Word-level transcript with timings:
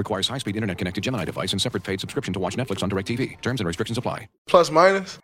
Requires 0.00 0.26
high-speed 0.28 0.56
internet-connected 0.56 1.04
Gemini 1.04 1.26
device 1.26 1.52
and 1.52 1.60
separate 1.60 1.84
paid 1.84 2.00
subscription 2.00 2.32
to 2.32 2.40
watch 2.40 2.56
Netflix 2.56 2.82
on 2.82 2.88
DirecTV. 2.88 3.38
Terms 3.42 3.60
and 3.60 3.66
restrictions 3.66 3.98
apply. 3.98 4.30
Plus 4.46 4.70
minus. 4.70 5.18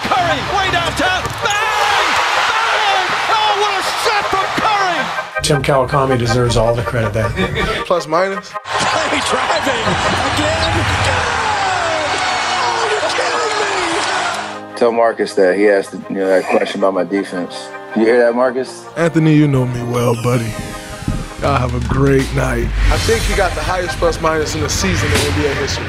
Curry, 0.00 0.40
way 0.58 0.72
downtown. 0.72 1.22
Bang! 1.46 2.10
Bang! 2.50 3.06
Oh, 3.30 3.62
what 3.62 3.78
a 3.78 3.82
shot 4.02 4.26
from 4.26 4.42
Curry! 4.58 5.44
Tim 5.44 5.62
Kawakami 5.62 6.18
deserves 6.18 6.56
all 6.56 6.74
the 6.74 6.82
credit 6.82 7.12
there. 7.12 7.30
Plus 7.86 8.08
minus. 8.08 8.50
Curry 8.64 9.20
driving 9.30 9.86
again. 10.34 10.74
Good! 11.14 12.10
Oh, 12.66 12.90
you're 12.90 14.72
me! 14.72 14.78
Tell 14.78 14.90
Marcus 14.90 15.34
that 15.36 15.56
he 15.56 15.68
asked 15.68 15.92
you 15.92 16.16
know, 16.16 16.26
that 16.26 16.44
question 16.46 16.80
about 16.80 16.94
my 16.94 17.04
defense. 17.04 17.68
You 17.94 18.04
hear 18.04 18.18
that, 18.18 18.34
Marcus? 18.34 18.84
Anthony, 18.96 19.36
you 19.36 19.46
know 19.46 19.64
me 19.64 19.80
well, 19.84 20.16
buddy. 20.24 20.52
Y'all 21.40 21.56
have 21.56 21.74
a 21.74 21.88
great 21.88 22.30
night. 22.34 22.66
I 22.92 22.98
think 22.98 23.22
he 23.22 23.34
got 23.34 23.54
the 23.54 23.62
highest 23.62 23.96
plus 23.96 24.20
minus 24.20 24.54
in 24.54 24.60
the 24.60 24.68
season 24.68 25.08
in 25.08 25.16
NBA 25.16 25.54
history. 25.54 25.86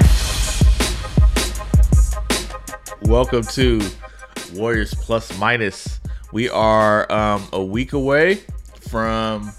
Welcome 3.01 3.43
to 3.43 3.81
Warriors 4.53 4.93
Plus 4.93 5.37
Minus. 5.37 5.99
We 6.31 6.49
are 6.49 7.11
um, 7.11 7.45
a 7.51 7.61
week 7.61 7.91
away 7.91 8.35
from 8.79 9.51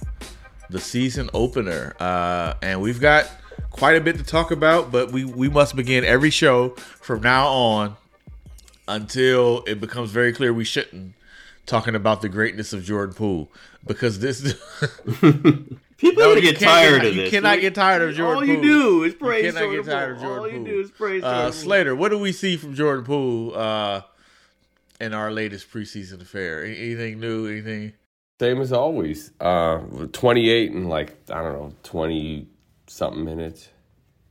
the 0.71 0.81
season 0.81 1.29
opener, 1.35 1.95
uh, 2.01 2.55
and 2.63 2.81
we've 2.81 2.99
got 2.99 3.31
quite 3.69 3.95
a 3.95 4.01
bit 4.01 4.17
to 4.17 4.25
talk 4.25 4.51
about. 4.51 4.91
But 4.91 5.13
we 5.13 5.27
we 5.27 5.51
must 5.51 5.77
begin 5.77 6.07
every 6.07 6.31
show 6.31 6.71
from 6.71 7.21
now 7.21 7.49
on 7.49 7.97
until 8.89 9.63
it 9.67 9.79
becomes 9.79 10.11
very 10.11 10.33
clear 10.33 10.55
we 10.55 10.65
shouldn't 10.65 11.13
talking 11.67 11.95
about 11.95 12.23
the 12.23 12.29
greatness 12.29 12.73
of 12.73 12.83
Jordan 12.83 13.15
Poole 13.15 13.51
because 13.87 14.19
this 14.21 14.41
People 15.97 16.23
No, 16.25 16.31
are 16.31 16.35
gonna 16.35 16.41
get 16.41 16.59
tired 16.59 17.03
get- 17.03 17.11
of 17.11 17.17
you 17.17 17.23
this. 17.23 17.33
You 17.33 17.39
cannot 17.39 17.61
get 17.61 17.75
tired 17.75 18.03
of 18.03 18.15
Jordan 18.17 18.37
All 18.37 18.45
you 18.45 18.55
Poole. 18.57 18.63
do 18.65 19.03
is 19.05 19.13
You 19.13 19.19
praise 19.19 19.45
cannot 19.55 19.61
Jordan 19.61 19.85
get 19.85 19.93
tired 19.93 20.11
of 20.13 20.19
Poole. 20.19 20.27
Jordan 20.37 20.43
All 20.43 20.59
you 20.59 20.65
do 20.75 20.81
is 20.81 20.91
praise 20.91 21.23
uh, 21.23 21.27
Jordan 21.31 21.43
Poole. 21.45 21.53
Slater, 21.53 21.97
what 21.97 22.09
do 22.11 22.19
we 22.19 22.33
see 22.33 22.57
from 22.57 22.75
Jordan 22.75 23.05
Poole 23.05 23.55
uh, 23.57 24.01
in 25.01 25.15
our 25.15 25.31
latest 25.31 25.71
preseason 25.71 26.21
affair? 26.21 26.65
Anything 26.65 27.21
new? 27.21 27.47
Anything? 27.47 27.93
Same 28.41 28.61
as 28.61 28.73
always. 28.73 29.31
Uh, 29.41 29.79
28 30.13 30.73
and 30.73 30.89
like, 30.89 31.15
I 31.31 31.43
don't 31.43 31.53
know, 31.53 31.73
20 31.85 32.49
something 32.89 33.25
minutes. 33.25 33.69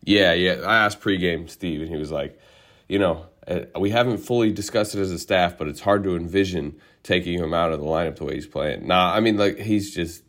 Yeah, 0.03 0.33
yeah. 0.33 0.55
I 0.65 0.83
asked 0.85 0.99
pregame 0.99 1.49
Steve, 1.49 1.79
and 1.81 1.89
he 1.89 1.95
was 1.95 2.11
like, 2.11 2.37
you 2.89 2.99
know, 2.99 3.27
we 3.79 3.89
haven't 3.89 4.17
fully 4.19 4.51
discussed 4.51 4.95
it 4.95 4.99
as 4.99 5.11
a 5.11 5.19
staff, 5.19 5.57
but 5.57 5.67
it's 5.67 5.81
hard 5.81 6.03
to 6.03 6.15
envision 6.15 6.75
taking 7.03 7.39
him 7.39 7.53
out 7.53 7.71
of 7.71 7.79
the 7.79 7.85
lineup 7.85 8.17
the 8.17 8.25
way 8.25 8.35
he's 8.35 8.47
playing. 8.47 8.87
Nah, 8.87 9.13
I 9.13 9.19
mean, 9.19 9.37
like, 9.37 9.57
he's 9.57 9.93
just, 9.93 10.23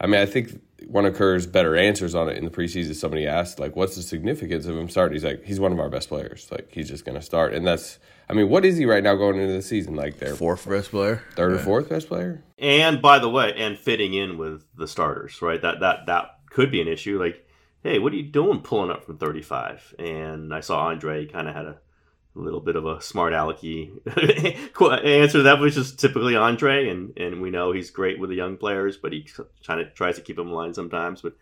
I 0.00 0.06
mean, 0.06 0.20
I 0.20 0.26
think 0.26 0.60
one 0.86 1.06
of 1.06 1.14
Kerr's 1.14 1.46
better 1.46 1.76
answers 1.76 2.14
on 2.14 2.28
it 2.28 2.36
in 2.36 2.44
the 2.44 2.50
preseason, 2.50 2.94
somebody 2.94 3.26
asked, 3.26 3.58
like, 3.58 3.76
what's 3.76 3.96
the 3.96 4.02
significance 4.02 4.66
of 4.66 4.76
him 4.76 4.88
starting? 4.88 5.14
He's 5.14 5.24
like, 5.24 5.44
he's 5.44 5.60
one 5.60 5.72
of 5.72 5.78
our 5.78 5.88
best 5.88 6.08
players. 6.08 6.48
Like, 6.50 6.70
he's 6.72 6.88
just 6.88 7.04
going 7.04 7.16
to 7.16 7.22
start. 7.22 7.54
And 7.54 7.66
that's, 7.66 7.98
I 8.28 8.32
mean, 8.32 8.48
what 8.48 8.64
is 8.64 8.76
he 8.76 8.86
right 8.86 9.02
now 9.02 9.14
going 9.14 9.38
into 9.38 9.52
the 9.52 9.62
season? 9.62 9.94
Like, 9.94 10.18
their 10.18 10.34
Fourth 10.34 10.68
best 10.68 10.90
player? 10.90 11.22
third 11.36 11.52
or 11.52 11.58
fourth 11.58 11.88
best 11.88 12.08
player? 12.08 12.42
And 12.58 13.00
by 13.00 13.18
the 13.18 13.28
way, 13.28 13.52
and 13.56 13.78
fitting 13.78 14.14
in 14.14 14.38
with 14.38 14.64
the 14.76 14.88
starters, 14.88 15.40
right? 15.42 15.60
That 15.60 15.80
that 15.80 16.06
that 16.06 16.38
could 16.50 16.70
be 16.70 16.80
an 16.80 16.88
issue. 16.88 17.22
Like, 17.22 17.46
hey, 17.82 17.98
what 17.98 18.12
are 18.12 18.16
you 18.16 18.22
doing 18.22 18.60
pulling 18.60 18.90
up 18.90 19.04
from 19.04 19.18
35? 19.18 19.94
And 19.98 20.52
I 20.52 20.60
saw 20.60 20.86
Andre 20.86 21.26
kind 21.26 21.48
of 21.48 21.54
had 21.54 21.66
a 21.66 21.78
little 22.34 22.60
bit 22.60 22.76
of 22.76 22.86
a 22.86 23.00
smart 23.00 23.32
alecky 23.32 23.90
answer 25.04 25.38
to 25.38 25.42
that 25.42 25.58
was 25.58 25.74
just 25.74 25.98
typically 25.98 26.36
Andre, 26.36 26.88
and 26.88 27.16
and 27.18 27.42
we 27.42 27.50
know 27.50 27.72
he's 27.72 27.90
great 27.90 28.18
with 28.20 28.30
the 28.30 28.36
young 28.36 28.56
players, 28.56 28.96
but 28.96 29.12
he 29.12 29.26
kind 29.66 29.80
of 29.80 29.94
tries 29.94 30.16
to 30.16 30.22
keep 30.22 30.36
them 30.36 30.48
in 30.48 30.54
line 30.54 30.74
sometimes. 30.74 31.22
But 31.22 31.34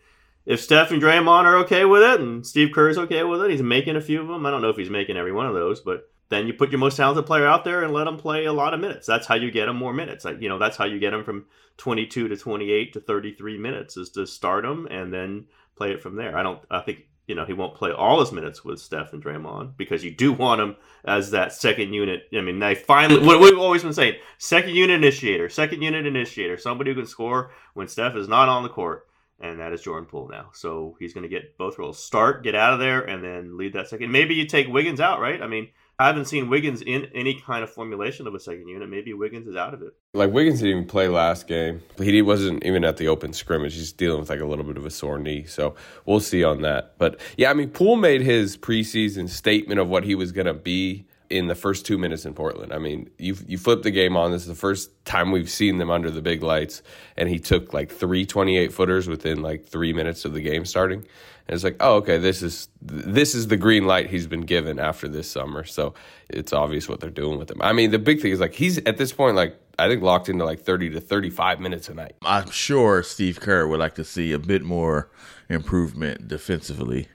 if 0.46 0.62
Steph 0.62 0.90
and 0.90 1.02
Draymond 1.02 1.44
are 1.44 1.56
okay 1.58 1.84
with 1.84 2.02
it, 2.02 2.20
and 2.20 2.46
Steve 2.46 2.72
Kerr's 2.74 2.98
okay 2.98 3.22
with 3.22 3.42
it, 3.42 3.50
he's 3.50 3.62
making 3.62 3.96
a 3.96 4.00
few 4.00 4.20
of 4.22 4.28
them. 4.28 4.46
I 4.46 4.50
don't 4.50 4.62
know 4.62 4.70
if 4.70 4.76
he's 4.76 4.90
making 4.90 5.16
every 5.16 5.32
one 5.32 5.46
of 5.46 5.54
those, 5.54 5.80
but 5.80 6.10
then 6.30 6.46
you 6.46 6.52
put 6.52 6.70
your 6.70 6.78
most 6.78 6.96
talented 6.96 7.26
player 7.26 7.46
out 7.46 7.64
there 7.64 7.82
and 7.82 7.92
let 7.92 8.06
him 8.06 8.16
play 8.16 8.44
a 8.44 8.52
lot 8.52 8.74
of 8.74 8.80
minutes. 8.80 9.06
That's 9.06 9.26
how 9.26 9.34
you 9.34 9.50
get 9.50 9.68
him 9.68 9.76
more 9.76 9.92
minutes. 9.92 10.24
Like, 10.24 10.40
you 10.40 10.48
know, 10.48 10.58
that's 10.58 10.76
how 10.76 10.84
you 10.84 10.98
get 10.98 11.14
him 11.14 11.24
from 11.24 11.46
22 11.78 12.28
to 12.28 12.36
28 12.36 12.92
to 12.92 13.00
33 13.00 13.58
minutes 13.58 13.96
is 13.96 14.10
to 14.10 14.26
start 14.26 14.64
him 14.64 14.86
and 14.90 15.12
then 15.12 15.46
play 15.76 15.92
it 15.92 16.02
from 16.02 16.16
there. 16.16 16.36
I 16.36 16.42
don't. 16.42 16.60
I 16.70 16.80
think 16.80 17.06
you 17.28 17.34
know 17.36 17.44
he 17.44 17.52
won't 17.52 17.76
play 17.76 17.92
all 17.92 18.18
his 18.18 18.32
minutes 18.32 18.64
with 18.64 18.80
Steph 18.80 19.12
and 19.12 19.22
Draymond 19.22 19.76
because 19.76 20.02
you 20.02 20.10
do 20.10 20.32
want 20.32 20.60
him 20.60 20.76
as 21.04 21.30
that 21.30 21.52
second 21.52 21.92
unit. 21.92 22.22
I 22.34 22.40
mean, 22.40 22.58
they 22.58 22.74
finally 22.74 23.24
what 23.24 23.40
we've 23.40 23.58
always 23.58 23.84
been 23.84 23.92
saying: 23.92 24.14
second 24.38 24.74
unit 24.74 24.96
initiator, 24.96 25.48
second 25.48 25.82
unit 25.82 26.06
initiator, 26.06 26.56
somebody 26.56 26.90
who 26.90 26.96
can 26.96 27.06
score 27.06 27.52
when 27.74 27.86
Steph 27.86 28.16
is 28.16 28.26
not 28.26 28.48
on 28.48 28.64
the 28.64 28.68
court. 28.68 29.04
And 29.40 29.60
that 29.60 29.72
is 29.72 29.82
Jordan 29.82 30.08
Poole 30.08 30.28
now. 30.28 30.50
So 30.52 30.96
he's 30.98 31.14
going 31.14 31.22
to 31.22 31.28
get 31.28 31.56
both 31.56 31.78
roles. 31.78 32.02
Start, 32.02 32.42
get 32.42 32.56
out 32.56 32.72
of 32.72 32.80
there, 32.80 33.02
and 33.02 33.22
then 33.22 33.56
lead 33.56 33.74
that 33.74 33.86
second. 33.86 34.10
Maybe 34.10 34.34
you 34.34 34.46
take 34.46 34.66
Wiggins 34.66 34.98
out, 34.98 35.20
right? 35.20 35.40
I 35.40 35.46
mean, 35.46 35.68
I 36.00 36.06
haven't 36.06 36.26
seen 36.26 36.48
Wiggins 36.48 36.80
in 36.80 37.06
any 37.12 37.40
kind 37.40 37.64
of 37.64 37.70
formulation 37.70 38.28
of 38.28 38.34
a 38.34 38.38
second 38.38 38.68
unit. 38.68 38.88
Maybe 38.88 39.12
Wiggins 39.14 39.48
is 39.48 39.56
out 39.56 39.74
of 39.74 39.82
it. 39.82 39.94
Like 40.14 40.30
Wiggins 40.30 40.60
didn't 40.60 40.76
even 40.76 40.88
play 40.88 41.08
last 41.08 41.48
game. 41.48 41.82
He 42.00 42.22
wasn't 42.22 42.64
even 42.64 42.84
at 42.84 42.98
the 42.98 43.08
open 43.08 43.32
scrimmage. 43.32 43.74
He's 43.74 43.92
dealing 43.92 44.20
with 44.20 44.30
like 44.30 44.38
a 44.38 44.46
little 44.46 44.64
bit 44.64 44.76
of 44.76 44.86
a 44.86 44.90
sore 44.90 45.18
knee, 45.18 45.44
so 45.46 45.74
we'll 46.06 46.20
see 46.20 46.44
on 46.44 46.62
that. 46.62 46.94
But 46.98 47.18
yeah, 47.36 47.50
I 47.50 47.54
mean, 47.54 47.70
Poole 47.70 47.96
made 47.96 48.20
his 48.20 48.56
preseason 48.56 49.28
statement 49.28 49.80
of 49.80 49.88
what 49.88 50.04
he 50.04 50.14
was 50.14 50.30
going 50.30 50.46
to 50.46 50.54
be 50.54 51.08
in 51.30 51.46
the 51.46 51.54
first 51.54 51.84
two 51.84 51.98
minutes 51.98 52.24
in 52.24 52.34
Portland. 52.34 52.72
I 52.72 52.78
mean, 52.78 53.10
you 53.18 53.36
you 53.46 53.58
flip 53.58 53.82
the 53.82 53.90
game 53.90 54.16
on. 54.16 54.30
This 54.32 54.42
is 54.42 54.48
the 54.48 54.54
first 54.54 54.90
time 55.04 55.30
we've 55.30 55.50
seen 55.50 55.78
them 55.78 55.90
under 55.90 56.10
the 56.10 56.22
big 56.22 56.42
lights, 56.42 56.82
and 57.16 57.28
he 57.28 57.38
took 57.38 57.72
like 57.72 57.90
three 57.90 58.24
28 58.24 58.72
footers 58.72 59.08
within 59.08 59.42
like 59.42 59.66
three 59.66 59.92
minutes 59.92 60.24
of 60.24 60.32
the 60.32 60.40
game 60.40 60.64
starting. 60.64 61.00
And 61.00 61.54
it's 61.54 61.64
like, 61.64 61.76
oh, 61.80 61.96
okay, 61.96 62.18
this 62.18 62.42
is 62.42 62.68
this 62.80 63.34
is 63.34 63.48
the 63.48 63.56
green 63.56 63.86
light 63.86 64.10
he's 64.10 64.26
been 64.26 64.42
given 64.42 64.78
after 64.78 65.08
this 65.08 65.30
summer. 65.30 65.64
So 65.64 65.94
it's 66.28 66.52
obvious 66.52 66.88
what 66.88 67.00
they're 67.00 67.10
doing 67.10 67.38
with 67.38 67.50
him. 67.50 67.60
I 67.60 67.72
mean, 67.72 67.90
the 67.90 67.98
big 67.98 68.20
thing 68.20 68.32
is 68.32 68.40
like 68.40 68.54
he's 68.54 68.78
at 68.78 68.98
this 68.98 69.12
point 69.12 69.36
like 69.36 69.58
I 69.78 69.88
think 69.88 70.02
locked 70.02 70.28
into 70.28 70.44
like 70.44 70.60
30 70.60 70.90
to 70.90 71.00
35 71.00 71.60
minutes 71.60 71.88
a 71.88 71.94
night. 71.94 72.16
I'm 72.22 72.50
sure 72.50 73.02
Steve 73.02 73.40
Kerr 73.40 73.66
would 73.66 73.80
like 73.80 73.94
to 73.94 74.04
see 74.04 74.32
a 74.32 74.38
bit 74.38 74.62
more 74.62 75.10
improvement 75.48 76.28
defensively. 76.28 77.08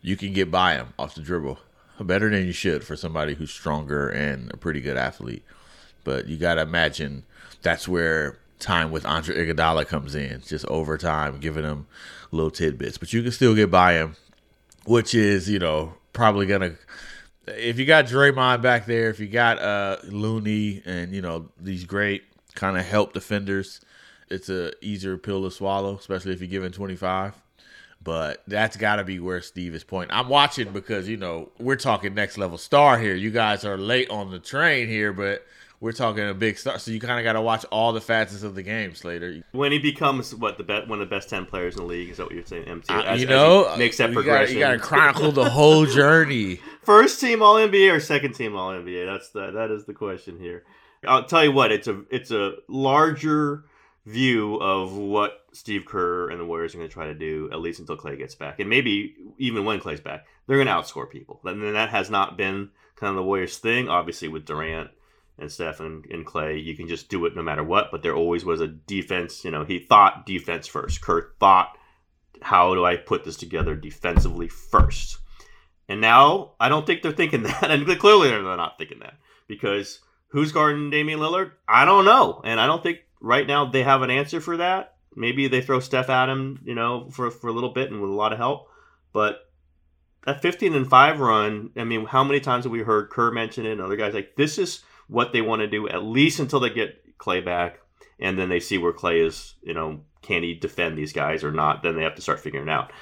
You 0.00 0.16
can 0.16 0.32
get 0.32 0.50
by 0.50 0.74
him 0.74 0.88
off 0.98 1.14
the 1.14 1.22
dribble 1.22 1.58
better 2.00 2.30
than 2.30 2.46
you 2.46 2.52
should 2.52 2.84
for 2.84 2.96
somebody 2.96 3.34
who's 3.34 3.50
stronger 3.50 4.08
and 4.08 4.52
a 4.52 4.56
pretty 4.56 4.80
good 4.80 4.96
athlete. 4.96 5.44
But 6.02 6.26
you 6.26 6.36
got 6.36 6.54
to 6.54 6.62
imagine 6.62 7.24
that's 7.62 7.88
where 7.88 8.38
time 8.58 8.90
with 8.90 9.06
Andre 9.06 9.46
Iguodala 9.46 9.86
comes 9.86 10.14
in, 10.14 10.42
just 10.46 10.66
over 10.66 10.98
time, 10.98 11.38
giving 11.38 11.64
him 11.64 11.86
little 12.30 12.50
tidbits. 12.50 12.98
But 12.98 13.12
you 13.12 13.22
can 13.22 13.32
still 13.32 13.54
get 13.54 13.70
by 13.70 13.94
him, 13.94 14.16
which 14.86 15.14
is, 15.14 15.48
you 15.48 15.58
know, 15.58 15.94
probably 16.12 16.46
to. 16.46 16.76
If 17.46 17.78
you 17.78 17.84
got 17.84 18.06
Draymond 18.06 18.62
back 18.62 18.86
there, 18.86 19.10
if 19.10 19.20
you 19.20 19.28
got 19.28 19.58
uh, 19.58 19.98
Looney 20.04 20.82
and, 20.86 21.12
you 21.12 21.20
know, 21.20 21.50
these 21.60 21.84
great 21.84 22.22
kind 22.54 22.78
of 22.78 22.86
help 22.86 23.12
defenders, 23.12 23.80
it's 24.30 24.48
a 24.48 24.72
easier 24.82 25.18
pill 25.18 25.42
to 25.44 25.50
swallow, 25.50 25.96
especially 25.96 26.32
if 26.32 26.40
you're 26.40 26.48
giving 26.48 26.72
25. 26.72 27.34
But 28.04 28.42
that's 28.46 28.76
got 28.76 28.96
to 28.96 29.04
be 29.04 29.18
where 29.18 29.40
Steve 29.40 29.74
is 29.74 29.82
pointing. 29.82 30.14
I'm 30.14 30.28
watching 30.28 30.72
because 30.72 31.08
you 31.08 31.16
know 31.16 31.50
we're 31.58 31.76
talking 31.76 32.14
next 32.14 32.36
level 32.38 32.58
star 32.58 32.98
here. 32.98 33.14
You 33.14 33.30
guys 33.30 33.64
are 33.64 33.78
late 33.78 34.10
on 34.10 34.30
the 34.30 34.38
train 34.38 34.88
here, 34.88 35.12
but 35.14 35.44
we're 35.80 35.92
talking 35.92 36.28
a 36.28 36.34
big 36.34 36.58
star. 36.58 36.78
So 36.78 36.90
you 36.90 37.00
kind 37.00 37.18
of 37.18 37.24
got 37.24 37.32
to 37.32 37.40
watch 37.40 37.64
all 37.70 37.92
the 37.94 38.02
facets 38.02 38.42
of 38.42 38.54
the 38.54 38.62
game, 38.62 38.94
Slater. 38.94 39.42
When 39.52 39.72
he 39.72 39.78
becomes 39.78 40.34
what 40.34 40.58
the 40.58 40.64
best, 40.64 40.86
one 40.86 41.00
of 41.00 41.08
the 41.08 41.14
best 41.16 41.30
ten 41.30 41.46
players 41.46 41.76
in 41.76 41.80
the 41.80 41.86
league, 41.86 42.10
is 42.10 42.18
that 42.18 42.26
what 42.26 42.34
you're 42.34 42.44
saying? 42.44 42.64
MT, 42.64 42.92
Uh, 42.92 43.02
as, 43.04 43.20
you 43.22 43.26
know, 43.26 43.70
he 43.72 43.78
makes 43.78 43.96
that 43.96 44.10
you 44.10 44.14
gotta- 44.16 44.22
progression. 44.26 44.54
You 44.56 44.60
got 44.60 44.70
to 44.72 44.78
chronicle 44.78 45.32
the 45.32 45.48
whole 45.48 45.86
journey. 46.00 46.60
First 46.82 47.20
team 47.22 47.42
All 47.42 47.54
NBA 47.56 47.90
or 47.90 48.00
second 48.00 48.34
team 48.34 48.54
All 48.54 48.70
NBA? 48.70 49.06
That's 49.06 49.30
the 49.30 49.50
that 49.52 49.70
is 49.70 49.86
the 49.86 49.94
question 49.94 50.38
here. 50.38 50.64
I'll 51.06 51.24
tell 51.24 51.42
you 51.44 51.52
what, 51.52 51.72
it's 51.72 51.88
a 51.88 52.02
it's 52.10 52.30
a 52.30 52.56
larger 52.68 53.64
view 54.06 54.56
of 54.56 54.96
what 54.96 55.44
Steve 55.52 55.84
Kerr 55.86 56.28
and 56.28 56.38
the 56.38 56.44
Warriors 56.44 56.74
are 56.74 56.78
going 56.78 56.88
to 56.88 56.92
try 56.92 57.06
to 57.06 57.14
do, 57.14 57.48
at 57.52 57.60
least 57.60 57.80
until 57.80 57.96
Clay 57.96 58.16
gets 58.16 58.34
back, 58.34 58.60
and 58.60 58.68
maybe 58.68 59.14
even 59.38 59.64
when 59.64 59.80
Clay's 59.80 60.00
back, 60.00 60.26
they're 60.46 60.62
going 60.62 60.66
to 60.66 60.72
outscore 60.72 61.10
people. 61.10 61.40
And 61.44 61.62
then 61.62 61.74
that 61.74 61.90
has 61.90 62.10
not 62.10 62.36
been 62.36 62.70
kind 62.96 63.10
of 63.10 63.16
the 63.16 63.22
Warriors' 63.22 63.58
thing. 63.58 63.88
Obviously, 63.88 64.28
with 64.28 64.44
Durant 64.44 64.90
and 65.38 65.50
Steph 65.50 65.80
and, 65.80 66.04
and 66.06 66.26
Clay, 66.26 66.58
you 66.58 66.76
can 66.76 66.86
just 66.86 67.08
do 67.08 67.24
it 67.24 67.34
no 67.34 67.42
matter 67.42 67.64
what. 67.64 67.90
But 67.90 68.02
there 68.02 68.14
always 68.14 68.44
was 68.44 68.60
a 68.60 68.68
defense. 68.68 69.44
You 69.44 69.50
know, 69.50 69.64
he 69.64 69.78
thought 69.78 70.26
defense 70.26 70.66
first. 70.66 71.00
Kerr 71.00 71.32
thought, 71.40 71.76
how 72.42 72.74
do 72.74 72.84
I 72.84 72.96
put 72.96 73.24
this 73.24 73.36
together 73.36 73.74
defensively 73.74 74.48
first? 74.48 75.18
And 75.88 76.00
now 76.00 76.52
I 76.60 76.68
don't 76.68 76.86
think 76.86 77.02
they're 77.02 77.12
thinking 77.12 77.42
that, 77.44 77.70
and 77.70 77.86
clearly 77.98 78.28
they're 78.28 78.42
not 78.42 78.78
thinking 78.78 79.00
that 79.00 79.14
because 79.46 80.00
who's 80.28 80.52
guarding 80.52 80.90
Damian 80.90 81.20
Lillard? 81.20 81.52
I 81.68 81.84
don't 81.84 82.04
know, 82.04 82.40
and 82.44 82.60
I 82.60 82.66
don't 82.66 82.82
think 82.82 82.98
right 83.24 83.46
now 83.46 83.64
they 83.64 83.82
have 83.82 84.02
an 84.02 84.10
answer 84.10 84.40
for 84.40 84.58
that. 84.58 84.94
Maybe 85.16 85.48
they 85.48 85.62
throw 85.62 85.80
Steph 85.80 86.10
at 86.10 86.28
him, 86.28 86.60
you 86.64 86.74
know, 86.74 87.08
for 87.10 87.30
for 87.30 87.48
a 87.48 87.52
little 87.52 87.72
bit 87.72 87.90
and 87.90 88.00
with 88.00 88.10
a 88.10 88.14
lot 88.14 88.32
of 88.32 88.38
help, 88.38 88.68
but 89.12 89.40
that 90.26 90.42
15 90.42 90.74
and 90.74 90.88
5 90.88 91.20
run, 91.20 91.70
I 91.76 91.84
mean, 91.84 92.06
how 92.06 92.24
many 92.24 92.40
times 92.40 92.64
have 92.64 92.72
we 92.72 92.80
heard 92.80 93.10
Kerr 93.10 93.30
mention 93.30 93.66
it 93.66 93.72
and 93.72 93.80
other 93.80 93.96
guys 93.96 94.14
like 94.14 94.36
this 94.36 94.58
is 94.58 94.82
what 95.06 95.32
they 95.32 95.42
want 95.42 95.60
to 95.60 95.66
do 95.66 95.88
at 95.88 96.02
least 96.02 96.40
until 96.40 96.60
they 96.60 96.70
get 96.70 97.18
Clay 97.18 97.40
back 97.40 97.80
and 98.18 98.38
then 98.38 98.48
they 98.48 98.60
see 98.60 98.78
where 98.78 98.92
Clay 98.92 99.20
is, 99.20 99.54
you 99.62 99.74
know, 99.74 100.00
can 100.22 100.42
he 100.42 100.54
defend 100.54 100.96
these 100.96 101.12
guys 101.12 101.44
or 101.44 101.52
not? 101.52 101.82
Then 101.82 101.96
they 101.96 102.02
have 102.02 102.14
to 102.14 102.22
start 102.22 102.40
figuring 102.40 102.68
it 102.68 102.72
out. 102.72 102.92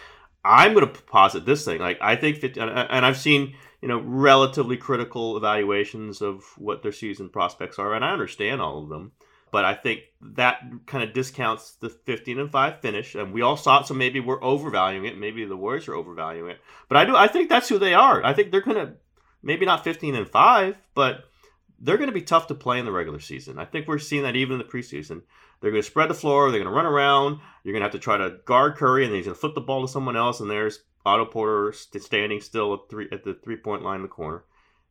I'm 0.45 0.75
going 0.75 0.87
to 0.87 1.03
posit 1.03 1.47
this 1.47 1.65
thing. 1.65 1.81
Like 1.81 1.99
I 2.01 2.17
think, 2.17 2.43
and 2.57 3.07
I've 3.07 3.19
seen 3.19 3.55
you 3.81 3.89
know 3.89 4.01
relatively 4.01 4.77
critical 4.77 5.37
evaluations 5.37 6.23
of 6.23 6.45
what 6.57 6.83
their 6.83 6.93
season 6.93 7.29
prospects 7.29 7.79
are, 7.79 7.95
and 7.95 8.05
I 8.05 8.13
understand 8.13 8.61
all 8.61 8.83
of 8.83 8.89
them. 8.89 9.13
But 9.53 9.67
I 9.67 9.75
think 9.75 10.01
that 10.35 10.63
kind 10.87 11.05
of 11.05 11.13
discounts 11.13 11.73
the 11.73 11.91
15 11.91 12.41
and 12.41 12.51
five 12.51 12.81
finish, 12.81 13.15
and 13.15 13.33
we 13.33 13.43
all 13.43 13.57
saw 13.57 13.81
it. 13.81 13.87
So 13.87 13.95
maybe 13.95 14.19
we're 14.19 14.43
overvaluing 14.43 15.05
it. 15.05 15.19
Maybe 15.19 15.45
the 15.45 15.57
Warriors 15.57 15.87
are 15.89 15.95
overvaluing 15.95 16.51
it. 16.51 16.61
But 16.89 16.97
I 16.97 17.05
do. 17.05 17.15
I 17.15 17.29
think 17.29 17.51
that's 17.51 17.69
who 17.69 17.79
they 17.79 17.93
are. 17.93 18.25
I 18.25 18.33
think 18.33 18.51
they're 18.51 18.63
going 18.63 18.79
to 18.79 18.95
maybe 19.43 19.67
not 19.67 19.85
15 19.85 20.15
and 20.15 20.27
five, 20.27 20.79
but 20.95 21.25
they're 21.79 21.99
going 21.99 22.09
to 22.09 22.15
be 22.15 22.23
tough 22.23 22.47
to 22.47 22.55
play 22.55 22.79
in 22.79 22.87
the 22.87 22.93
regular 22.93 23.21
season. 23.21 23.59
I 23.59 23.67
think 23.67 23.87
we're 23.87 23.99
seeing 23.99 24.23
that 24.23 24.37
even 24.37 24.55
in 24.55 24.59
the 24.59 24.65
preseason. 24.73 25.23
They're 25.61 25.71
going 25.71 25.83
to 25.83 25.89
spread 25.89 26.11
the 26.11 26.15
floor. 26.15 26.51
They're 26.51 26.61
going 26.63 26.73
to 26.73 26.77
run 26.77 26.87
around. 26.87 27.41
You're 27.63 27.73
going 27.73 27.83
to 27.83 27.87
have 27.87 27.93
to 27.93 27.99
try 27.99 28.17
to 28.17 28.39
guard 28.47 28.77
Curry, 28.77 29.05
and 29.05 29.13
then 29.13 29.19
he's 29.19 29.27
going 29.27 29.35
to 29.35 29.41
flip 29.41 29.55
the 29.55 29.61
ball 29.61 29.87
to 29.87 29.93
someone 29.93 30.17
else. 30.17 30.41
And 30.41 30.51
there's 30.51 30.81
Otto 31.05 31.27
Porter 31.27 31.73
standing 31.73 32.41
still 32.41 32.75
at 32.75 32.81
three 32.89 33.09
at 33.13 33.23
the 33.23 33.35
three 33.35 33.57
point 33.57 33.83
line 33.83 33.97
in 33.97 34.03
the 34.03 34.09
corner. 34.09 34.45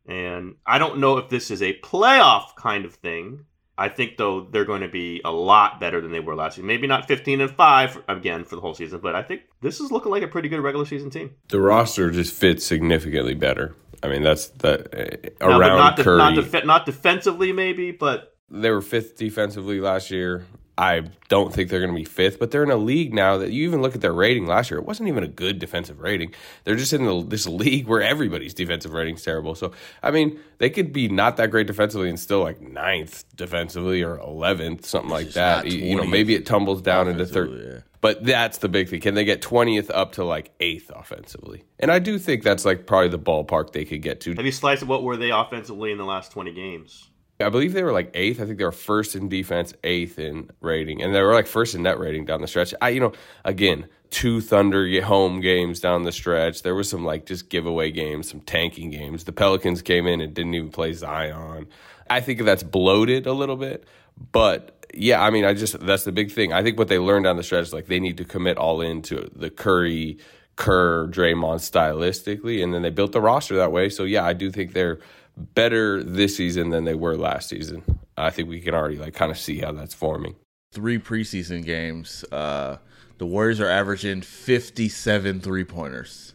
And 0.05 0.55
I 0.65 0.77
don't 0.77 0.99
know 0.99 1.17
if 1.17 1.29
this 1.29 1.51
is 1.51 1.61
a 1.61 1.79
playoff 1.79 2.55
kind 2.55 2.85
of 2.85 2.95
thing. 2.95 3.45
I 3.81 3.89
think 3.89 4.17
though 4.17 4.41
they're 4.41 4.65
going 4.65 4.81
to 4.81 4.87
be 4.87 5.21
a 5.25 5.31
lot 5.31 5.79
better 5.79 6.01
than 6.01 6.11
they 6.11 6.19
were 6.19 6.35
last 6.35 6.55
year. 6.55 6.67
Maybe 6.67 6.85
not 6.85 7.07
15 7.07 7.41
and 7.41 7.49
5 7.49 8.03
again 8.07 8.43
for 8.43 8.55
the 8.55 8.61
whole 8.61 8.75
season, 8.75 8.99
but 9.01 9.15
I 9.15 9.23
think 9.23 9.41
this 9.61 9.79
is 9.79 9.91
looking 9.91 10.11
like 10.11 10.21
a 10.21 10.27
pretty 10.27 10.49
good 10.49 10.59
regular 10.59 10.85
season 10.85 11.09
team. 11.09 11.31
The 11.47 11.59
roster 11.59 12.11
just 12.11 12.31
fits 12.31 12.63
significantly 12.63 13.33
better. 13.33 13.75
I 14.03 14.07
mean, 14.07 14.21
that's 14.21 14.47
the 14.49 15.33
uh, 15.41 15.47
around 15.47 15.77
not, 15.77 15.97
Curry. 15.97 16.17
Not, 16.17 16.35
def- 16.35 16.65
not 16.65 16.85
defensively, 16.85 17.51
maybe, 17.53 17.91
but 17.91 18.35
they 18.51 18.69
were 18.69 18.81
fifth 18.81 19.17
defensively 19.17 19.79
last 19.79 20.11
year. 20.11 20.45
I 20.77 21.03
don't 21.27 21.53
think 21.53 21.69
they're 21.69 21.79
going 21.79 21.93
to 21.93 21.99
be 21.99 22.05
fifth, 22.05 22.39
but 22.39 22.51
they're 22.51 22.63
in 22.63 22.71
a 22.71 22.77
league 22.77 23.13
now 23.13 23.37
that 23.37 23.51
you 23.51 23.67
even 23.67 23.81
look 23.81 23.93
at 23.93 24.01
their 24.01 24.13
rating 24.13 24.47
last 24.47 24.71
year. 24.71 24.79
It 24.79 24.85
wasn't 24.85 25.09
even 25.09 25.23
a 25.23 25.27
good 25.27 25.59
defensive 25.59 25.99
rating. 25.99 26.33
They're 26.63 26.75
just 26.75 26.93
in 26.93 27.05
the, 27.05 27.23
this 27.23 27.45
league 27.45 27.87
where 27.87 28.01
everybody's 28.01 28.53
defensive 28.53 28.93
rating 28.93 29.15
is 29.15 29.23
terrible. 29.23 29.53
So, 29.53 29.73
I 30.01 30.11
mean, 30.11 30.39
they 30.59 30.69
could 30.69 30.93
be 30.93 31.07
not 31.07 31.37
that 31.37 31.51
great 31.51 31.67
defensively 31.67 32.09
and 32.09 32.19
still 32.19 32.41
like 32.41 32.61
ninth 32.61 33.25
defensively 33.35 34.01
or 34.01 34.17
11th, 34.17 34.85
something 34.85 35.11
like 35.11 35.31
that. 35.31 35.67
You 35.67 35.97
know, 35.97 36.05
maybe 36.05 36.35
it 36.35 36.45
tumbles 36.45 36.81
down 36.81 37.07
into 37.07 37.25
third. 37.25 37.51
Yeah. 37.51 37.79
But 38.01 38.23
that's 38.23 38.57
the 38.57 38.67
big 38.67 38.89
thing. 38.89 38.99
Can 38.99 39.13
they 39.13 39.25
get 39.25 39.43
20th 39.43 39.91
up 39.93 40.13
to 40.13 40.25
like 40.25 40.51
eighth 40.59 40.89
offensively? 40.93 41.63
And 41.79 41.91
I 41.91 41.99
do 41.99 42.17
think 42.17 42.41
that's 42.41 42.65
like 42.65 42.87
probably 42.87 43.09
the 43.09 43.19
ballpark 43.19 43.73
they 43.73 43.85
could 43.85 44.01
get 44.01 44.21
to. 44.21 44.33
Have 44.33 44.45
you 44.45 44.51
sliced 44.51 44.83
what 44.83 45.03
were 45.03 45.17
they 45.17 45.29
offensively 45.29 45.91
in 45.91 45.99
the 45.99 46.05
last 46.05 46.31
20 46.31 46.51
games? 46.53 47.10
I 47.41 47.49
believe 47.49 47.73
they 47.73 47.83
were 47.83 47.91
like 47.91 48.11
eighth. 48.13 48.39
I 48.39 48.45
think 48.45 48.57
they 48.57 48.63
were 48.63 48.71
first 48.71 49.15
in 49.15 49.29
defense, 49.29 49.73
eighth 49.83 50.19
in 50.19 50.49
rating, 50.61 51.01
and 51.01 51.13
they 51.13 51.21
were 51.21 51.33
like 51.33 51.47
first 51.47 51.75
in 51.75 51.83
net 51.83 51.99
rating 51.99 52.25
down 52.25 52.41
the 52.41 52.47
stretch. 52.47 52.73
I, 52.81 52.89
you 52.89 52.99
know, 52.99 53.13
again, 53.45 53.87
two 54.09 54.41
Thunder 54.41 55.01
home 55.01 55.39
games 55.41 55.79
down 55.79 56.03
the 56.03 56.11
stretch. 56.11 56.63
There 56.63 56.75
was 56.75 56.89
some 56.89 57.03
like 57.03 57.25
just 57.25 57.49
giveaway 57.49 57.91
games, 57.91 58.29
some 58.29 58.41
tanking 58.41 58.91
games. 58.91 59.23
The 59.23 59.31
Pelicans 59.31 59.81
came 59.81 60.05
in 60.07 60.21
and 60.21 60.33
didn't 60.33 60.53
even 60.53 60.69
play 60.69 60.93
Zion. 60.93 61.67
I 62.09 62.19
think 62.19 62.41
that's 62.43 62.63
bloated 62.63 63.25
a 63.25 63.33
little 63.33 63.55
bit, 63.55 63.85
but 64.31 64.85
yeah, 64.93 65.23
I 65.23 65.29
mean, 65.29 65.45
I 65.45 65.53
just 65.53 65.79
that's 65.79 66.03
the 66.03 66.11
big 66.11 66.31
thing. 66.31 66.53
I 66.53 66.63
think 66.63 66.77
what 66.77 66.89
they 66.89 66.99
learned 66.99 67.23
down 67.23 67.37
the 67.37 67.43
stretch 67.43 67.67
is 67.67 67.73
like 67.73 67.87
they 67.87 67.99
need 67.99 68.17
to 68.17 68.25
commit 68.25 68.57
all 68.57 68.81
into 68.81 69.29
the 69.33 69.49
Curry, 69.49 70.17
Kerr, 70.57 71.07
Draymond 71.07 71.59
stylistically, 71.59 72.63
and 72.63 72.73
then 72.73 72.81
they 72.81 72.89
built 72.89 73.13
the 73.13 73.21
roster 73.21 73.55
that 73.55 73.71
way. 73.71 73.89
So 73.89 74.03
yeah, 74.03 74.25
I 74.25 74.33
do 74.33 74.51
think 74.51 74.73
they're 74.73 74.99
better 75.37 76.03
this 76.03 76.37
season 76.37 76.69
than 76.69 76.85
they 76.85 76.95
were 76.95 77.17
last 77.17 77.49
season. 77.49 77.99
I 78.17 78.29
think 78.29 78.49
we 78.49 78.59
can 78.59 78.73
already 78.73 78.97
like 78.97 79.13
kind 79.13 79.31
of 79.31 79.37
see 79.37 79.59
how 79.59 79.71
that's 79.71 79.93
forming. 79.93 80.35
Three 80.73 80.99
preseason 80.99 81.65
games, 81.65 82.23
uh, 82.31 82.77
the 83.17 83.25
Warriors 83.25 83.59
are 83.59 83.69
averaging 83.69 84.21
57 84.21 85.41
three 85.41 85.63
pointers 85.63 86.33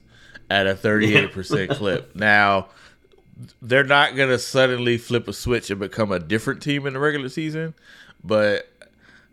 at 0.51 0.67
a 0.67 0.75
38% 0.75 1.71
clip. 1.77 2.15
Now, 2.15 2.69
they're 3.61 3.85
not 3.85 4.17
going 4.17 4.29
to 4.31 4.39
suddenly 4.39 4.99
flip 4.99 5.29
a 5.29 5.33
switch 5.33 5.71
and 5.71 5.81
become 5.81 6.13
a 6.13 6.19
different 6.19 6.63
team 6.63 6.87
in 6.87 6.95
the 6.95 6.99
regular 6.99 7.29
season, 7.29 7.75
but 8.23 8.69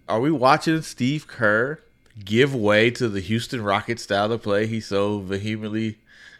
are 0.08 0.20
we 0.20 0.32
watching 0.32 0.82
Steve 0.82 1.28
Kerr 1.28 1.80
give 2.24 2.54
way 2.54 2.92
to 2.92 3.08
the 3.08 3.22
Houston 3.22 3.62
Rockets 3.64 4.04
style 4.04 4.32
of 4.32 4.44
play 4.44 4.68
he 4.68 4.80
so 4.80 5.20
vehemently 5.20 6.00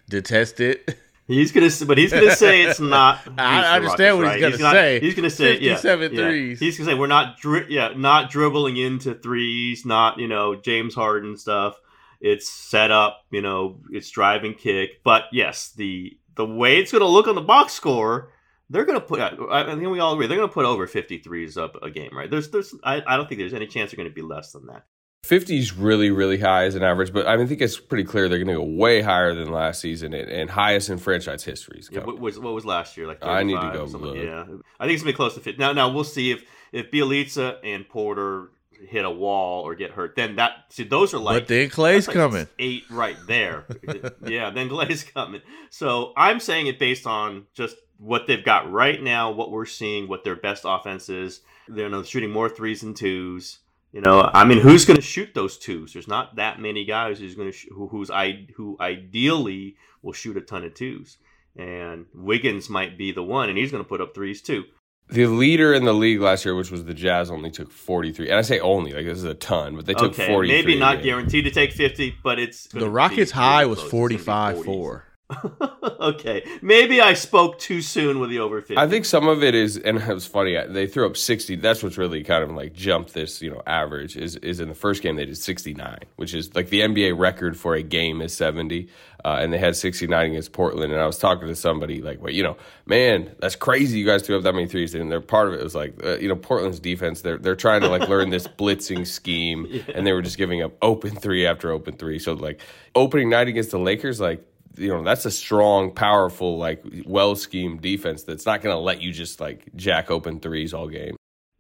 detested? 0.10 0.98
He's 1.26 1.54
gonna, 1.54 1.70
but 1.88 1.98
he's 1.98 2.12
gonna 2.12 2.36
say 2.36 2.64
it's 2.64 2.80
not. 2.82 3.20
I 3.38 3.78
understand 3.78 4.18
what 4.18 4.34
he's 4.34 4.42
gonna 4.42 4.52
he's 4.52 4.60
say. 4.60 4.94
Not, 4.96 5.04
he's 5.04 5.16
gonna 5.16 5.30
say, 5.30 5.60
yeah, 5.60 5.80
yeah. 5.84 6.08
threes. 6.10 6.60
He's 6.60 6.78
gonna 6.78 6.90
say 6.90 6.96
we're 6.96 7.08
not, 7.08 7.38
dri- 7.38 7.68
yeah, 7.70 7.94
not 7.96 8.30
dribbling 8.30 8.76
into 8.78 9.14
threes, 9.14 9.86
not 9.86 10.20
you 10.20 10.28
know 10.28 10.56
James 10.56 10.96
Harden 10.96 11.38
stuff. 11.38 11.80
It's 12.20 12.50
set 12.50 12.92
up, 12.92 13.26
you 13.32 13.42
know, 13.42 13.80
it's 13.92 14.10
driving 14.10 14.54
kick. 14.54 15.04
But 15.04 15.24
yes, 15.32 15.72
the 15.76 16.18
the 16.36 16.46
way 16.46 16.78
it's 16.78 16.92
gonna 16.92 17.06
look 17.06 17.28
on 17.28 17.36
the 17.36 17.42
box 17.42 17.74
score, 17.74 18.32
they're 18.70 18.86
gonna 18.86 19.00
put. 19.00 19.20
I 19.22 19.64
think 19.76 19.90
we 19.90 20.00
all 20.00 20.14
agree 20.14 20.28
they're 20.28 20.38
gonna 20.38 20.50
put 20.50 20.66
over 20.66 20.88
53s 20.88 21.58
up 21.58 21.82
a 21.82 21.90
game, 21.90 22.12
right? 22.16 22.30
There's, 22.30 22.50
there's, 22.50 22.74
I, 22.84 23.02
I 23.06 23.16
don't 23.16 23.30
think 23.30 23.40
there's 23.40 23.54
any 23.54 23.68
chance 23.68 23.92
they're 23.92 23.98
gonna 23.98 24.14
be 24.14 24.22
less 24.22 24.52
than 24.52 24.66
that. 24.68 24.86
50 25.24 25.58
is 25.58 25.74
really, 25.74 26.12
really 26.12 26.38
high 26.38 26.66
as 26.66 26.76
an 26.76 26.84
average, 26.84 27.14
but 27.14 27.26
I, 27.28 27.38
mean, 27.38 27.46
I 27.46 27.50
think 27.50 27.62
it's 27.62 27.80
pretty 27.80 28.04
clear 28.04 28.28
they're 28.28 28.44
going 28.44 28.56
to 28.56 28.56
go 28.56 28.64
way 28.64 29.02
higher 29.02 29.34
than 29.34 29.52
last 29.52 29.80
season 29.80 30.14
and, 30.14 30.30
and 30.30 30.50
highest 30.50 30.90
in 30.90 30.98
franchise 30.98 31.44
history. 31.44 31.82
Yeah, 31.90 32.04
what 32.04 32.20
was 32.20 32.38
what 32.38 32.54
was 32.54 32.66
last 32.66 32.98
year? 32.98 33.08
Like 33.08 33.24
I 33.24 33.44
need 33.44 33.60
to 33.60 33.72
go 33.74 33.86
look. 33.86 34.18
Yeah, 34.18 34.42
I 34.80 34.86
think 34.86 34.96
it's 34.96 35.04
gonna 35.04 35.14
be 35.14 35.16
close 35.16 35.36
to 35.36 35.40
50. 35.40 35.60
Now, 35.60 35.72
now 35.72 35.90
we'll 35.90 36.04
see 36.04 36.32
if 36.32 36.44
if 36.74 36.92
Bjelica 36.92 37.58
and 37.64 37.88
Porter 37.88 38.50
hit 38.90 39.06
a 39.06 39.10
wall 39.10 39.64
or 39.64 39.76
get 39.76 39.92
hurt. 39.92 40.16
Then 40.16 40.36
that 40.36 40.66
see 40.70 40.84
those 40.84 41.14
are 41.14 41.20
like. 41.20 41.44
But 41.44 41.48
then 41.48 41.70
Clay's 41.70 42.08
like 42.08 42.16
coming. 42.16 42.48
Eight 42.60 42.84
right 42.90 43.18
there. 43.26 43.66
yeah, 44.26 44.50
then 44.50 44.68
Clay's 44.68 45.04
coming. 45.04 45.42
So 45.70 46.12
I'm 46.18 46.42
saying 46.42 46.68
it 46.68 46.80
based 46.80 47.08
on 47.08 47.46
just 47.54 47.78
what 47.98 48.28
they've 48.28 48.44
got 48.44 48.70
right 48.72 49.02
now, 49.02 49.32
what 49.32 49.52
we're 49.52 49.66
seeing, 49.66 50.10
what 50.10 50.26
their 50.26 50.36
best 50.36 50.64
offense 50.66 51.08
is. 51.08 51.42
They're 51.70 51.86
you 51.86 51.92
know, 51.92 52.04
shooting 52.04 52.30
more 52.30 52.50
threes 52.50 52.84
and 52.84 52.96
twos. 52.96 53.60
You 53.94 54.02
know, 54.02 54.28
I 54.34 54.44
mean, 54.44 54.58
who's 54.58 54.86
going 54.86 54.96
to 54.96 55.04
shoot 55.04 55.36
those 55.36 55.56
twos? 55.56 55.94
There's 55.94 56.08
not 56.08 56.38
that 56.38 56.60
many 56.60 56.84
guys 56.84 57.20
who's 57.20 57.36
going 57.36 57.52
to 57.52 57.56
sh- 57.56 57.68
who, 57.72 57.88
who's 57.88 58.10
I 58.10 58.48
who 58.56 58.76
ideally 58.80 59.76
will 60.02 60.14
shoot 60.14 60.36
a 60.36 60.42
ton 60.42 60.66
of 60.66 60.74
twos, 60.74 61.20
and 61.56 62.08
Wiggins 62.12 62.72
might 62.72 62.98
be 62.98 63.12
the 63.12 63.22
one, 63.22 63.50
and 63.50 63.58
he's 63.58 63.70
going 63.70 63.84
to 63.84 63.88
put 63.88 64.02
up 64.02 64.16
threes 64.16 64.42
too. 64.42 64.64
The 65.10 65.28
leader 65.28 65.76
in 65.76 65.84
the 65.84 65.94
league 65.94 66.22
last 66.22 66.44
year, 66.44 66.56
which 66.56 66.72
was 66.72 66.86
the 66.86 66.94
Jazz, 66.94 67.30
only 67.30 67.52
took 67.52 67.70
43. 67.70 68.30
And 68.30 68.40
I 68.40 68.42
say 68.42 68.60
only, 68.62 68.94
like 68.94 69.06
this 69.06 69.20
is 69.20 69.26
a 69.26 69.36
ton, 69.36 69.76
but 69.76 69.86
they 69.86 69.94
took 69.94 70.14
okay, 70.14 70.28
43. 70.28 70.48
Maybe 70.48 70.80
not 70.80 71.04
guaranteed 71.04 71.44
to 71.44 71.52
take 71.52 71.72
50, 71.72 72.16
but 72.24 72.40
it's 72.40 72.68
the 72.68 72.90
Rockets' 72.90 73.30
high 73.30 73.66
was 73.66 73.80
45 73.80 74.66
4. 74.66 75.06
okay, 76.00 76.44
maybe 76.62 77.02
I 77.02 77.14
spoke 77.14 77.60
too 77.60 77.82
soon 77.82 78.20
with 78.20 78.30
the 78.30 78.40
over 78.40 78.62
50. 78.62 78.78
I 78.78 78.88
think 78.88 79.06
some 79.06 79.28
of 79.28 79.44
it 79.44 79.56
is, 79.56 79.78
and 79.78 79.98
it 79.98 80.14
was 80.14 80.26
funny. 80.26 80.58
They 80.68 80.88
threw 80.88 81.06
up 81.06 81.18
60. 81.18 81.56
That's 81.58 81.84
what's 81.84 81.98
really 81.98 82.24
kind 82.24 82.44
of 82.44 82.52
like 82.52 82.74
jumped 82.74 83.14
this, 83.14 83.42
you 83.42 83.52
know, 83.52 83.62
average. 83.66 84.18
Is 84.18 84.36
is 84.38 84.60
in 84.60 84.70
the 84.70 84.76
first 84.76 85.02
game 85.02 85.16
they 85.16 85.26
did 85.26 85.38
69, 85.38 86.00
which 86.16 86.34
is 86.34 86.54
like 86.56 86.70
the 86.70 86.82
NBA 86.82 87.18
record 87.18 87.58
for 87.58 87.76
a 87.76 87.84
game 87.84 88.22
is 88.22 88.36
70, 88.36 88.90
uh, 89.26 89.38
and 89.40 89.54
they 89.54 89.58
had 89.58 89.76
69 89.76 90.32
against 90.32 90.52
Portland. 90.52 90.92
And 90.92 91.02
I 91.02 91.06
was 91.06 91.18
talking 91.18 91.48
to 91.48 91.56
somebody 91.56 92.02
like, 92.02 92.22
well, 92.22 92.32
you 92.32 92.44
know, 92.44 92.58
man, 92.86 93.36
that's 93.40 93.56
crazy. 93.56 94.00
You 94.00 94.06
guys 94.06 94.22
threw 94.22 94.38
up 94.38 94.44
that 94.44 94.54
many 94.54 94.68
threes, 94.68 94.94
and 94.96 95.12
they're 95.12 95.22
part 95.22 95.48
of 95.48 95.54
it 95.54 95.64
was 95.64 95.76
like, 95.76 95.94
uh, 96.04 96.18
you 96.18 96.28
know, 96.28 96.36
Portland's 96.36 96.80
defense. 96.80 97.22
They're 97.22 97.38
they're 97.38 97.56
trying 97.56 97.82
to 97.82 97.90
like 97.90 98.08
learn 98.10 98.30
this 98.30 98.48
blitzing 98.48 99.08
scheme, 99.08 99.68
yeah. 99.70 99.84
and 99.96 100.06
they 100.06 100.14
were 100.14 100.22
just 100.22 100.38
giving 100.38 100.62
up 100.62 100.74
open 100.82 101.16
three 101.16 101.46
after 101.46 101.72
open 101.72 101.98
three. 101.98 102.20
So 102.20 102.34
like 102.34 102.62
opening 102.96 103.30
night 103.30 103.48
against 103.48 103.72
the 103.72 103.80
Lakers, 103.80 104.20
like 104.20 104.46
you 104.76 104.90
know 104.90 105.04
that's 105.04 105.26
a 105.26 105.32
strong, 105.32 105.94
powerful, 105.94 106.58
like 106.58 106.84
well 107.06 107.36
schemed 107.36 107.82
defense 107.82 108.24
that's 108.24 108.46
not 108.46 108.62
going 108.62 108.76
to 108.76 108.80
let 108.80 109.02
you 109.02 109.12
just 109.12 109.40
like 109.40 109.68
jack 109.76 110.12
open 110.12 110.40
threes 110.40 110.74
all 110.74 110.88
game. 110.88 111.16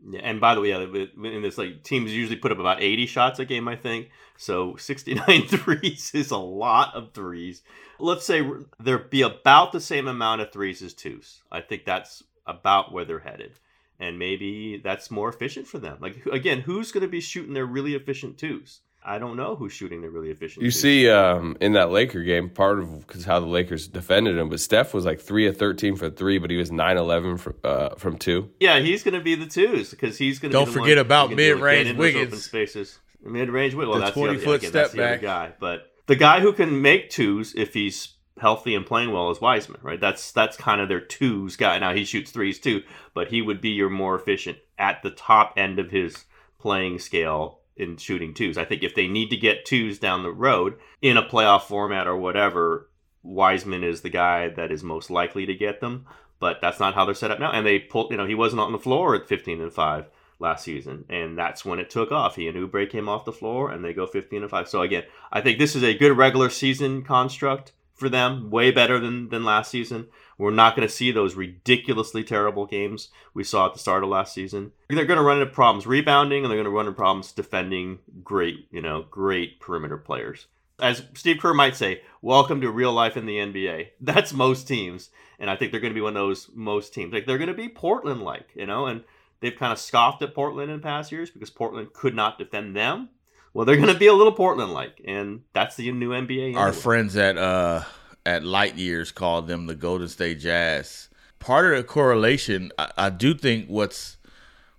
Yeah, 0.10 0.22
and 0.24 0.42
by 0.42 0.56
the 0.56 0.62
way, 0.62 0.70
yeah, 0.70 0.82
in 0.82 1.42
this 1.42 1.58
like 1.58 1.84
teams 1.84 2.12
usually 2.14 2.36
put 2.36 2.52
up 2.52 2.60
about 2.60 2.82
80 2.82 3.06
shots 3.06 3.40
a 3.40 3.46
game, 3.46 3.68
I 3.68 3.76
think. 3.76 4.10
So 4.38 4.76
69 4.78 5.44
threes 5.48 6.12
is 6.14 6.32
a 6.32 6.38
lot 6.38 6.94
of 6.96 7.14
threes. 7.14 7.62
Let's 8.00 8.26
say 8.26 8.48
there 8.80 9.00
be 9.00 9.22
about 9.22 9.72
the 9.72 9.80
same 9.80 10.08
amount 10.08 10.42
of 10.42 10.52
threes 10.52 10.82
as 10.82 10.94
twos. 10.94 11.42
I 11.52 11.62
think 11.62 11.86
that's 11.86 12.24
about 12.46 12.92
where 12.92 13.06
they're 13.06 13.20
headed. 13.20 13.60
And 14.00 14.20
maybe 14.20 14.82
that's 14.84 15.12
more 15.12 15.30
efficient 15.30 15.68
for 15.68 15.78
them. 15.78 15.98
Like 16.02 16.26
again, 16.26 16.62
who's 16.62 16.92
going 16.92 17.04
to 17.04 17.08
be 17.08 17.22
shooting 17.22 17.54
their 17.54 17.66
really 17.66 17.96
efficient 17.96 18.38
twos? 18.38 18.82
I 19.06 19.20
don't 19.20 19.36
know 19.36 19.56
who's 19.56 19.74
shooting 19.74 20.02
the 20.02 20.10
really 20.10 20.30
efficient. 20.32 20.64
You 20.64 20.72
twos. 20.72 20.82
see, 20.82 21.10
um, 21.10 21.58
in 21.60 21.74
that 21.74 21.92
Laker 21.92 22.24
game, 22.24 22.50
part 22.50 22.80
of 22.80 23.06
because 23.06 23.26
how 23.26 23.40
the 23.40 23.46
Lakers 23.46 23.88
defended 23.88 24.38
him, 24.38 24.50
but 24.50 24.60
Steph 24.60 24.94
was 24.94 25.06
like 25.06 25.20
three 25.20 25.46
of 25.48 25.58
thirteen 25.58 25.96
for 25.96 26.10
three, 26.10 26.38
but 26.38 26.50
he 26.52 26.58
was 26.58 26.72
9-11 26.72 27.40
from 27.40 27.56
uh, 27.64 27.90
from 27.96 28.18
two. 28.18 28.50
Yeah, 28.60 28.80
he's 28.80 29.04
going 29.04 29.14
to 29.16 29.20
be 29.22 29.36
the 29.36 29.46
twos 29.46 29.92
because 29.92 30.18
he's 30.18 30.40
going 30.40 30.52
to. 30.52 30.58
Don't 30.58 30.66
be 30.66 30.72
the 30.74 30.80
forget 30.80 30.98
one 30.98 31.06
about 31.06 31.30
who 31.30 31.36
can, 31.36 31.44
you 31.46 31.50
know, 31.50 31.56
mid-range 31.56 31.84
get 31.86 31.92
in 31.92 31.98
those 31.98 32.02
Wiggins. 32.04 32.28
open 32.28 32.40
spaces. 32.40 33.00
Mid-range 33.24 33.74
Wiggins. 33.74 33.90
Well, 33.92 34.00
The 34.00 34.06
that's 34.06 34.16
the 34.16 34.22
other, 34.24 34.34
20-foot 34.40 34.56
again, 34.56 34.70
step 34.70 34.84
that's 34.84 34.94
the 34.94 35.04
other 35.04 35.14
back. 35.16 35.22
guy, 35.22 35.54
but 35.60 35.92
the 36.08 36.16
guy 36.16 36.40
who 36.42 36.54
can 36.54 36.82
make 36.82 37.10
twos 37.10 37.54
if 37.56 37.74
he's 37.74 38.16
healthy 38.40 38.76
and 38.76 38.86
playing 38.86 39.12
well 39.12 39.30
is 39.32 39.40
Wiseman, 39.40 39.80
right? 39.84 40.00
That's 40.02 40.32
that's 40.32 40.58
kind 40.58 40.82
of 40.82 40.90
their 40.90 41.00
twos 41.02 41.56
guy. 41.56 41.78
Now 41.80 41.94
he 41.94 42.04
shoots 42.06 42.32
threes 42.32 42.60
too, 42.60 42.84
but 43.14 43.28
he 43.30 43.42
would 43.42 43.62
be 43.62 43.70
your 43.70 43.90
more 43.90 44.16
efficient 44.16 44.58
at 44.78 45.04
the 45.04 45.12
top 45.12 45.54
end 45.56 45.80
of 45.80 45.92
his 45.92 46.26
playing 46.60 47.00
scale 47.00 47.60
in 47.76 47.98
shooting 47.98 48.34
twos. 48.34 48.58
I 48.58 48.66
think 48.66 48.84
if 48.84 48.96
they 48.96 49.08
need 49.08 49.30
to 49.30 49.38
get 49.38 49.66
twos 49.66 50.00
down 50.00 50.24
the 50.24 50.32
road 50.32 50.78
in 51.02 51.18
a 51.18 51.24
playoff 51.24 51.64
format 51.64 52.08
or 52.08 52.16
whatever, 52.16 52.90
Wiseman 53.24 53.84
is 53.84 54.02
the 54.02 54.10
guy 54.10 54.50
that 54.50 54.72
is 54.72 54.84
most 54.84 55.10
likely 55.10 55.46
to 55.46 55.56
get 55.56 55.82
them. 55.82 56.06
But 56.40 56.60
that's 56.62 56.80
not 56.80 56.94
how 56.94 57.06
they're 57.06 57.16
set 57.16 57.32
up 57.32 57.40
now. 57.40 57.52
And 57.52 57.66
they 57.66 57.80
pulled, 57.80 58.12
you 58.12 58.18
know, 58.18 58.26
he 58.26 58.36
wasn't 58.36 58.62
on 58.62 58.74
the 58.74 58.80
floor 58.80 59.16
at 59.16 59.30
15 59.30 59.62
and 59.62 59.72
5 59.72 60.10
last 60.40 60.66
season. 60.66 61.06
And 61.10 61.38
that's 61.38 61.64
when 61.64 61.80
it 61.80 61.90
took 61.90 62.12
off. 62.12 62.36
He 62.36 62.48
and 62.48 62.58
Oubre 62.58 62.90
came 62.90 63.08
off 63.08 63.24
the 63.24 63.32
floor 63.32 63.72
and 63.72 63.84
they 63.84 63.94
go 63.94 64.06
15 64.06 64.42
and 64.42 64.52
5. 64.52 64.68
So 64.68 64.82
again, 64.82 65.04
I 65.32 65.40
think 65.40 65.58
this 65.58 65.76
is 65.76 65.84
a 65.84 65.98
good 65.98 66.18
regular 66.18 66.50
season 66.50 67.04
construct 67.04 67.72
for 67.94 68.10
them, 68.10 68.50
way 68.50 68.72
better 68.72 69.00
than, 69.00 69.30
than 69.30 69.46
last 69.46 69.72
season. 69.72 70.08
We're 70.38 70.52
not 70.52 70.76
going 70.76 70.88
to 70.88 70.94
see 70.94 71.12
those 71.12 71.36
ridiculously 71.36 72.24
terrible 72.24 72.66
games 72.66 73.10
we 73.34 73.44
saw 73.44 73.68
at 73.68 73.74
the 73.74 73.80
start 73.80 74.04
of 74.04 74.10
last 74.10 74.34
season. 74.34 74.72
They're 74.90 75.06
going 75.06 75.18
to 75.18 75.24
run 75.24 75.40
into 75.40 75.52
problems 75.52 75.88
rebounding 75.88 76.44
and 76.44 76.52
they're 76.52 76.58
going 76.58 76.66
to 76.66 76.72
run 76.72 76.88
into 76.88 76.98
problems 76.98 77.32
defending 77.32 78.00
great, 78.24 78.68
you 78.72 78.82
know, 78.82 79.06
great 79.10 79.60
perimeter 79.60 79.98
players. 79.98 80.48
As 80.80 81.04
Steve 81.14 81.38
Kerr 81.40 81.54
might 81.54 81.76
say, 81.76 82.02
welcome 82.22 82.62
to 82.62 82.72
real 82.72 82.92
life 82.92 83.16
in 83.16 83.26
the 83.26 83.38
NBA. 83.38 83.90
That's 84.02 84.34
most 84.34 84.68
teams. 84.68 85.10
And 85.40 85.50
I 85.50 85.56
think 85.56 85.72
they're 85.72 85.82
going 85.82 85.94
to 85.94 85.98
be 85.98 86.02
one 86.02 86.16
of 86.16 86.22
those 86.22 86.50
most 86.54 86.94
teams. 86.94 87.14
Like 87.14 87.26
they're 87.26 87.38
going 87.38 87.48
to 87.48 87.54
be 87.54 87.70
Portland 87.70 88.22
like, 88.22 88.50
you 88.56 88.66
know, 88.66 88.88
and 88.88 89.04
they've 89.40 89.56
kind 89.56 89.72
of 89.72 89.80
scoffed 89.80 90.22
at 90.22 90.34
Portland 90.34 90.72
in 90.72 90.80
past 90.80 91.12
years 91.12 91.30
because 91.30 91.50
Portland 91.50 91.94
could 91.94 92.16
not 92.16 92.38
defend 92.38 92.76
them. 92.76 93.10
Well, 93.54 93.66
they're 93.66 93.76
going 93.76 93.94
to 93.94 94.00
be 94.00 94.08
a 94.08 94.14
little 94.14 94.32
Portland 94.32 94.74
like, 94.74 95.00
and 95.06 95.44
that's 95.54 95.76
the 95.76 95.92
new 95.92 96.10
NBA. 96.10 96.56
Our 96.56 96.74
friends 96.74 97.16
at 97.16 97.38
uh 97.38 97.84
at 98.26 98.44
Light 98.44 98.76
Years 98.76 99.12
called 99.12 99.48
them 99.48 99.66
the 99.66 99.76
Golden 99.76 100.08
State 100.08 100.40
Jazz. 100.40 101.10
Part 101.40 101.66
of 101.66 101.78
the 101.78 101.84
correlation, 101.84 102.72
I, 102.78 102.92
I 102.98 103.10
do 103.10 103.34
think 103.34 103.68
what's 103.68 104.18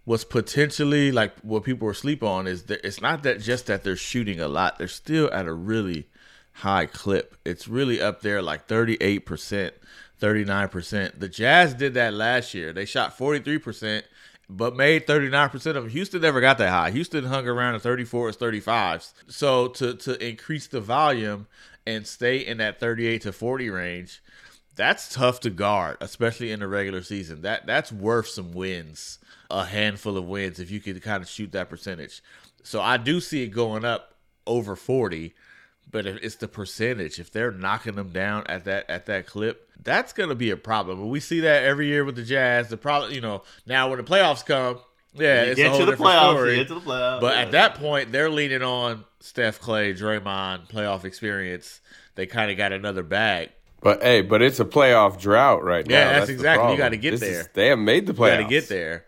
what's 0.05 0.25
potentially 0.25 1.11
like 1.13 1.39
what 1.41 1.65
people 1.65 1.89
are 1.89 1.93
asleep 1.93 2.23
on 2.23 2.47
is 2.47 2.65
that 2.65 2.85
it's 2.85 3.01
not 3.01 3.23
that 3.23 3.41
just 3.41 3.67
that 3.67 3.85
they're 3.85 3.97
shooting 3.97 4.41
a 4.41 4.49
lot; 4.49 4.79
they're 4.79 4.89
still 4.89 5.31
at 5.33 5.47
a 5.47 5.53
really 5.53 6.09
high 6.53 6.87
clip. 6.87 7.37
It's 7.45 7.69
really 7.69 8.01
up 8.01 8.23
there, 8.23 8.41
like 8.41 8.67
thirty 8.67 8.97
eight 9.01 9.27
percent, 9.27 9.75
thirty 10.19 10.45
nine 10.45 10.69
percent. 10.69 11.21
The 11.21 11.29
Jazz 11.29 11.75
did 11.75 11.95
that 11.95 12.15
last 12.15 12.55
year. 12.55 12.73
They 12.73 12.87
shot 12.87 13.17
forty 13.17 13.41
three 13.41 13.59
percent. 13.59 14.07
But 14.47 14.77
made 14.77 15.07
39% 15.07 15.55
of 15.55 15.63
them. 15.75 15.89
Houston 15.89 16.21
never 16.21 16.39
got 16.43 16.59
that 16.59 16.69
high. 16.69 16.91
Houston 16.91 17.25
hung 17.25 17.49
around 17.49 17.81
the 17.81 17.89
34s, 17.89 18.37
35s. 18.37 19.15
So 19.27 19.69
to 19.69 19.95
to 19.95 20.23
increase 20.23 20.67
the 20.67 20.83
volume 20.83 21.47
and 21.87 22.07
stay 22.07 22.39
in 22.39 22.59
that 22.59 22.81
38 22.81 23.23
to 23.23 23.33
40 23.33 23.71
range, 23.71 24.23
that's 24.77 25.13
tough 25.13 25.41
to 25.41 25.51
guard, 25.51 25.99
especially 26.01 26.51
in 26.51 26.61
the 26.61 26.69
regular 26.69 27.03
season. 27.03 27.43
That 27.43 27.67
that's 27.67 27.93
worth 27.93 28.29
some 28.29 28.53
wins, 28.53 29.19
a 29.51 29.65
handful 29.65 30.17
of 30.17 30.25
wins 30.25 30.59
if 30.59 30.71
you 30.71 30.81
could 30.81 31.01
kind 31.03 31.23
of 31.23 31.29
shoot 31.29 31.53
that 31.53 31.71
percentage. 31.71 32.23
So 32.63 32.81
I 32.81 32.97
do 32.97 33.21
see 33.21 33.43
it 33.43 33.49
going 33.49 33.85
up 33.85 34.15
over 34.47 34.75
40, 34.75 35.35
but 35.91 36.07
if 36.07 36.17
it's 36.23 36.37
the 36.37 36.49
percentage. 36.49 37.19
If 37.19 37.31
they're 37.31 37.53
knocking 37.53 37.95
them 37.95 38.11
down 38.11 38.47
at 38.49 38.65
that 38.65 38.89
at 38.91 39.07
that 39.07 39.27
clip, 39.27 39.71
that's 39.83 40.13
going 40.13 40.31
to 40.31 40.35
be 40.35 40.51
a 40.51 40.57
problem. 40.57 41.01
And 41.01 41.11
we 41.11 41.21
see 41.21 41.41
that 41.41 41.65
every 41.65 41.87
year 41.87 42.05
with 42.05 42.17
the 42.17 42.25
Jazz. 42.25 42.69
The 42.69 42.77
problem, 42.77 43.13
you 43.13 43.21
know, 43.21 43.43
now 43.67 43.89
when 43.89 43.99
the 43.99 44.05
playoffs 44.05 44.45
come, 44.45 44.79
yeah, 45.15 45.45
You 45.45 45.51
it's 45.53 45.57
get 45.57 45.67
a 45.67 45.71
whole 45.71 45.79
to 45.81 45.85
the 45.87 45.93
different 45.93 46.11
playoffs, 46.13 46.33
story. 46.35 46.51
you 46.53 46.57
get 46.59 46.69
to 46.69 46.75
the 46.75 46.81
playoffs, 46.81 47.21
But 47.21 47.35
yeah. 47.37 47.43
at 47.43 47.51
that 47.53 47.75
point, 47.77 48.13
they're 48.13 48.31
leaning 48.31 48.63
on 48.63 49.05
Steph, 49.21 49.61
Clay, 49.61 49.95
Draymond, 49.95 50.69
playoff 50.69 51.05
experience. 51.05 51.81
They 52.15 52.27
kind 52.27 52.51
of 52.51 52.57
got 52.57 52.73
another 52.73 53.03
bag. 53.03 53.51
But 53.81 54.03
hey, 54.03 54.23
but 54.23 54.41
it's 54.43 54.61
a 54.61 54.65
playoff 54.65 55.21
drought 55.21 55.63
right 55.63 55.85
Yeah, 55.89 56.05
now. 56.05 56.11
Yeah, 56.11 56.13
that's 56.15 56.27
the 56.29 56.33
exactly- 56.33 56.73
you 56.73 56.79
gotta 56.79 56.97
get 56.97 57.11
This 57.13 57.21
there. 57.21 57.41
is- 57.41 57.49
they 57.55 57.67
haven't 57.69 57.85
made 57.85 58.07
the 58.07 58.13
You 58.13 58.19
got 58.19 58.25
playoffs. 58.25 58.43
to 58.45 58.49
get 58.49 58.69
there, 58.69 59.05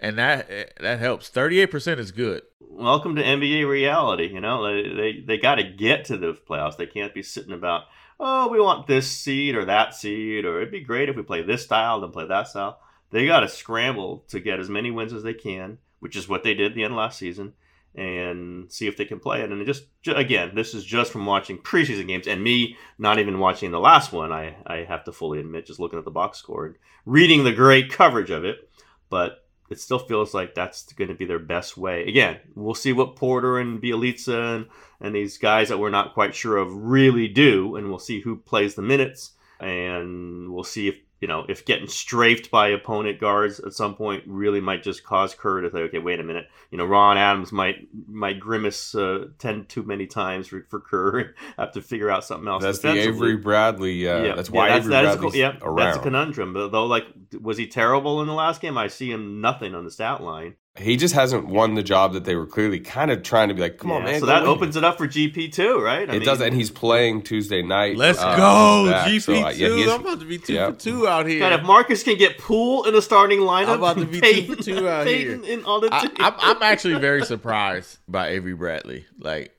and 0.00 0.18
that 0.18 0.48
that 0.80 0.98
helps. 0.98 1.28
Thirty 1.28 1.60
eight 1.60 1.70
percent 1.70 2.00
is 2.00 2.10
good. 2.12 2.42
welcome 2.60 3.14
to 3.16 3.22
NBA 3.22 3.64
reality. 3.68 4.26
You 4.26 4.40
know, 4.40 4.64
they 4.66 4.88
they, 4.94 5.20
they 5.26 5.36
got 5.38 5.54
to 5.56 5.62
get 5.62 6.04
to 6.06 6.16
the 6.16 6.32
playoffs. 6.34 6.76
They 6.76 6.86
can't 6.86 7.14
be 7.14 7.22
sitting 7.22 7.52
about, 7.52 7.84
oh, 8.18 8.48
we 8.48 8.60
want 8.60 8.86
this 8.86 9.06
seed 9.10 9.54
or 9.54 9.64
that 9.66 9.94
seed, 9.94 10.44
or 10.44 10.56
it'd 10.58 10.72
be 10.72 10.80
great 10.80 11.08
if 11.08 11.16
we 11.16 11.22
play 11.22 11.42
this 11.42 11.62
style 11.62 12.00
then 12.00 12.10
play 12.10 12.26
that 12.26 12.48
style. 12.48 12.80
They 13.16 13.24
got 13.24 13.40
to 13.40 13.48
scramble 13.48 14.26
to 14.28 14.40
get 14.40 14.60
as 14.60 14.68
many 14.68 14.90
wins 14.90 15.14
as 15.14 15.22
they 15.22 15.32
can, 15.32 15.78
which 16.00 16.16
is 16.16 16.28
what 16.28 16.42
they 16.42 16.52
did 16.52 16.66
at 16.66 16.74
the 16.74 16.84
end 16.84 16.92
of 16.92 16.98
last 16.98 17.18
season, 17.18 17.54
and 17.94 18.70
see 18.70 18.88
if 18.88 18.98
they 18.98 19.06
can 19.06 19.20
play 19.20 19.40
it. 19.40 19.50
And 19.50 19.64
just, 19.64 19.84
again, 20.06 20.54
this 20.54 20.74
is 20.74 20.84
just 20.84 21.12
from 21.12 21.24
watching 21.24 21.56
preseason 21.56 22.08
games 22.08 22.26
and 22.26 22.44
me 22.44 22.76
not 22.98 23.18
even 23.18 23.38
watching 23.38 23.70
the 23.70 23.80
last 23.80 24.12
one. 24.12 24.32
I 24.32 24.56
I 24.66 24.84
have 24.84 25.02
to 25.04 25.12
fully 25.12 25.40
admit, 25.40 25.64
just 25.64 25.80
looking 25.80 25.98
at 25.98 26.04
the 26.04 26.10
box 26.10 26.36
score 26.36 26.66
and 26.66 26.74
reading 27.06 27.42
the 27.42 27.54
great 27.54 27.90
coverage 27.90 28.28
of 28.28 28.44
it, 28.44 28.68
but 29.08 29.46
it 29.70 29.80
still 29.80 29.98
feels 29.98 30.34
like 30.34 30.54
that's 30.54 30.92
going 30.92 31.08
to 31.08 31.14
be 31.14 31.24
their 31.24 31.38
best 31.38 31.78
way. 31.78 32.06
Again, 32.06 32.36
we'll 32.54 32.74
see 32.74 32.92
what 32.92 33.16
Porter 33.16 33.58
and 33.58 33.80
Bjelica 33.80 34.56
and, 34.56 34.66
and 35.00 35.14
these 35.14 35.38
guys 35.38 35.70
that 35.70 35.78
we're 35.78 35.88
not 35.88 36.12
quite 36.12 36.34
sure 36.34 36.58
of 36.58 36.70
really 36.70 37.28
do, 37.28 37.76
and 37.76 37.88
we'll 37.88 37.98
see 37.98 38.20
who 38.20 38.36
plays 38.36 38.74
the 38.74 38.82
minutes, 38.82 39.30
and 39.58 40.52
we'll 40.52 40.64
see 40.64 40.88
if 40.88 40.98
you 41.20 41.28
know 41.28 41.44
if 41.48 41.64
getting 41.64 41.88
strafed 41.88 42.50
by 42.50 42.68
opponent 42.68 43.20
guards 43.20 43.60
at 43.60 43.72
some 43.72 43.94
point 43.94 44.22
really 44.26 44.60
might 44.60 44.82
just 44.82 45.04
cause 45.04 45.34
Kerr 45.34 45.62
to 45.62 45.70
say, 45.70 45.78
okay, 45.80 45.98
wait 45.98 46.20
a 46.20 46.22
minute, 46.22 46.48
you 46.70 46.78
know, 46.78 46.84
Ron 46.84 47.16
Adams 47.16 47.52
might 47.52 47.88
might 48.08 48.40
grimace 48.40 48.94
uh, 48.94 49.26
ten 49.38 49.66
too 49.66 49.82
many 49.82 50.06
times 50.06 50.48
for, 50.48 50.66
for 50.68 50.80
Kerr 50.80 51.34
have 51.58 51.72
to 51.72 51.82
figure 51.82 52.10
out 52.10 52.24
something 52.24 52.48
else. 52.48 52.62
That's 52.62 52.80
the. 52.80 52.96
Avery 52.96 53.36
Bradley. 53.36 54.08
Uh, 54.08 54.34
that's 54.34 54.50
why 54.50 54.68
yeah, 54.68 54.76
Avery 54.76 54.90
that 54.90 55.04
is 55.04 55.34
a, 55.34 55.38
yeah, 55.38 55.56
around. 55.62 55.76
that's 55.76 55.96
a 55.98 56.00
conundrum. 56.00 56.52
But 56.52 56.68
though, 56.68 56.86
like, 56.86 57.06
was 57.40 57.56
he 57.56 57.66
terrible 57.66 58.20
in 58.20 58.26
the 58.26 58.34
last 58.34 58.60
game? 58.60 58.76
I 58.76 58.88
see 58.88 59.10
him 59.10 59.40
nothing 59.40 59.74
on 59.74 59.84
the 59.84 59.90
stat 59.90 60.22
line. 60.22 60.56
He 60.78 60.96
just 60.96 61.14
hasn't 61.14 61.46
won 61.46 61.74
the 61.74 61.82
job 61.82 62.12
that 62.12 62.24
they 62.24 62.34
were 62.34 62.46
clearly 62.46 62.80
kind 62.80 63.10
of 63.10 63.22
trying 63.22 63.48
to 63.48 63.54
be 63.54 63.60
like, 63.60 63.78
come 63.78 63.90
on, 63.90 64.04
man. 64.04 64.20
So 64.20 64.26
that 64.26 64.42
win 64.42 64.50
opens 64.50 64.76
it 64.76 64.84
up 64.84 64.98
for 64.98 65.06
GP 65.06 65.52
too, 65.52 65.80
right? 65.80 66.08
I 66.08 66.14
it 66.14 66.18
mean, 66.18 66.22
does, 66.24 66.40
and 66.40 66.54
he's 66.54 66.70
playing 66.70 67.22
Tuesday 67.22 67.62
night. 67.62 67.96
Let's 67.96 68.18
uh, 68.18 68.36
go, 68.36 68.90
back. 68.90 69.08
GP 69.08 69.22
So, 69.22 69.32
uh, 69.34 69.50
yeah, 69.50 69.68
two. 69.68 69.74
is- 69.74 69.88
I'm 69.88 70.00
about 70.00 70.20
to 70.20 70.26
be 70.26 70.38
two 70.38 70.52
yeah. 70.54 70.70
for 70.70 70.76
two 70.76 71.08
out 71.08 71.26
here. 71.26 71.40
God, 71.40 71.52
if 71.52 71.62
Marcus 71.62 72.02
can 72.02 72.16
get 72.18 72.38
Poole 72.38 72.84
in 72.84 72.94
the 72.94 73.02
starting 73.02 73.40
lineup, 73.40 73.68
I'm 73.68 73.78
about 73.78 73.98
to 73.98 74.06
be 74.06 74.20
two 74.20 74.54
for 74.54 74.62
two 74.62 74.88
out 74.88 75.06
Peyton 75.06 75.44
here. 75.44 75.58
in 75.58 75.64
on 75.64 75.80
the 75.80 75.88
I, 75.92 76.10
I'm, 76.18 76.34
I'm 76.38 76.62
actually 76.62 76.98
very 76.98 77.24
surprised 77.24 77.98
by 78.08 78.28
Avery 78.28 78.54
Bradley. 78.54 79.06
Like 79.18 79.56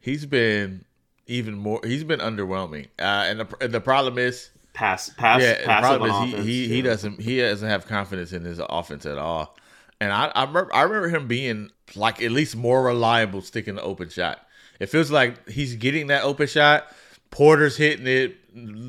he's 0.00 0.26
been 0.26 0.84
even 1.26 1.54
more. 1.54 1.80
He's 1.84 2.04
been 2.04 2.20
underwhelming. 2.20 2.86
Uh, 2.98 3.26
and 3.28 3.40
the 3.40 3.56
and 3.60 3.72
the 3.72 3.80
problem 3.80 4.18
is, 4.18 4.50
pass, 4.72 5.10
pass, 5.10 5.42
yeah, 5.42 5.60
the 5.60 5.64
problem 5.64 6.10
on 6.10 6.28
is 6.28 6.32
offense, 6.34 6.46
he 6.46 6.66
he, 6.66 6.74
he 6.74 6.82
doesn't 6.82 7.20
he 7.20 7.38
doesn't 7.40 7.68
have 7.68 7.86
confidence 7.86 8.32
in 8.32 8.44
his 8.44 8.60
offense 8.68 9.06
at 9.06 9.18
all. 9.18 9.56
And 10.00 10.12
I 10.12 10.26
I 10.34 10.44
remember, 10.44 10.74
I 10.74 10.82
remember 10.82 11.08
him 11.08 11.26
being 11.28 11.70
like 11.94 12.22
at 12.22 12.30
least 12.30 12.56
more 12.56 12.82
reliable 12.82 13.42
sticking 13.42 13.74
the 13.74 13.82
open 13.82 14.08
shot. 14.08 14.46
It 14.78 14.86
feels 14.86 15.10
like 15.10 15.48
he's 15.48 15.76
getting 15.76 16.06
that 16.08 16.24
open 16.24 16.46
shot. 16.46 16.86
Porter's 17.30 17.76
hitting 17.76 18.06
it. 18.06 18.36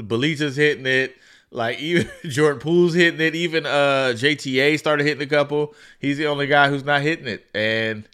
Bjelica's 0.07 0.55
hitting 0.55 0.85
it. 0.85 1.15
Like 1.51 1.79
even 1.81 2.09
Jordan 2.23 2.59
Poole's 2.59 2.93
hitting 2.93 3.19
it. 3.19 3.35
Even 3.35 3.65
uh 3.65 4.13
JTA 4.15 4.79
started 4.79 5.05
hitting 5.05 5.23
a 5.23 5.29
couple. 5.29 5.75
He's 5.99 6.17
the 6.17 6.27
only 6.27 6.47
guy 6.47 6.69
who's 6.69 6.85
not 6.85 7.01
hitting 7.01 7.27
it, 7.27 7.45
and 7.53 8.07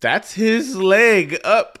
that's 0.00 0.34
his 0.34 0.76
leg 0.76 1.38
up. 1.44 1.78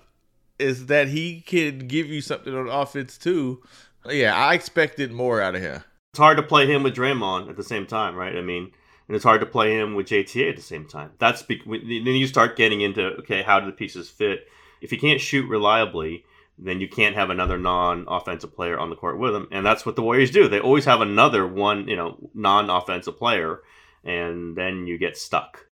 Is 0.58 0.86
that 0.86 1.08
he 1.08 1.40
can 1.40 1.86
give 1.86 2.06
you 2.06 2.20
something 2.20 2.54
on 2.54 2.68
offense 2.68 3.16
too? 3.16 3.62
Yeah, 4.06 4.34
I 4.34 4.54
expected 4.54 5.10
more 5.10 5.40
out 5.40 5.54
of 5.54 5.62
him. 5.62 5.82
It's 6.12 6.18
hard 6.18 6.36
to 6.36 6.42
play 6.42 6.66
him 6.66 6.82
with 6.82 6.94
Draymond 6.94 7.48
at 7.48 7.56
the 7.56 7.62
same 7.62 7.86
time, 7.86 8.14
right? 8.16 8.36
I 8.36 8.42
mean, 8.42 8.72
and 9.10 9.16
it's 9.16 9.24
hard 9.24 9.40
to 9.40 9.46
play 9.46 9.76
him 9.76 9.96
with 9.96 10.06
JTA 10.06 10.50
at 10.50 10.54
the 10.54 10.62
same 10.62 10.86
time. 10.86 11.10
That's 11.18 11.42
be- 11.42 11.60
then 11.66 12.14
you 12.14 12.28
start 12.28 12.54
getting 12.56 12.80
into 12.80 13.06
okay, 13.18 13.42
how 13.42 13.58
do 13.58 13.66
the 13.66 13.72
pieces 13.72 14.08
fit? 14.08 14.46
If 14.80 14.92
you 14.92 14.98
can't 15.00 15.20
shoot 15.20 15.48
reliably, 15.48 16.24
then 16.56 16.80
you 16.80 16.86
can't 16.86 17.16
have 17.16 17.28
another 17.28 17.58
non-offensive 17.58 18.54
player 18.54 18.78
on 18.78 18.88
the 18.88 18.94
court 18.94 19.18
with 19.18 19.34
him, 19.34 19.48
and 19.50 19.66
that's 19.66 19.84
what 19.84 19.96
the 19.96 20.02
Warriors 20.02 20.30
do. 20.30 20.46
They 20.46 20.60
always 20.60 20.84
have 20.84 21.00
another 21.00 21.44
one, 21.44 21.88
you 21.88 21.96
know, 21.96 22.30
non-offensive 22.34 23.18
player, 23.18 23.62
and 24.04 24.54
then 24.54 24.86
you 24.86 24.96
get 24.96 25.16
stuck. 25.16 25.66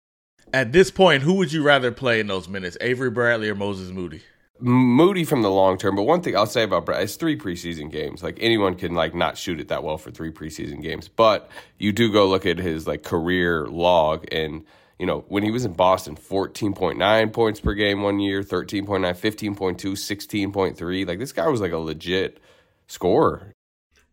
At 0.53 0.71
this 0.71 0.89
point, 0.89 1.23
who 1.23 1.33
would 1.33 1.51
you 1.51 1.61
rather 1.61 1.91
play 1.91 2.21
in 2.21 2.27
those 2.27 2.47
minutes, 2.47 2.77
Avery 2.79 3.09
Bradley 3.09 3.49
or 3.49 3.55
Moses 3.55 3.91
Moody? 3.91 4.21
Moody 4.59 5.25
from 5.25 5.41
the 5.41 5.51
long 5.51 5.77
term, 5.77 5.95
but 5.95 6.03
one 6.03 6.21
thing 6.21 6.35
I'll 6.35 6.45
say 6.45 6.63
about 6.63 6.85
Brad, 6.85 7.03
it's 7.03 7.15
three 7.17 7.37
preseason 7.37 7.91
games. 7.91 8.23
Like 8.23 8.37
anyone 8.39 8.75
can 8.75 8.93
like 8.95 9.13
not 9.13 9.37
shoot 9.37 9.59
it 9.59 9.67
that 9.67 9.83
well 9.83 9.97
for 9.97 10.11
three 10.11 10.31
preseason 10.31 10.81
games, 10.81 11.09
but 11.09 11.49
you 11.77 11.91
do 11.91 12.11
go 12.11 12.27
look 12.27 12.45
at 12.45 12.57
his 12.57 12.87
like 12.87 13.03
career 13.03 13.65
log, 13.67 14.25
and 14.31 14.63
You 14.97 15.05
know, 15.05 15.25
when 15.27 15.43
he 15.43 15.51
was 15.51 15.65
in 15.65 15.73
Boston, 15.73 16.15
14.9 16.15 17.33
points 17.33 17.59
per 17.59 17.73
game 17.73 18.01
one 18.01 18.21
year, 18.21 18.41
13.9, 18.43 18.85
15.2, 19.13 19.75
16.3. 19.75 21.05
Like 21.05 21.19
this 21.19 21.33
guy 21.33 21.49
was 21.49 21.59
like 21.59 21.73
a 21.73 21.77
legit 21.77 22.39
scorer. 22.87 23.51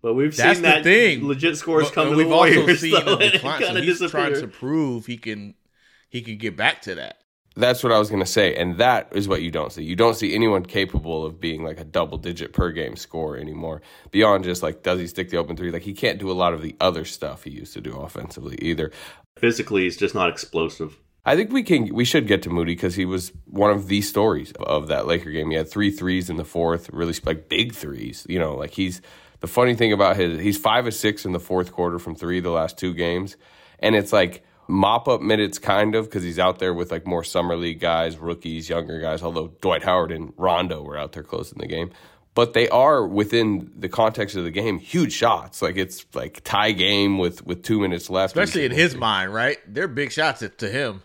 But 0.03 0.15
we've 0.15 0.37
That's 0.37 0.55
seen 0.59 0.63
the 0.63 0.69
that 0.69 0.83
thing. 0.83 1.25
legit 1.25 1.57
scores 1.57 1.85
But- 1.85 1.95
come 1.95 2.09
but 2.09 2.11
to 2.11 2.17
we've 2.17 2.29
the 2.29 2.35
also 2.35 2.57
Warriors. 2.63 2.81
seen 2.81 2.91
though, 3.05 3.15
a 3.15 3.31
decline. 3.31 3.61
So 3.61 3.67
kinda 3.67 3.81
he's 3.83 4.11
trying 4.11 4.35
to 4.35 4.49
prove 4.49 5.07
he 5.07 5.17
can 5.19 5.55
he 6.09 6.21
can 6.21 6.37
get 6.37 6.57
back 6.57 6.83
to 6.83 6.97
that. 6.97 7.19
That's 7.55 7.83
what 7.83 7.93
I 7.93 7.99
was 7.99 8.09
going 8.09 8.23
to 8.23 8.31
say. 8.31 8.55
And 8.55 8.79
that 8.79 9.09
is 9.13 9.29
what 9.29 9.43
you 9.43 9.51
don't 9.51 9.73
see. 9.73 9.85
You 9.85 9.97
don't 9.97 10.15
see 10.15 10.35
anyone 10.35 10.65
capable 10.65 11.27
of 11.27 11.41
being 11.41 11.65
like 11.65 11.79
a 11.79 11.85
double 11.85 12.19
digit 12.19 12.53
per 12.53 12.71
game 12.71 12.97
scorer 12.97 13.37
anymore. 13.37 13.83
Beyond 14.11 14.45
just 14.45 14.63
like, 14.63 14.83
does 14.83 15.01
he 15.01 15.07
stick 15.07 15.31
the 15.31 15.37
open 15.37 15.57
three? 15.57 15.71
Like, 15.71 15.83
he 15.83 15.93
can't 15.93 16.19
do 16.19 16.31
a 16.31 16.33
lot 16.33 16.55
of 16.55 16.63
the 16.63 16.75
other 16.81 17.05
stuff 17.05 17.45
he 17.45 17.51
used 17.51 17.75
to 17.75 17.81
do 17.81 17.97
offensively 17.97 18.57
either. 18.63 18.91
Physically, 19.37 19.83
he's 19.83 19.97
just 19.97 20.15
not 20.15 20.31
explosive. 20.31 20.99
I 21.25 21.37
think 21.37 21.53
we 21.53 21.63
can 21.63 21.95
we 21.95 22.05
should 22.05 22.27
get 22.27 22.43
to 22.43 22.51
Moody 22.51 22.75
because 22.75 22.97
he 22.97 23.05
was 23.05 23.33
one 23.47 23.71
of 23.71 23.87
the 23.87 24.01
stories 24.03 24.53
of 24.59 24.89
that 24.89 25.07
Laker 25.07 25.31
game. 25.31 25.51
He 25.51 25.57
had 25.57 25.71
three 25.71 25.93
threes 25.93 26.29
in 26.29 26.37
the 26.37 26.45
fourth, 26.45 26.91
really 26.91 27.15
like 27.25 27.49
big 27.49 27.75
threes. 27.75 28.27
You 28.29 28.41
know, 28.41 28.57
like 28.57 28.73
he's 28.73 29.01
the 29.39 29.47
funny 29.47 29.75
thing 29.75 29.93
about 29.93 30.17
his 30.17 30.41
he's 30.41 30.59
five 30.59 30.87
of 30.87 30.95
six 30.95 31.25
in 31.25 31.31
the 31.31 31.39
fourth 31.39 31.71
quarter 31.71 32.01
from 32.01 32.17
three 32.17 32.41
the 32.41 32.51
last 32.51 32.77
two 32.77 32.93
games, 32.93 33.37
and 33.79 33.95
it's 33.95 34.13
like 34.13 34.45
mop 34.69 35.09
up 35.09 35.21
minutes 35.21 35.59
kind 35.59 35.95
of 35.95 36.07
because 36.07 36.23
he's 36.23 36.38
out 36.38 36.59
there 36.59 36.75
with 36.75 36.90
like 36.90 37.07
more 37.07 37.25
summer 37.25 37.57
league 37.57 37.81
guys, 37.81 38.16
rookies, 38.16 38.69
younger 38.69 39.00
guys. 39.00 39.23
Although 39.23 39.52
Dwight 39.61 39.83
Howard 39.83 40.12
and 40.12 40.33
Rondo 40.37 40.83
were 40.83 40.99
out 40.99 41.12
there 41.12 41.23
closing 41.23 41.59
the 41.59 41.66
game. 41.66 41.90
But 42.35 42.54
they 42.54 42.69
are 42.71 43.07
within 43.07 43.71
the 43.76 43.90
context 43.90 44.37
of 44.37 44.45
the 44.45 44.50
game, 44.50 44.78
huge 44.78 45.12
shots. 45.12 45.61
Like 45.61 45.76
it's 45.76 46.07
like 46.14 46.40
tie 46.45 46.73
game 46.73 47.19
with 47.19 47.45
with 47.45 47.62
two 47.62 47.78
minutes 47.78 48.09
left, 48.09 48.35
Especially 48.35 48.64
in 48.64 48.73
his 48.73 48.97
mind, 48.97 49.35
right? 49.35 49.59
They're 49.66 49.88
big 49.88 50.12
shots 50.12 50.42
to 50.59 50.69
him. 50.69 51.02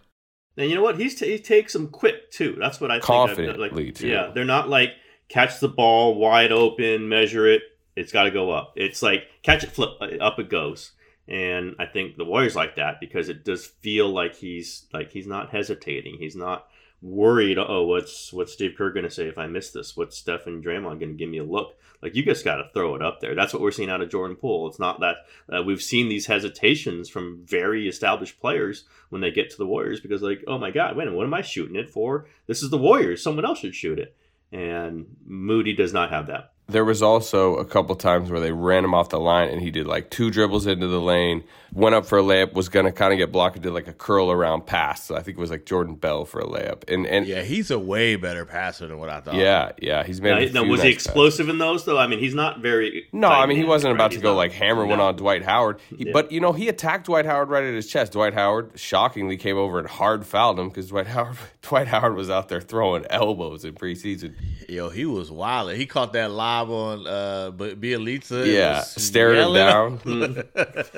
And 0.55 0.69
you 0.69 0.75
know 0.75 0.81
what? 0.81 0.97
He's 0.97 1.15
t- 1.15 1.29
he 1.29 1.37
takes 1.37 1.73
them 1.73 1.89
quick 1.89 2.31
too. 2.31 2.55
That's 2.57 2.79
what 2.79 2.91
I 2.91 2.95
think. 2.95 3.03
Confidently, 3.03 3.69
like, 3.69 3.95
too. 3.95 4.07
Yeah, 4.07 4.31
they're 4.33 4.45
not 4.45 4.69
like 4.69 4.93
catch 5.29 5.59
the 5.59 5.67
ball 5.67 6.15
wide 6.15 6.51
open, 6.51 7.09
measure 7.09 7.45
it. 7.45 7.61
It's 7.95 8.11
got 8.11 8.23
to 8.23 8.31
go 8.31 8.51
up. 8.51 8.73
It's 8.75 9.01
like 9.01 9.23
catch 9.43 9.63
it, 9.63 9.71
flip 9.71 9.91
uh, 9.99 10.23
up 10.23 10.39
it 10.39 10.49
goes. 10.49 10.93
And 11.27 11.75
I 11.77 11.86
think 11.86 12.15
the 12.15 12.25
Warriors 12.25 12.55
like 12.55 12.77
that 12.77 13.00
because 13.00 13.27
it 13.27 13.43
does 13.43 13.65
feel 13.65 14.10
like 14.10 14.36
he's 14.36 14.86
like 14.93 15.12
he's 15.12 15.27
not 15.27 15.50
hesitating. 15.50 16.17
He's 16.19 16.36
not 16.36 16.67
worried. 17.01 17.57
Oh, 17.57 17.86
what's 17.86 18.31
what's 18.31 18.53
Steve 18.53 18.75
Kerr 18.77 18.93
to 18.93 19.10
say 19.10 19.27
if 19.27 19.38
I 19.38 19.48
miss 19.48 19.72
this? 19.72 19.98
What's 19.98 20.17
Steph 20.17 20.48
and 20.48 20.63
Draymond 20.63 21.00
to 21.00 21.05
give 21.07 21.29
me 21.29 21.39
a 21.39 21.43
look? 21.43 21.77
Like 22.01 22.15
you 22.15 22.24
just 22.24 22.46
got 22.46 22.57
to 22.57 22.69
throw 22.74 22.96
it 22.96 23.01
up 23.01 23.19
there. 23.19 23.36
That's 23.36 23.53
what 23.53 23.62
we're 23.62 23.72
seeing 23.72 23.89
out 23.89 24.01
of 24.01 24.10
Jordan 24.10 24.38
Poole. 24.38 24.67
It's 24.67 24.79
not 24.79 25.00
that 25.00 25.17
uh, 25.51 25.63
we've 25.63 25.81
seen 25.81 26.10
these 26.10 26.27
hesitations 26.27 27.10
from 27.10 27.41
very 27.46 27.88
established 27.88 28.39
players 28.39 28.86
when 29.10 29.22
they 29.22 29.31
get 29.31 29.50
to 29.50 29.57
the 29.57 29.65
Warriors 29.65 30.00
because 30.00 30.22
like, 30.22 30.43
oh 30.48 30.57
my 30.57 30.72
God, 30.72 30.96
wait 30.96 31.12
what 31.12 31.25
am 31.25 31.34
I 31.34 31.41
shooting 31.41 31.75
it 31.75 31.89
for? 31.89 32.27
This 32.46 32.63
is 32.63 32.69
the 32.69 32.77
Warriors. 32.77 33.24
Someone 33.24 33.46
else 33.46 33.60
should 33.60 33.75
shoot 33.75 34.00
it. 34.00 34.15
And 34.51 35.07
Moody 35.25 35.74
does 35.74 35.91
not 35.91 36.12
have 36.12 36.27
that. 36.27 36.53
There 36.69 36.83
was 36.83 37.01
also 37.01 37.55
a 37.55 37.65
couple 37.65 37.95
times 37.95 38.29
where 38.29 38.39
they 38.41 38.51
ran 38.51 38.83
him 38.83 38.93
off 38.93 39.09
the 39.09 39.19
line 39.19 39.50
and 39.50 39.62
he 39.62 39.71
did 39.71 39.88
like 39.88 40.09
two 40.09 40.29
dribbles 40.29 40.67
into 40.67 40.88
the 40.88 41.00
lane, 41.00 41.43
went 41.71 41.95
up 41.95 42.05
for 42.05 42.17
a 42.19 42.21
layup, 42.21 42.51
was 42.53 42.67
gonna 42.67 42.91
kind 42.91 43.13
of 43.13 43.17
get 43.17 43.31
blocked, 43.31 43.55
and 43.55 43.63
did 43.63 43.71
like 43.71 43.88
a 43.88 43.93
curl 43.93 44.29
around 44.31 44.65
pass. 44.65 45.05
So 45.05 45.15
I 45.15 45.21
think 45.21 45.38
it 45.38 45.39
was 45.41 45.50
like 45.50 45.65
Jordan 45.65 45.95
Bell 45.95 46.25
for 46.25 46.41
a 46.41 46.45
layup. 46.45 46.83
And 46.93 47.07
and 47.07 47.25
Yeah, 47.25 47.41
he's 47.43 47.71
a 47.71 47.79
way 47.79 48.17
better 48.17 48.43
passer 48.43 48.86
than 48.86 48.97
what 49.00 49.07
I 49.07 49.21
thought. 49.21 49.36
yeah, 49.36 49.71
yeah, 49.81 50.03
he's 50.03 50.19
made. 50.19 50.31
Now, 50.31 50.38
a 50.39 50.50
now, 50.51 50.62
few 50.63 50.71
was 50.71 50.81
he 50.81 50.88
nice 50.89 50.95
passes. 50.95 51.05
explosive 51.07 51.47
in 51.47 51.57
those 51.57 51.86
though? 51.86 51.97
I 51.97 52.07
mean, 52.07 52.19
he's 52.19 52.36
not 52.36 52.59
very. 52.59 53.07
No, 53.13 53.29
I 53.29 53.45
mean 53.45 53.57
he 53.57 53.63
wasn't 53.63 53.91
right? 53.93 53.95
about 54.01 54.12
to 54.12 54.17
He's 54.17 54.24
go 54.24 54.31
not- 54.31 54.38
like 54.38 54.51
hammer 54.51 54.86
one 54.86 55.00
on 55.00 55.15
Dwight 55.15 55.43
Howard. 55.43 55.79
He, 55.89 56.07
Yeah. 56.07 56.12
But 56.12 56.33
you 56.33 56.41
know 56.41 56.51
he 56.51 56.67
attacked 56.67 57.05
Dwight 57.05 57.25
Howard 57.25 57.47
right 57.50 57.63
at 57.63 57.74
his 57.75 57.88
chest. 57.88 58.12
Dwight 58.12 58.33
Howard 58.33 58.71
shockingly 58.75 59.38
came 59.38 59.55
over 59.55 59.79
and 59.79 59.88
hard 59.88 60.25
fouled 60.25 60.59
him 60.59 60.67
because 60.67 60.89
Dwight 60.89 61.07
Howard 61.07 61.38
Dwight 61.62 61.88
Howard 61.88 62.15
was 62.15 62.29
out 62.29 62.50
there 62.50 62.59
throwing 62.59 63.05
elbows 63.09 63.63
in 63.63 63.74
preseason. 63.74 64.33
Yo, 64.67 64.89
he 64.89 65.05
was 65.05 65.31
wild. 65.31 65.71
He 65.74 65.86
caught 65.86 66.12
that 66.13 66.29
lob 66.57 66.69
on 66.69 67.07
uh 67.07 67.51
B- 67.51 67.75
Bjelica. 67.75 68.45
Yeah, 68.45 68.77
was 68.79 68.87
staring 69.03 69.37
him 69.47 69.55
yelling. 69.55 70.33
down. 70.35 70.43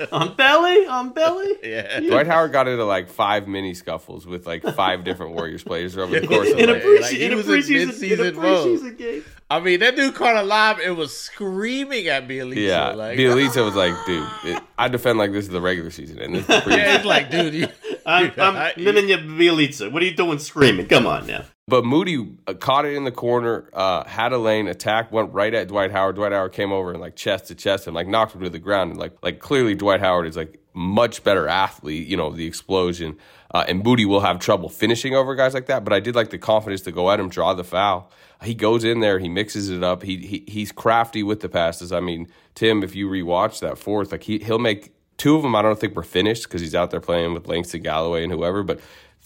on 0.12 0.34
belly, 0.36 0.86
on 0.86 1.10
belly. 1.10 1.54
yeah. 1.62 2.00
Dwight 2.00 2.26
Howard 2.26 2.52
got 2.52 2.68
into 2.68 2.84
like 2.84 3.08
five 3.08 3.48
mini 3.48 3.74
scuffles 3.74 4.26
with 4.26 4.46
like 4.46 4.62
five 4.74 5.04
different 5.04 5.32
Warriors 5.34 5.62
players 5.64 5.96
over 5.96 6.18
the 6.20 6.26
course 6.26 6.50
of 6.50 6.58
in 6.58 6.68
a, 6.68 6.72
like, 6.74 6.82
pre- 6.82 7.00
like, 7.00 7.10
he 7.12 7.24
in 7.24 7.36
was 7.36 7.46
in 7.48 7.52
a 7.52 7.86
mid-season 7.86 8.36
mode. 8.36 8.98
game. 8.98 9.24
I 9.52 9.58
mean, 9.58 9.80
that 9.80 9.96
dude 9.96 10.14
caught 10.14 10.36
a 10.36 10.42
lob 10.44 10.78
and 10.84 10.96
was 10.96 11.16
screaming 11.16 12.06
at 12.06 12.28
Bjelica. 12.28 12.54
yeah. 12.54 12.90
like, 12.90 13.18
Bjelica 13.18 13.64
was 13.64 13.74
like, 13.74 13.94
dude, 14.06 14.24
it, 14.44 14.62
I 14.78 14.86
defend 14.86 15.18
like 15.18 15.32
this 15.32 15.46
is 15.46 15.50
the 15.50 15.60
regular 15.60 15.90
season 15.90 16.20
and 16.20 16.36
this 16.36 16.42
is 16.42 16.46
the 16.46 16.54
Yeah, 16.54 16.62
preseason. 16.62 16.96
it's 16.96 17.04
like, 17.04 17.30
dude, 17.32 17.54
you, 17.54 17.68
I'm, 18.06 18.32
I'm 18.38 18.56
I- 18.56 18.72
Nemanja 18.76 19.26
Bjelica. 19.26 19.90
What 19.90 20.02
are 20.02 20.06
you 20.06 20.14
doing 20.14 20.38
screaming? 20.38 20.86
Come 20.86 21.06
on 21.08 21.26
now. 21.26 21.44
But 21.70 21.84
Moody 21.84 22.26
uh, 22.48 22.54
caught 22.54 22.84
it 22.84 22.94
in 22.94 23.04
the 23.04 23.12
corner, 23.12 23.70
uh, 23.72 24.02
had 24.02 24.32
a 24.32 24.38
lane, 24.38 24.66
attack, 24.66 25.12
went 25.12 25.32
right 25.32 25.54
at 25.54 25.68
Dwight 25.68 25.92
Howard. 25.92 26.16
Dwight 26.16 26.32
Howard 26.32 26.52
came 26.52 26.72
over 26.72 26.90
and 26.90 27.00
like 27.00 27.14
chest 27.14 27.46
to 27.46 27.54
chest 27.54 27.86
and 27.86 27.94
like 27.94 28.08
knocked 28.08 28.34
him 28.34 28.40
to 28.40 28.50
the 28.50 28.58
ground. 28.58 28.90
And 28.90 28.98
like 28.98 29.12
like 29.22 29.38
clearly 29.38 29.76
Dwight 29.76 30.00
Howard 30.00 30.26
is 30.26 30.36
like 30.36 30.58
much 30.74 31.22
better 31.22 31.46
athlete. 31.46 32.08
You 32.08 32.16
know 32.16 32.30
the 32.30 32.44
explosion. 32.44 33.16
Uh, 33.52 33.64
and 33.68 33.84
Moody 33.84 34.04
will 34.04 34.20
have 34.20 34.40
trouble 34.40 34.68
finishing 34.68 35.14
over 35.14 35.36
guys 35.36 35.54
like 35.54 35.66
that. 35.66 35.84
But 35.84 35.92
I 35.92 36.00
did 36.00 36.16
like 36.16 36.30
the 36.30 36.38
confidence 36.38 36.80
to 36.82 36.92
go 36.92 37.08
at 37.08 37.20
him, 37.20 37.28
draw 37.28 37.54
the 37.54 37.64
foul. 37.64 38.10
He 38.42 38.54
goes 38.54 38.82
in 38.82 38.98
there, 38.98 39.20
he 39.20 39.28
mixes 39.28 39.70
it 39.70 39.84
up. 39.84 40.02
He, 40.02 40.16
he 40.16 40.44
he's 40.48 40.72
crafty 40.72 41.22
with 41.22 41.38
the 41.38 41.48
passes. 41.48 41.92
I 41.92 42.00
mean, 42.00 42.26
Tim, 42.56 42.82
if 42.82 42.96
you 42.96 43.08
rewatch 43.08 43.60
that 43.60 43.78
fourth, 43.78 44.10
like 44.10 44.24
he 44.24 44.40
he'll 44.40 44.58
make 44.58 44.92
two 45.18 45.36
of 45.36 45.42
them. 45.42 45.54
I 45.54 45.62
don't 45.62 45.78
think 45.78 45.94
were 45.94 46.02
finished 46.02 46.44
because 46.44 46.62
he's 46.62 46.74
out 46.74 46.90
there 46.90 47.00
playing 47.00 47.32
with 47.32 47.46
Langston 47.46 47.82
Galloway 47.82 48.24
and 48.24 48.32
whoever, 48.32 48.64
but 48.64 48.80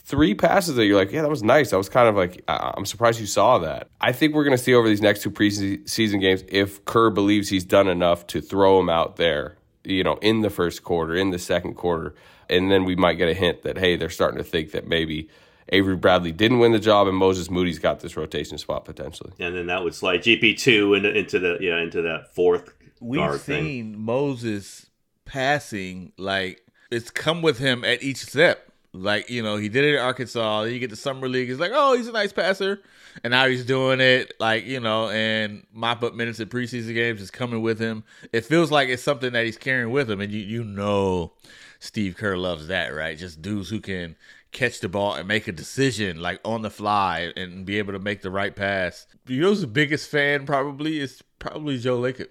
three 0.05 0.35
passes 0.35 0.75
that 0.77 0.85
you're 0.87 0.97
like, 0.99 1.12
yeah, 1.12 1.23
that 1.23 1.31
was 1.31 1.43
nice. 1.43 1.73
I 1.73 1.77
was 1.77 1.88
kind 1.88 2.09
of 2.09 2.14
like, 2.14 2.43
I- 2.49 2.73
I'm 2.77 2.85
surprised 2.87 3.21
you 3.21 3.27
saw 3.27 3.59
that. 3.59 3.88
I 4.01 4.12
think 4.12 4.35
we're 4.35 4.45
going 4.45 4.57
to 4.57 4.62
see 4.62 4.75
over 4.75 4.88
these 4.88 5.01
next 5.03 5.23
two 5.23 5.31
preseason 5.31 6.21
games 6.21 6.45
if 6.49 6.85
Kerr 6.85 7.11
believes 7.11 7.49
he's 7.49 7.64
done 7.64 7.88
enough 7.88 8.27
to 8.29 8.40
throw 8.40 8.79
him 8.81 8.88
out 8.90 9.17
there, 9.17 9.57
you 9.83 10.05
know, 10.05 10.19
in 10.21 10.40
the 10.43 10.51
first 10.51 10.83
quarter, 10.85 11.14
in 11.14 11.31
the 11.31 11.38
second 11.38 11.75
quarter. 11.75 12.14
And 12.51 12.71
then 12.71 12.85
we 12.85 12.95
might 12.97 13.14
get 13.14 13.29
a 13.29 13.35
hint 13.35 13.62
that, 13.62 13.79
hey, 13.79 13.97
they're 13.97 14.11
starting 14.11 14.37
to 14.38 14.45
think 14.45 14.73
that 14.73 14.87
maybe 14.87 15.31
Avery 15.71 15.97
Bradley 15.97 16.31
didn't 16.33 16.59
win 16.59 16.73
the 16.73 16.79
job 16.79 17.09
and 17.09 17.17
Moses 17.17 17.51
Moody's 17.51 17.79
got 17.79 18.01
this 18.01 18.17
rotation 18.19 18.59
spot 18.59 18.85
potentially. 18.85 19.33
And 19.40 19.57
then 19.57 19.67
that 19.69 19.83
would 19.83 19.95
slide 19.95 20.21
GP 20.21 20.59
two 20.59 20.93
into, 20.93 21.11
into 21.17 21.38
the 21.38 21.57
yeah 21.62 21.81
into 21.81 22.03
that 22.03 22.35
fourth 22.35 22.75
we've 23.01 23.19
guard 23.19 23.40
thing. 23.40 23.64
seen 23.64 23.99
Moses 23.99 24.90
passing 25.25 26.12
like 26.19 26.61
it's 26.90 27.11
come 27.11 27.40
with 27.40 27.59
him 27.59 27.83
at 27.83 28.03
each 28.03 28.19
step. 28.19 28.71
Like 28.95 29.29
you 29.29 29.43
know, 29.43 29.57
he 29.57 29.69
did 29.69 29.85
it 29.85 29.95
in 29.95 30.01
Arkansas. 30.01 30.63
Then 30.63 30.73
you 30.73 30.79
get 30.79 30.91
the 30.91 30.97
summer 30.97 31.29
league. 31.29 31.51
It's 31.51 31.59
like, 31.59 31.73
oh, 31.75 31.97
he's 31.97 32.07
a 32.07 32.13
nice 32.13 32.33
passer, 32.33 32.81
and 33.25 33.33
now 33.33 33.47
he's 33.47 33.65
doing 33.65 34.01
it 34.01 34.35
like 34.39 34.67
you 34.67 34.79
know, 34.79 35.11
and 35.11 35.67
mop 35.73 36.05
up 36.05 36.15
minutes 36.15 36.39
at 36.39 36.49
preseason 36.49 36.95
games 36.95 37.21
is 37.21 37.31
coming 37.31 37.61
with 37.61 37.81
him. 37.81 38.05
It 38.33 38.45
feels 38.45 38.71
like 38.71 38.89
it's 38.89 39.03
something 39.03 39.33
that 39.33 39.47
he's 39.47 39.59
carrying 39.59 39.91
with 39.91 40.09
him, 40.09 40.21
and 40.21 40.33
you 40.33 40.41
you 40.41 40.63
know, 40.63 41.33
Steve 41.81 42.17
Kerr 42.17 42.37
loves 42.37 42.69
that, 42.69 42.95
right? 42.95 43.19
Just 43.19 43.43
dudes 43.43 43.69
who 43.69 43.81
can 43.81 44.15
catch 44.53 44.79
the 44.79 44.89
ball 44.89 45.15
and 45.15 45.27
make 45.27 45.49
a 45.49 45.53
decision 45.53 46.21
like 46.23 46.41
on 46.45 46.63
the 46.63 46.71
fly 46.71 47.33
and 47.37 47.67
be 47.67 47.79
able 47.79 47.93
to 47.93 47.99
make 47.99 48.23
the 48.23 48.31
right 48.31 48.55
pass. 48.55 49.09
You 49.27 49.41
know, 49.41 49.49
who's 49.49 49.63
the 49.63 49.67
biggest 49.67 50.09
fan 50.09 50.47
probably 50.47 51.01
is 51.01 51.21
probably 51.41 51.79
Joe 51.79 52.01
Lacob. 52.01 52.29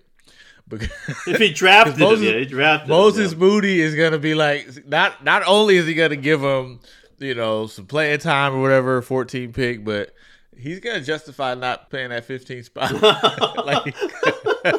Because 0.68 0.90
If 1.28 1.38
he 1.40 1.52
drafted 1.54 1.96
him, 1.96 2.00
Moses- 2.02 2.26
yeah, 2.32 2.40
he 2.40 2.46
drafted 2.46 2.90
him, 2.90 3.32
yeah. 3.32 3.38
Moody 3.38 3.82
is 3.82 3.96
gonna 3.96 4.18
be 4.20 4.34
like 4.36 4.88
not 4.88 5.24
not 5.24 5.44
only 5.48 5.78
is 5.78 5.86
he 5.86 5.94
gonna 5.94 6.16
give 6.16 6.42
him 6.42 6.80
you 7.20 7.36
know 7.36 7.68
some 7.68 7.86
playing 7.86 8.20
time 8.20 8.56
or 8.56 8.62
whatever 8.62 9.02
14 9.02 9.54
pick, 9.54 9.84
but 9.86 10.12
he's 10.58 10.80
gonna 10.80 11.02
justify 11.02 11.54
not 11.56 11.90
paying 11.90 12.10
that 12.10 12.26
15 12.26 12.64
spot. 12.64 12.94
like 13.66 13.94
I 14.66 14.72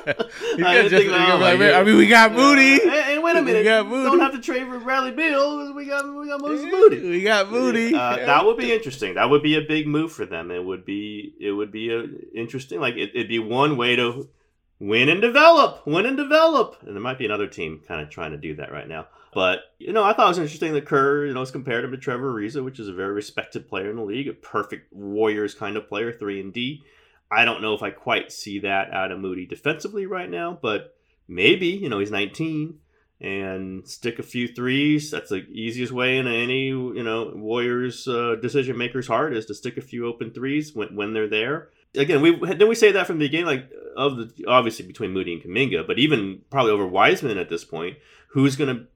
gonna 0.58 0.72
didn't 0.72 0.90
think 0.90 1.02
he's 1.02 1.10
gonna 1.10 1.36
be 1.36 1.64
like, 1.64 1.74
I 1.74 1.82
mean, 1.84 1.96
we 1.96 2.06
got 2.06 2.32
Moody. 2.32 2.78
Hey, 2.78 3.02
hey, 3.02 3.18
wait 3.18 3.36
a 3.36 3.40
We 3.40 3.46
minute! 3.46 3.64
got 3.64 3.86
Moody. 3.86 4.04
Don't 4.10 4.20
have 4.20 4.32
to 4.32 4.40
trade 4.40 4.66
for 4.66 4.78
Bradley 4.78 5.10
Beal. 5.12 5.74
We 5.74 5.84
got 5.86 6.14
we 6.14 6.26
got 6.28 6.40
Moses 6.40 6.64
Moody. 6.70 7.00
We 7.10 7.22
got 7.22 7.50
Moody. 7.50 7.94
Uh, 7.94 8.16
that 8.16 8.44
would 8.44 8.56
be 8.56 8.72
interesting. 8.72 9.14
That 9.14 9.28
would 9.30 9.42
be 9.42 9.56
a 9.56 9.60
big 9.60 9.86
move 9.86 10.12
for 10.12 10.24
them. 10.24 10.50
It 10.50 10.64
would 10.64 10.84
be 10.84 11.34
it 11.40 11.52
would 11.52 11.70
be 11.70 11.92
a 11.92 12.04
interesting. 12.34 12.80
Like 12.80 12.94
it, 12.94 13.10
it'd 13.14 13.28
be 13.28 13.38
one 13.38 13.76
way 13.76 13.96
to 13.96 14.28
win 14.78 15.08
and 15.08 15.20
develop, 15.20 15.86
win 15.86 16.06
and 16.06 16.16
develop. 16.16 16.76
And 16.82 16.94
there 16.94 17.02
might 17.02 17.18
be 17.18 17.26
another 17.26 17.46
team 17.46 17.80
kind 17.86 18.00
of 18.00 18.10
trying 18.10 18.32
to 18.32 18.36
do 18.36 18.56
that 18.56 18.72
right 18.72 18.88
now. 18.88 19.06
But 19.32 19.60
you 19.78 19.92
know, 19.92 20.04
I 20.04 20.12
thought 20.12 20.26
it 20.26 20.28
was 20.30 20.38
interesting 20.38 20.74
that 20.74 20.86
Kerr, 20.86 21.26
you 21.26 21.34
know, 21.34 21.40
has 21.40 21.50
compared 21.50 21.84
him 21.84 21.90
to 21.90 21.96
Trevor 21.96 22.32
Ariza, 22.32 22.64
which 22.64 22.78
is 22.78 22.88
a 22.88 22.94
very 22.94 23.12
respected 23.12 23.68
player 23.68 23.90
in 23.90 23.96
the 23.96 24.02
league, 24.02 24.28
a 24.28 24.32
perfect 24.32 24.92
Warriors 24.92 25.54
kind 25.54 25.76
of 25.76 25.88
player, 25.88 26.12
three 26.12 26.40
and 26.40 26.52
D. 26.52 26.84
I 27.30 27.44
don't 27.44 27.62
know 27.62 27.74
if 27.74 27.82
I 27.82 27.90
quite 27.90 28.30
see 28.30 28.60
that 28.60 28.92
out 28.92 29.10
of 29.10 29.18
Moody 29.18 29.44
defensively 29.44 30.06
right 30.06 30.30
now, 30.30 30.56
but 30.60 30.94
maybe 31.26 31.66
you 31.66 31.88
know 31.88 31.98
he's 31.98 32.12
19 32.12 32.78
and 33.20 33.88
stick 33.88 34.18
a 34.18 34.22
few 34.22 34.46
threes. 34.46 35.10
That's 35.10 35.30
the 35.30 35.44
easiest 35.50 35.92
way 35.92 36.18
in 36.18 36.28
any 36.28 36.68
you 36.68 37.02
know 37.02 37.32
Warriors 37.34 38.06
uh, 38.06 38.36
decision 38.40 38.78
maker's 38.78 39.08
heart 39.08 39.34
is 39.34 39.46
to 39.46 39.54
stick 39.54 39.76
a 39.76 39.82
few 39.82 40.06
open 40.06 40.32
threes 40.32 40.74
when, 40.74 40.94
when 40.94 41.12
they're 41.12 41.28
there. 41.28 41.70
Again, 41.96 42.20
we 42.20 42.34
didn't 42.34 42.68
we 42.68 42.74
say 42.74 42.92
that 42.92 43.06
from 43.06 43.18
the 43.18 43.26
beginning, 43.26 43.46
like 43.46 43.70
of 43.96 44.16
the 44.16 44.44
obviously 44.46 44.86
between 44.86 45.12
Moody 45.12 45.34
and 45.34 45.42
Kuminga, 45.42 45.86
but 45.86 45.98
even 45.98 46.42
probably 46.50 46.72
over 46.72 46.86
Wiseman 46.86 47.38
at 47.38 47.48
this 47.48 47.64
point, 47.64 47.98
who's 48.28 48.56
going 48.56 48.74
to 48.74 48.86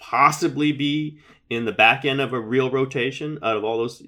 possibly 0.00 0.72
be 0.72 1.18
in 1.50 1.64
the 1.64 1.72
back 1.72 2.04
end 2.04 2.20
of 2.20 2.32
a 2.32 2.40
real 2.40 2.70
rotation 2.70 3.38
out 3.42 3.56
of 3.56 3.64
all 3.64 3.78
those 3.78 4.02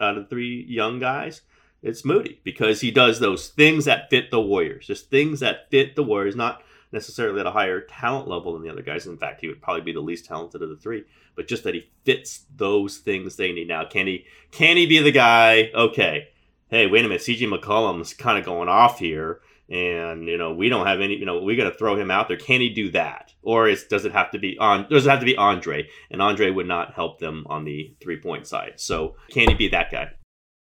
out 0.00 0.18
of 0.18 0.28
three 0.28 0.64
young 0.68 0.98
guys, 0.98 1.42
it's 1.82 2.04
Moody 2.04 2.40
because 2.44 2.80
he 2.80 2.90
does 2.90 3.20
those 3.20 3.48
things 3.48 3.84
that 3.84 4.10
fit 4.10 4.30
the 4.30 4.40
Warriors, 4.40 4.86
just 4.86 5.10
things 5.10 5.40
that 5.40 5.70
fit 5.70 5.96
the 5.96 6.02
Warriors, 6.02 6.36
not 6.36 6.62
necessarily 6.92 7.40
at 7.40 7.46
a 7.46 7.50
higher 7.50 7.80
talent 7.80 8.28
level 8.28 8.52
than 8.54 8.62
the 8.62 8.70
other 8.70 8.82
guys. 8.82 9.06
In 9.06 9.18
fact, 9.18 9.40
he 9.40 9.48
would 9.48 9.60
probably 9.60 9.82
be 9.82 9.92
the 9.92 10.00
least 10.00 10.24
talented 10.24 10.62
of 10.62 10.68
the 10.68 10.76
three, 10.76 11.04
but 11.34 11.48
just 11.48 11.64
that 11.64 11.74
he 11.74 11.90
fits 12.04 12.44
those 12.54 12.98
things 12.98 13.36
they 13.36 13.52
need 13.52 13.68
now. 13.68 13.84
Can 13.84 14.06
he 14.06 14.24
can 14.50 14.76
he 14.76 14.86
be 14.86 14.98
the 15.00 15.12
guy? 15.12 15.70
Okay, 15.74 16.28
hey, 16.68 16.86
wait 16.86 17.04
a 17.04 17.08
minute, 17.08 17.22
CJ 17.22 17.52
McCollum's 17.52 18.14
kind 18.14 18.38
of 18.38 18.44
going 18.44 18.68
off 18.68 18.98
here 18.98 19.40
and 19.68 20.28
you 20.28 20.38
know 20.38 20.52
we 20.54 20.68
don't 20.68 20.86
have 20.86 21.00
any 21.00 21.14
you 21.14 21.26
know 21.26 21.42
we 21.42 21.56
got 21.56 21.64
to 21.64 21.76
throw 21.76 21.96
him 21.96 22.10
out 22.10 22.28
there. 22.28 22.36
Can 22.36 22.60
he 22.60 22.70
do 22.70 22.90
that? 22.92 23.32
Or 23.42 23.68
is, 23.68 23.84
does 23.84 24.04
it 24.04 24.12
have 24.12 24.30
to 24.32 24.38
be 24.38 24.56
on 24.58 24.86
does 24.88 25.06
it 25.06 25.10
have 25.10 25.20
to 25.20 25.26
be 25.26 25.36
andre? 25.36 25.88
And 26.10 26.22
andre 26.22 26.50
would 26.50 26.68
not 26.68 26.94
help 26.94 27.18
them 27.18 27.44
on 27.48 27.64
the 27.64 27.94
three 28.00 28.20
point 28.20 28.46
side. 28.46 28.74
So 28.76 29.16
can 29.30 29.48
he 29.48 29.54
be 29.54 29.68
that 29.68 29.90
guy? 29.90 30.10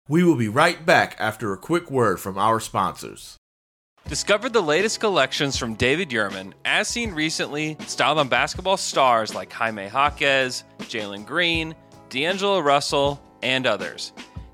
We 0.07 0.23
will 0.23 0.35
be 0.35 0.49
right 0.49 0.85
back 0.85 1.15
after 1.19 1.53
a 1.53 1.57
quick 1.57 1.89
word 1.89 2.19
from 2.19 2.37
our 2.37 2.59
sponsors. 2.59 3.37
Discover 4.09 4.49
the 4.49 4.61
latest 4.61 4.99
collections 4.99 5.57
from 5.57 5.75
David 5.75 6.09
Yurman, 6.09 6.51
as 6.65 6.89
seen 6.89 7.13
recently, 7.13 7.77
styled 7.87 8.19
on 8.19 8.27
basketball 8.27 8.75
stars 8.75 9.33
like 9.33 9.49
Jaime 9.53 9.87
Jaquez, 9.87 10.65
Jalen 10.79 11.25
Green, 11.25 11.73
D'Angelo 12.09 12.59
Russell, 12.59 13.23
and 13.41 13.65
others. 13.65 14.11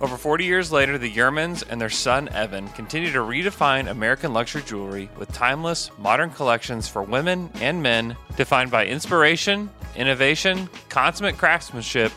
Over 0.00 0.16
40 0.16 0.44
years 0.44 0.70
later, 0.70 0.96
the 0.96 1.12
Yurmans 1.12 1.64
and 1.68 1.80
their 1.80 1.90
son 1.90 2.28
Evan 2.28 2.68
continue 2.68 3.10
to 3.10 3.18
redefine 3.18 3.90
American 3.90 4.32
luxury 4.32 4.62
jewelry 4.62 5.10
with 5.18 5.32
timeless, 5.32 5.90
modern 5.98 6.30
collections 6.30 6.86
for 6.86 7.02
women 7.02 7.50
and 7.60 7.82
men 7.82 8.16
defined 8.36 8.70
by 8.70 8.86
inspiration, 8.86 9.68
innovation, 9.96 10.70
consummate 10.88 11.36
craftsmanship, 11.36 12.12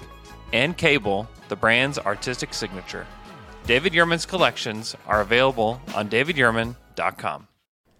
and 0.53 0.77
cable, 0.77 1.27
the 1.49 1.55
brand's 1.55 1.97
artistic 1.97 2.53
signature. 2.53 3.07
David 3.65 3.93
Yurman's 3.93 4.27
collections 4.27 4.95
are 5.07 5.21
available 5.21 5.81
on 5.95 6.07
davidyurman.com. 6.07 7.47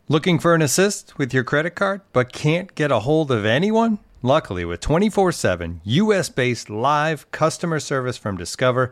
Looking 0.07 0.37
for 0.37 0.53
an 0.53 0.61
assist 0.61 1.17
with 1.17 1.33
your 1.33 1.43
credit 1.43 1.71
card 1.71 2.01
but 2.13 2.31
can't 2.31 2.75
get 2.75 2.91
a 2.91 2.99
hold 2.99 3.31
of 3.31 3.45
anyone? 3.45 3.97
Luckily, 4.23 4.65
with 4.65 4.81
24 4.81 5.31
7 5.31 5.81
US 5.83 6.29
based 6.29 6.69
live 6.69 7.31
customer 7.31 7.79
service 7.79 8.17
from 8.17 8.37
Discover, 8.37 8.91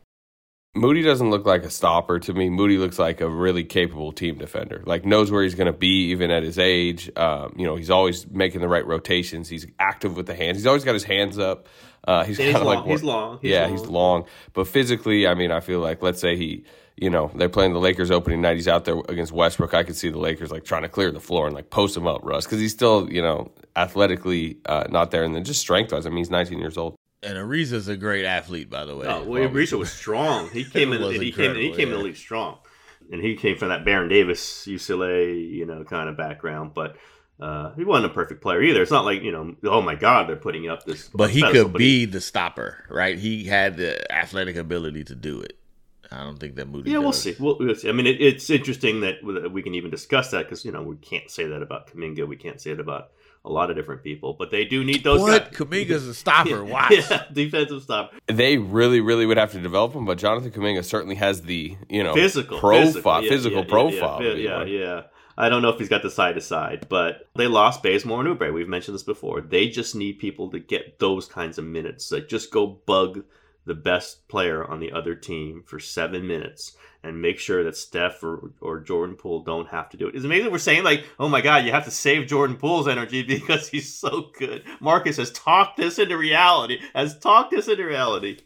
Moody 0.73 1.01
doesn't 1.01 1.29
look 1.29 1.45
like 1.45 1.63
a 1.65 1.69
stopper 1.69 2.17
to 2.19 2.33
me. 2.33 2.49
Moody 2.49 2.77
looks 2.77 2.97
like 2.97 3.19
a 3.19 3.27
really 3.27 3.65
capable 3.65 4.13
team 4.13 4.37
defender. 4.37 4.81
Like 4.85 5.03
knows 5.03 5.29
where 5.29 5.43
he's 5.43 5.55
going 5.55 5.71
to 5.71 5.77
be 5.77 6.11
even 6.11 6.31
at 6.31 6.43
his 6.43 6.57
age. 6.57 7.11
Um, 7.17 7.53
you 7.57 7.65
know, 7.65 7.75
he's 7.75 7.89
always 7.89 8.25
making 8.29 8.61
the 8.61 8.69
right 8.69 8.85
rotations. 8.85 9.49
He's 9.49 9.67
active 9.79 10.15
with 10.15 10.27
the 10.27 10.35
hands. 10.35 10.57
He's 10.57 10.65
always 10.65 10.85
got 10.85 10.93
his 10.93 11.03
hands 11.03 11.37
up. 11.37 11.67
Uh, 12.07 12.23
he's 12.23 12.37
kind 12.37 12.55
of 12.55 12.63
like 12.63 12.85
he's 12.85 13.03
long. 13.03 13.39
He's 13.41 13.51
yeah, 13.51 13.63
long. 13.63 13.71
he's 13.71 13.85
long. 13.85 14.25
But 14.53 14.67
physically, 14.67 15.27
I 15.27 15.33
mean, 15.33 15.51
I 15.51 15.59
feel 15.59 15.81
like 15.81 16.01
let's 16.01 16.21
say 16.21 16.37
he, 16.37 16.63
you 16.95 17.09
know, 17.09 17.29
they're 17.35 17.49
playing 17.49 17.73
the 17.73 17.79
Lakers 17.79 18.09
opening 18.09 18.39
night. 18.39 18.55
He's 18.55 18.69
out 18.69 18.85
there 18.85 18.97
against 19.09 19.33
Westbrook. 19.33 19.73
I 19.73 19.83
could 19.83 19.97
see 19.97 20.09
the 20.09 20.19
Lakers 20.19 20.51
like 20.51 20.63
trying 20.63 20.83
to 20.83 20.89
clear 20.89 21.11
the 21.11 21.19
floor 21.19 21.47
and 21.47 21.55
like 21.55 21.69
post 21.69 21.97
him 21.97 22.07
up, 22.07 22.21
Russ, 22.23 22.45
because 22.45 22.59
he's 22.59 22.71
still, 22.71 23.11
you 23.11 23.21
know, 23.21 23.51
athletically 23.75 24.57
uh, 24.65 24.85
not 24.89 25.11
there, 25.11 25.23
and 25.25 25.35
then 25.35 25.43
just 25.43 25.59
strength 25.59 25.91
wise. 25.91 26.05
I 26.05 26.09
mean, 26.09 26.19
he's 26.19 26.31
19 26.31 26.59
years 26.59 26.77
old. 26.77 26.95
And 27.23 27.37
Ariza's 27.37 27.87
a 27.87 27.95
great 27.95 28.25
athlete, 28.25 28.69
by 28.69 28.85
the 28.85 28.95
way. 28.95 29.05
Oh, 29.07 29.23
well, 29.23 29.47
Ariza 29.47 29.77
was 29.77 29.91
strong. 29.91 30.49
He 30.49 30.63
came 30.69 30.91
in. 30.91 31.01
he 31.21 31.31
came. 31.31 31.55
He 31.55 31.71
came 31.71 31.89
in 31.89 31.97
the 31.97 32.03
league 32.03 32.15
strong, 32.15 32.57
and 33.11 33.21
he 33.21 33.35
came 33.35 33.57
from 33.57 33.69
that 33.69 33.85
Baron 33.85 34.09
Davis 34.09 34.65
UCLA, 34.67 35.49
you 35.49 35.65
know, 35.65 35.83
kind 35.83 36.09
of 36.09 36.17
background. 36.17 36.73
But 36.73 36.95
uh, 37.39 37.73
he 37.75 37.83
wasn't 37.83 38.11
a 38.11 38.13
perfect 38.13 38.41
player 38.41 38.61
either. 38.63 38.81
It's 38.81 38.91
not 38.91 39.05
like 39.05 39.21
you 39.21 39.31
know, 39.31 39.55
oh 39.65 39.81
my 39.81 39.95
God, 39.95 40.29
they're 40.29 40.35
putting 40.35 40.67
up 40.67 40.85
this. 40.85 41.09
But 41.13 41.29
he 41.29 41.41
pedestal, 41.41 41.65
could 41.65 41.73
but 41.73 41.79
be 41.79 42.05
the 42.05 42.21
stopper, 42.21 42.85
right? 42.89 43.19
He 43.19 43.45
had 43.45 43.77
the 43.77 44.11
athletic 44.11 44.55
ability 44.55 45.03
to 45.05 45.15
do 45.15 45.41
it. 45.41 45.57
I 46.11 46.23
don't 46.23 46.39
think 46.39 46.55
that 46.55 46.67
Moody. 46.67 46.91
Yeah, 46.91 46.97
does. 46.97 47.03
we'll 47.03 47.13
see. 47.13 47.35
We'll, 47.39 47.57
we'll 47.59 47.75
see. 47.75 47.87
I 47.87 47.93
mean, 47.93 48.05
it, 48.07 48.19
it's 48.19 48.49
interesting 48.49 49.01
that 49.01 49.23
we 49.51 49.61
can 49.61 49.75
even 49.75 49.91
discuss 49.91 50.31
that 50.31 50.45
because 50.45 50.65
you 50.65 50.71
know 50.71 50.81
we 50.81 50.97
can't 50.97 51.29
say 51.29 51.45
that 51.45 51.61
about 51.61 51.87
Kuminga. 51.87 52.27
We 52.27 52.35
can't 52.35 52.59
say 52.59 52.71
it 52.71 52.79
about 52.79 53.11
a 53.43 53.49
lot 53.49 53.69
of 53.69 53.75
different 53.75 54.03
people, 54.03 54.35
but 54.37 54.51
they 54.51 54.65
do 54.65 54.83
need 54.83 55.03
those. 55.03 55.21
What? 55.21 55.51
guys. 55.51 55.59
Kuminga's 55.59 56.07
a 56.07 56.13
stopper. 56.13 56.63
Watch. 56.63 56.91
yeah, 57.09 57.25
defensive 57.31 57.83
stop. 57.83 58.13
They 58.27 58.57
really, 58.57 59.01
really 59.01 59.25
would 59.25 59.37
have 59.37 59.51
to 59.53 59.59
develop 59.59 59.93
him, 59.93 60.05
but 60.05 60.17
Jonathan 60.17 60.51
Kuminga 60.51 60.83
certainly 60.85 61.15
has 61.15 61.41
the 61.41 61.75
you 61.89 62.03
know 62.03 62.13
Physical 62.13 62.59
profile, 62.59 63.23
yeah, 63.23 63.29
physical 63.29 63.59
yeah, 63.59 63.65
yeah, 63.65 63.69
profile. 63.69 64.23
Yeah, 64.23 64.33
yeah, 64.33 64.63
yeah. 64.63 65.01
I 65.37 65.49
don't 65.49 65.61
know 65.61 65.69
if 65.69 65.79
he's 65.79 65.89
got 65.89 66.03
the 66.03 66.11
side 66.11 66.35
to 66.35 66.41
side, 66.41 66.87
but 66.89 67.29
they 67.35 67.47
lost 67.47 67.81
Bazemore 67.81 68.25
and 68.25 68.37
Oubre. 68.37 68.53
We've 68.53 68.67
mentioned 68.67 68.93
this 68.95 69.03
before. 69.03 69.41
They 69.41 69.69
just 69.69 69.95
need 69.95 70.19
people 70.19 70.51
to 70.51 70.59
get 70.59 70.99
those 70.99 71.25
kinds 71.25 71.57
of 71.57 71.65
minutes. 71.65 72.11
Like 72.11 72.27
just 72.27 72.51
go 72.51 72.67
bug 72.67 73.23
the 73.65 73.73
best 73.73 74.27
player 74.27 74.63
on 74.65 74.79
the 74.79 74.91
other 74.91 75.15
team 75.15 75.63
for 75.65 75.79
seven 75.79 76.27
minutes 76.27 76.75
and 77.03 77.21
make 77.21 77.39
sure 77.39 77.63
that 77.63 77.75
Steph 77.75 78.23
or, 78.23 78.51
or 78.61 78.79
Jordan 78.79 79.15
Poole 79.15 79.43
don't 79.43 79.69
have 79.69 79.89
to 79.89 79.97
do 79.97 80.07
it. 80.07 80.15
It's 80.15 80.25
amazing 80.25 80.51
we're 80.51 80.59
saying 80.59 80.83
like, 80.83 81.03
oh 81.19 81.27
my 81.27 81.41
God, 81.41 81.65
you 81.65 81.71
have 81.71 81.85
to 81.85 81.91
save 81.91 82.27
Jordan 82.27 82.57
Poole's 82.57 82.87
energy 82.87 83.23
because 83.27 83.69
he's 83.69 83.93
so 83.93 84.29
good. 84.37 84.63
Marcus 84.79 85.17
has 85.17 85.31
talked 85.31 85.77
this 85.77 85.97
into 85.99 86.17
reality. 86.17 86.79
Has 86.93 87.17
talked 87.17 87.51
this 87.51 87.67
into 87.67 87.85
reality. 87.85 88.39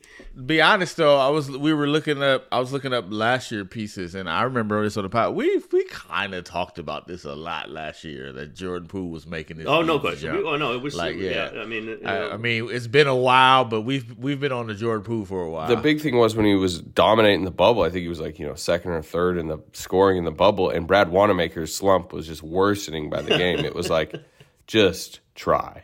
Be 0.46 0.62
honest 0.62 0.98
though, 0.98 1.18
I 1.18 1.30
was 1.30 1.50
we 1.50 1.74
were 1.74 1.88
looking 1.88 2.22
up 2.22 2.46
I 2.52 2.60
was 2.60 2.72
looking 2.72 2.94
up 2.94 3.06
last 3.10 3.52
year 3.52 3.66
pieces 3.66 4.16
and 4.16 4.30
I 4.30 4.44
remember 4.44 4.82
this 4.84 4.98
on 4.98 5.04
the 5.04 5.10
pod. 5.10 5.36
We 5.36 5.62
we 5.72 5.86
kind 5.86 6.34
of 6.34 6.44
talked 6.44 6.80
about 6.80 7.08
this 7.08 7.26
a 7.26 7.36
lot 7.36 7.70
last 7.70 8.04
year 8.04 8.32
that 8.34 8.54
Jordan 8.54 8.88
Poole 8.88 9.10
was 9.10 9.26
making 9.26 9.58
this. 9.58 9.68
Oh 9.68 9.82
no 9.82 9.94
huge 9.94 10.02
question. 10.02 10.36
We- 10.36 10.44
oh 10.44 10.58
no, 10.58 10.74
it 10.74 10.82
was 10.82 10.96
like 10.96 11.18
yeah. 11.18 11.52
yeah. 11.54 11.62
I 11.62 11.66
mean, 11.66 11.86
you 11.86 12.00
I, 12.06 12.34
I 12.34 12.38
mean, 12.38 12.70
it's 12.70 12.88
been 12.88 13.08
a 13.08 13.16
while, 13.16 13.66
but 13.66 13.82
we've 13.82 14.18
we've 14.18 14.40
been 14.40 14.52
on 14.52 14.68
the 14.68 14.76
Jordan 14.76 15.04
Poole 15.04 15.26
for 15.26 15.42
a 15.42 15.50
while. 15.50 15.68
The 15.68 15.78
big 15.78 16.02
thing 16.02 16.18
was 16.18 16.36
when 16.36 16.46
he 16.46 16.56
was 16.56 16.80
dominating 16.80 17.46
the 17.46 17.52
bubble. 17.52 17.84
I 17.84 17.90
think 17.90 18.02
he 18.02 18.10
was 18.10 18.20
like 18.20 18.36
you 18.46 18.52
know 18.52 18.56
second 18.56 18.92
or 18.92 19.02
third 19.02 19.40
in 19.40 19.48
the 19.48 19.58
scoring 19.74 20.20
in 20.20 20.24
the 20.24 20.30
bubble, 20.30 20.70
and 20.70 20.86
Brad 20.86 21.10
Wanamaker's 21.10 21.74
slump 21.74 22.14
was 22.14 22.28
just 22.28 22.44
worsening 22.44 23.10
by 23.10 23.24
the 23.24 23.36
game. 23.36 23.66
it 23.66 23.74
was 23.74 23.90
like, 23.90 24.14
just 24.68 25.22
try, 25.34 25.82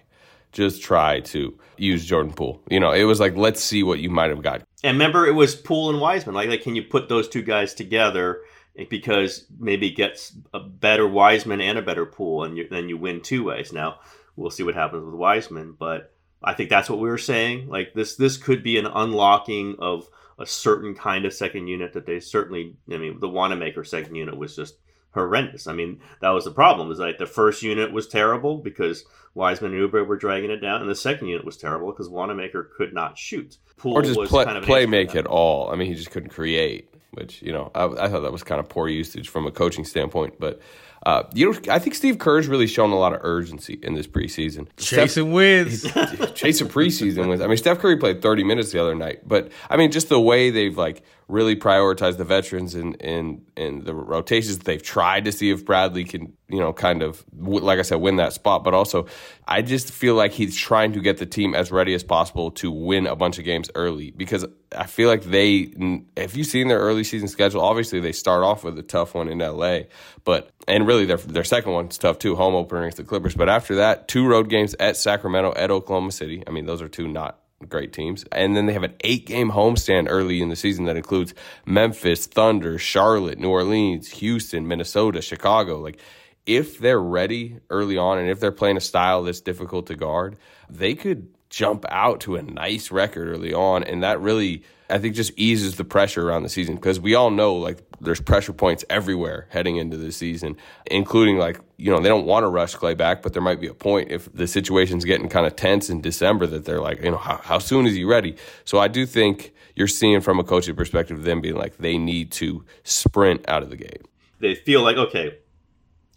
just 0.51 0.83
try 0.83 1.21
to 1.21 1.57
use 1.77 2.05
Jordan 2.05 2.33
Poole. 2.33 2.61
You 2.69 2.79
know, 2.79 2.91
it 2.91 3.05
was 3.05 3.19
like 3.19 3.35
let's 3.35 3.63
see 3.63 3.81
what 3.81 3.97
you 3.97 4.11
might 4.11 4.29
have 4.29 4.43
got. 4.43 4.61
And 4.83 4.93
remember, 4.93 5.25
it 5.25 5.33
was 5.33 5.55
Poole 5.55 5.89
and 5.89 5.99
Wiseman. 5.99 6.35
Like, 6.35 6.49
like, 6.49 6.61
can 6.61 6.75
you 6.75 6.83
put 6.83 7.09
those 7.09 7.27
two 7.27 7.41
guys 7.41 7.73
together? 7.73 8.41
Eh, 8.77 8.85
because 8.87 9.47
maybe 9.57 9.87
it 9.87 9.95
gets 9.95 10.31
a 10.53 10.59
better 10.59 11.07
Wiseman 11.07 11.61
and 11.61 11.79
a 11.79 11.81
better 11.81 12.05
Poole, 12.05 12.43
and 12.43 12.55
you, 12.59 12.67
then 12.69 12.89
you 12.89 12.97
win 12.97 13.21
two 13.21 13.43
ways. 13.43 13.73
Now 13.73 14.01
we'll 14.35 14.51
see 14.51 14.61
what 14.61 14.75
happens 14.75 15.03
with 15.03 15.15
Wiseman, 15.15 15.75
but 15.79 16.13
I 16.43 16.53
think 16.53 16.69
that's 16.69 16.91
what 16.91 16.99
we 16.99 17.09
were 17.09 17.17
saying. 17.17 17.69
Like 17.69 17.95
this, 17.95 18.17
this 18.17 18.37
could 18.37 18.61
be 18.61 18.77
an 18.77 18.85
unlocking 18.85 19.77
of 19.79 20.07
a 20.41 20.45
certain 20.45 20.95
kind 20.95 21.25
of 21.25 21.33
second 21.33 21.67
unit 21.67 21.93
that 21.93 22.05
they 22.05 22.19
certainly. 22.19 22.75
I 22.91 22.97
mean, 22.97 23.19
the 23.19 23.29
Wanamaker 23.29 23.83
second 23.83 24.15
unit 24.15 24.37
was 24.37 24.55
just 24.55 24.75
horrendous. 25.13 25.67
I 25.67 25.73
mean, 25.73 26.01
that 26.21 26.29
was 26.29 26.45
the 26.45 26.51
problem. 26.51 26.91
Is 26.91 26.99
like 26.99 27.17
the 27.17 27.25
first 27.25 27.63
unit 27.63 27.91
was 27.91 28.07
terrible 28.07 28.57
because 28.57 29.05
Wiseman 29.33 29.73
and 29.73 29.89
Oubre 29.89 30.05
were 30.05 30.17
dragging 30.17 30.51
it 30.51 30.59
down, 30.59 30.81
and 30.81 30.89
the 30.89 30.95
second 30.95 31.27
unit 31.27 31.45
was 31.45 31.57
terrible 31.57 31.91
because 31.91 32.09
Wanamaker 32.09 32.71
could 32.75 32.93
not 32.93 33.17
shoot. 33.17 33.57
Poole 33.77 33.93
or 33.93 34.01
just 34.01 34.19
was 34.19 34.29
play, 34.29 34.45
kind 34.45 34.57
of 34.57 34.63
play 34.63 34.85
make 34.85 35.15
at 35.15 35.27
all. 35.27 35.71
I 35.71 35.75
mean, 35.75 35.87
he 35.87 35.95
just 35.95 36.11
couldn't 36.11 36.29
create, 36.29 36.93
which 37.11 37.41
you 37.41 37.51
know 37.51 37.71
I, 37.75 37.85
I 37.85 38.09
thought 38.09 38.21
that 38.21 38.31
was 38.31 38.43
kind 38.43 38.59
of 38.59 38.69
poor 38.69 38.87
usage 38.87 39.29
from 39.29 39.47
a 39.47 39.51
coaching 39.51 39.85
standpoint. 39.85 40.35
But 40.39 40.59
uh, 41.05 41.23
you 41.33 41.51
know, 41.51 41.59
I 41.69 41.79
think 41.79 41.95
Steve 41.95 42.19
Kerr's 42.19 42.47
really 42.47 42.67
shown 42.67 42.91
a 42.91 42.97
lot 42.97 43.13
of 43.13 43.21
urgency 43.23 43.79
in 43.81 43.95
this 43.95 44.05
preseason. 44.05 44.67
chasing 44.77 45.31
wins. 45.31 45.83
chasing 46.35 46.67
preseason 46.67 47.27
wins. 47.27 47.41
I 47.41 47.47
mean, 47.47 47.57
Steph 47.57 47.79
Curry 47.79 47.97
played 47.97 48.21
30 48.21 48.43
minutes 48.43 48.71
the 48.71 48.79
other 48.79 48.93
night, 48.93 49.27
but 49.27 49.51
I 49.69 49.77
mean, 49.77 49.91
just 49.91 50.09
the 50.09 50.19
way 50.19 50.51
they've 50.51 50.77
like 50.77 51.03
really 51.31 51.55
prioritize 51.55 52.17
the 52.17 52.25
veterans 52.25 52.75
and 52.75 53.01
and 53.01 53.45
and 53.55 53.85
the 53.85 53.95
rotations. 53.95 54.57
that 54.57 54.65
They've 54.65 54.81
tried 54.81 55.25
to 55.25 55.31
see 55.31 55.49
if 55.49 55.65
Bradley 55.65 56.03
can, 56.03 56.33
you 56.49 56.59
know, 56.59 56.73
kind 56.73 57.01
of 57.01 57.23
like 57.33 57.79
I 57.79 57.83
said, 57.83 57.95
win 57.95 58.17
that 58.17 58.33
spot. 58.33 58.63
But 58.63 58.73
also, 58.73 59.07
I 59.47 59.61
just 59.61 59.91
feel 59.91 60.15
like 60.15 60.33
he's 60.33 60.55
trying 60.55 60.93
to 60.93 60.99
get 60.99 61.17
the 61.17 61.25
team 61.25 61.55
as 61.55 61.71
ready 61.71 61.93
as 61.93 62.03
possible 62.03 62.51
to 62.51 62.69
win 62.69 63.07
a 63.07 63.15
bunch 63.15 63.39
of 63.39 63.45
games 63.45 63.71
early 63.75 64.11
because 64.11 64.45
I 64.75 64.85
feel 64.85 65.07
like 65.07 65.23
they. 65.23 65.73
If 66.15 66.35
you've 66.35 66.47
seen 66.47 66.67
their 66.67 66.79
early 66.79 67.03
season 67.03 67.27
schedule, 67.27 67.61
obviously 67.61 67.99
they 67.99 68.11
start 68.11 68.43
off 68.43 68.63
with 68.63 68.77
a 68.77 68.83
tough 68.83 69.15
one 69.15 69.29
in 69.29 69.39
LA, 69.39 69.81
but 70.23 70.49
and 70.67 70.85
really 70.85 71.05
their 71.05 71.17
their 71.17 71.43
second 71.43 71.71
one's 71.71 71.97
tough 71.97 72.19
too, 72.19 72.35
home 72.35 72.55
opener 72.55 72.81
against 72.81 72.97
the 72.97 73.03
Clippers. 73.03 73.35
But 73.35 73.49
after 73.49 73.75
that, 73.75 74.07
two 74.07 74.27
road 74.27 74.49
games 74.49 74.75
at 74.79 74.97
Sacramento, 74.97 75.53
at 75.55 75.71
Oklahoma 75.71 76.11
City. 76.11 76.43
I 76.45 76.51
mean, 76.51 76.65
those 76.65 76.81
are 76.81 76.89
two 76.89 77.07
not 77.07 77.39
great 77.69 77.93
teams. 77.93 78.25
And 78.31 78.55
then 78.55 78.65
they 78.65 78.73
have 78.73 78.83
an 78.83 78.95
eight 79.01 79.25
game 79.25 79.51
homestand 79.51 80.07
early 80.09 80.41
in 80.41 80.49
the 80.49 80.55
season 80.55 80.85
that 80.85 80.97
includes 80.97 81.33
Memphis, 81.65 82.25
Thunder, 82.27 82.77
Charlotte, 82.77 83.39
New 83.39 83.49
Orleans, 83.49 84.09
Houston, 84.09 84.67
Minnesota, 84.67 85.21
Chicago. 85.21 85.79
Like, 85.79 85.99
if 86.45 86.79
they're 86.79 87.01
ready 87.01 87.59
early 87.69 87.97
on 87.97 88.17
and 88.17 88.29
if 88.29 88.39
they're 88.39 88.51
playing 88.51 88.77
a 88.77 88.81
style 88.81 89.23
that's 89.23 89.41
difficult 89.41 89.87
to 89.87 89.95
guard, 89.95 90.37
they 90.69 90.95
could 90.95 91.27
jump 91.49 91.85
out 91.89 92.21
to 92.21 92.35
a 92.35 92.41
nice 92.41 92.91
record 92.91 93.27
early 93.27 93.53
on. 93.53 93.83
And 93.83 94.03
that 94.03 94.19
really, 94.19 94.63
I 94.89 94.97
think, 94.97 95.15
just 95.15 95.33
eases 95.35 95.75
the 95.75 95.83
pressure 95.83 96.27
around 96.27 96.43
the 96.43 96.49
season 96.49 96.75
because 96.75 96.99
we 96.99 97.13
all 97.13 97.29
know 97.29 97.55
like 97.55 97.83
there's 98.01 98.19
pressure 98.19 98.53
points 98.53 98.83
everywhere 98.89 99.47
heading 99.49 99.77
into 99.77 99.95
the 99.95 100.11
season, 100.11 100.57
including 100.89 101.37
like, 101.37 101.59
you 101.77 101.91
know, 101.91 102.01
they 102.01 102.09
don't 102.09 102.25
want 102.25 102.43
to 102.43 102.47
rush 102.47 102.75
Clay 102.75 102.95
back, 102.95 103.21
but 103.21 103.33
there 103.33 103.41
might 103.41 103.61
be 103.61 103.67
a 103.67 103.73
point 103.73 104.11
if 104.11 104.31
the 104.33 104.47
situation's 104.47 105.05
getting 105.05 105.29
kind 105.29 105.45
of 105.45 105.55
tense 105.55 105.89
in 105.89 106.01
December 106.01 106.47
that 106.47 106.65
they're 106.65 106.81
like, 106.81 107.01
you 107.03 107.11
know, 107.11 107.17
how, 107.17 107.37
how 107.37 107.59
soon 107.59 107.85
is 107.85 107.95
he 107.95 108.03
ready? 108.03 108.35
So 108.65 108.79
I 108.79 108.87
do 108.87 109.05
think 109.05 109.53
you're 109.75 109.87
seeing 109.87 110.19
from 110.21 110.39
a 110.39 110.43
coaching 110.43 110.75
perspective 110.75 111.23
them 111.23 111.41
being 111.41 111.55
like 111.55 111.77
they 111.77 111.97
need 111.97 112.31
to 112.33 112.65
sprint 112.83 113.47
out 113.47 113.63
of 113.63 113.69
the 113.69 113.77
gate. 113.77 114.05
They 114.39 114.55
feel 114.55 114.81
like, 114.81 114.97
okay, 114.97 115.37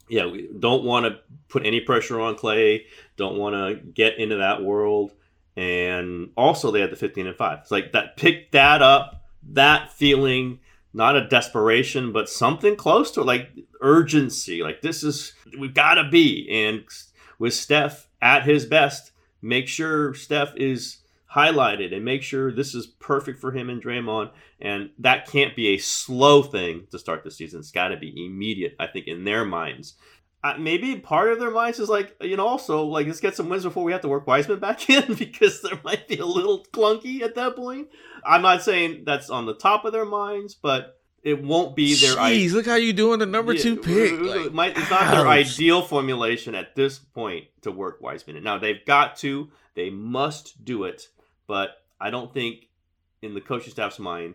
yeah, 0.09 0.27
we 0.27 0.49
don't 0.59 0.85
want 0.85 1.07
to 1.07 1.19
put 1.49 1.67
any 1.67 1.81
pressure 1.81 2.21
on 2.21 2.37
Clay, 2.37 2.87
don't 3.17 3.37
want 3.37 3.55
to 3.55 3.85
get 3.85 4.19
into 4.19 4.37
that 4.37 4.63
world 4.63 5.13
and 5.57 6.31
also 6.37 6.71
they 6.71 6.81
had 6.81 6.91
the 6.91 6.97
15 6.97 7.29
and 7.29 7.37
5 7.37 7.59
it's 7.61 7.71
like 7.71 7.93
that 7.93 8.17
pick 8.17 8.51
that 8.51 8.83
up 8.83 9.25
that 9.51 9.93
feeling 9.93 10.59
not 10.95 11.17
a 11.17 11.29
desperation 11.29 12.13
but 12.13 12.29
something 12.29 12.77
close 12.77 13.11
to 13.11 13.23
like 13.23 13.51
urgency 13.81 14.63
like 14.63 14.81
this 14.81 15.03
is 15.03 15.35
we've 15.59 15.75
got 15.75 15.95
to 15.95 16.09
be. 16.09 16.49
And 16.51 16.85
with 17.39 17.55
steph 17.55 18.09
at 18.23 18.45
his 18.45 18.65
best 18.65 19.13
make 19.43 19.69
sure 19.69 20.15
steph 20.15 20.55
is 20.57 20.99
highlighted 21.35 21.93
and 21.93 22.05
make 22.05 22.23
sure 22.23 22.53
this 22.53 22.75
is 22.75 22.87
perfect 22.87 23.41
for 23.41 23.51
him 23.51 23.69
and 23.69 23.83
Draymond. 23.83 24.31
And 24.61 24.91
that 25.01 25.27
can't 25.27 25.57
be 25.57 25.69
a 25.75 25.79
slow 25.79 26.43
thing 26.43 26.87
to 26.93 26.99
start 26.99 27.25
the 27.25 27.31
season. 27.31 27.59
It's 27.59 27.73
got 27.73 27.89
to 27.89 27.97
be 27.97 28.25
immediate 28.25 28.77
i 28.79 28.87
think 28.87 29.07
in 29.07 29.25
their 29.25 29.45
minds 29.45 29.95
maybe 30.59 30.97
part 30.97 31.33
of 31.33 31.39
their 31.39 31.51
minds 31.51 31.79
is 31.79 31.89
like, 31.89 32.15
you 32.21 32.37
know, 32.37 32.47
also 32.47 32.85
like 32.85 33.07
let's 33.07 33.21
get 33.21 33.35
some 33.35 33.49
wins 33.49 33.65
before 33.65 33.83
we 33.83 33.93
have 33.93 34.03
to 34.03 34.09
work 34.09 34.27
Wiseman 34.27 34.59
back 34.59 34.89
in 34.91 35.15
because 35.15 35.63
there 35.63 35.81
might 35.83 36.07
be 36.07 36.19
a 36.19 36.27
little 36.27 36.65
clunky 36.73 37.23
at 37.23 37.35
that 37.37 37.57
point. 37.57 37.89
I'm 38.25 38.43
not 38.43 38.63
saying 38.63 39.05
that's 39.07 39.31
on 39.31 39.47
the 39.47 39.55
top 39.55 39.85
of 39.85 39.93
their 39.93 40.05
minds, 40.05 40.55
but 40.55 41.01
it 41.23 41.43
won't 41.43 41.75
be 41.75 41.95
their. 41.95 42.17
Jeez, 42.17 42.53
look 42.53 42.67
how 42.67 42.75
you 42.75 42.93
doing 42.93 43.19
the 43.19 43.27
number 43.27 43.55
yeah, 43.55 43.63
two 43.63 43.77
pick. 43.77 44.21
Like, 44.21 44.53
might, 44.53 44.77
it's 44.77 44.91
not 44.91 45.11
their 45.11 45.27
ideal 45.27 45.81
formulation 45.81 46.55
at 46.55 46.77
this 46.77 46.99
point 46.99 47.47
to 47.63 47.71
work 47.71 48.01
Wiseman. 48.03 48.37
In. 48.37 48.45
Now 48.45 48.59
they've 48.59 48.85
got 48.85 49.17
to, 49.17 49.51
they 49.75 49.89
must 49.89 50.63
do 50.63 50.85
it, 50.85 51.09
but 51.47 51.71
I 51.99 52.11
don't 52.11 52.33
think 52.33 52.69
in 53.23 53.33
the 53.33 53.41
coaching 53.41 53.71
staff's 53.71 53.99
mind 53.99 54.35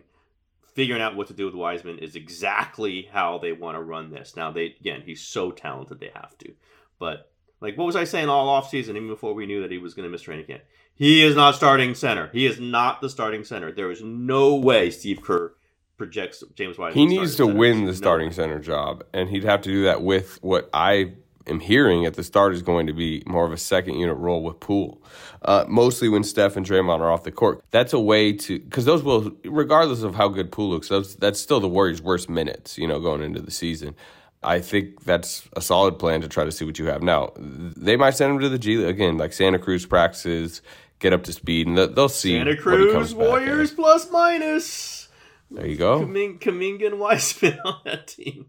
figuring 0.74 1.02
out 1.02 1.16
what 1.16 1.26
to 1.28 1.34
do 1.34 1.46
with 1.46 1.54
Wiseman 1.54 1.98
is 1.98 2.16
exactly 2.16 3.08
how 3.12 3.38
they 3.38 3.52
want 3.52 3.76
to 3.76 3.82
run 3.82 4.10
this. 4.10 4.36
Now 4.36 4.50
they 4.50 4.76
again, 4.80 5.02
he's 5.04 5.22
so 5.22 5.50
talented 5.50 6.00
they 6.00 6.10
have 6.14 6.36
to. 6.38 6.52
But 6.98 7.30
like 7.60 7.76
what 7.76 7.86
was 7.86 7.96
I 7.96 8.04
saying 8.04 8.28
all 8.28 8.48
off 8.48 8.70
season, 8.70 8.96
even 8.96 9.08
before 9.08 9.34
we 9.34 9.46
knew 9.46 9.62
that 9.62 9.70
he 9.70 9.78
was 9.78 9.94
going 9.94 10.04
to 10.04 10.10
miss 10.10 10.22
training 10.22 10.46
camp? 10.46 10.62
He 10.94 11.22
is 11.22 11.34
not 11.34 11.54
starting 11.54 11.94
center. 11.94 12.28
He 12.32 12.46
is 12.46 12.60
not 12.60 13.00
the 13.00 13.08
starting 13.08 13.44
center. 13.44 13.72
There 13.72 13.90
is 13.90 14.02
no 14.02 14.54
way 14.56 14.90
Steve 14.90 15.22
Kerr 15.22 15.54
projects 15.96 16.42
James 16.54 16.78
Wiseman. 16.78 17.08
He 17.08 17.16
needs 17.16 17.36
to 17.36 17.46
win 17.46 17.84
the 17.84 17.94
starting 17.94 18.28
no 18.28 18.32
center 18.32 18.58
job, 18.58 19.04
and 19.12 19.28
he'd 19.28 19.44
have 19.44 19.62
to 19.62 19.70
do 19.70 19.84
that 19.84 20.02
with 20.02 20.38
what 20.42 20.68
I 20.72 21.12
am 21.50 21.60
hearing 21.60 22.06
at 22.06 22.14
the 22.14 22.22
start 22.22 22.54
is 22.54 22.62
going 22.62 22.86
to 22.86 22.92
be 22.92 23.22
more 23.26 23.44
of 23.44 23.52
a 23.52 23.58
second 23.58 23.98
unit 23.98 24.16
role 24.16 24.42
with 24.42 24.60
Poole, 24.60 25.02
uh, 25.42 25.64
mostly 25.68 26.08
when 26.08 26.24
Steph 26.24 26.56
and 26.56 26.64
Draymond 26.64 27.00
are 27.00 27.10
off 27.10 27.24
the 27.24 27.32
court. 27.32 27.62
That's 27.70 27.92
a 27.92 28.00
way 28.00 28.32
to 28.32 28.58
because 28.58 28.84
those 28.84 29.02
will, 29.02 29.32
regardless 29.44 30.02
of 30.02 30.14
how 30.14 30.28
good 30.28 30.50
Poole 30.52 30.70
looks, 30.70 30.88
those, 30.88 31.16
that's 31.16 31.40
still 31.40 31.60
the 31.60 31.68
Warriors' 31.68 32.00
worst 32.00 32.30
minutes, 32.30 32.78
you 32.78 32.86
know, 32.86 33.00
going 33.00 33.22
into 33.22 33.40
the 33.40 33.50
season. 33.50 33.94
I 34.42 34.60
think 34.60 35.04
that's 35.04 35.46
a 35.54 35.60
solid 35.60 35.98
plan 35.98 36.22
to 36.22 36.28
try 36.28 36.44
to 36.44 36.52
see 36.52 36.64
what 36.64 36.78
you 36.78 36.86
have 36.86 37.02
now. 37.02 37.32
They 37.36 37.96
might 37.96 38.16
send 38.16 38.32
him 38.32 38.40
to 38.40 38.48
the 38.48 38.58
G 38.58 38.82
again, 38.84 39.18
like 39.18 39.34
Santa 39.34 39.58
Cruz 39.58 39.84
practices, 39.84 40.62
get 40.98 41.12
up 41.12 41.24
to 41.24 41.32
speed, 41.32 41.66
and 41.66 41.76
they'll 41.76 42.08
see. 42.08 42.38
Santa 42.38 42.56
Cruz 42.56 43.14
Warriors 43.14 43.72
plus 43.72 44.10
minus. 44.10 45.08
There 45.50 45.66
you 45.66 45.76
go. 45.76 46.00
Kuminga 46.00 46.86
and 46.86 47.00
Wiseman 47.00 47.58
on 47.64 47.80
that 47.84 48.06
team. 48.06 48.46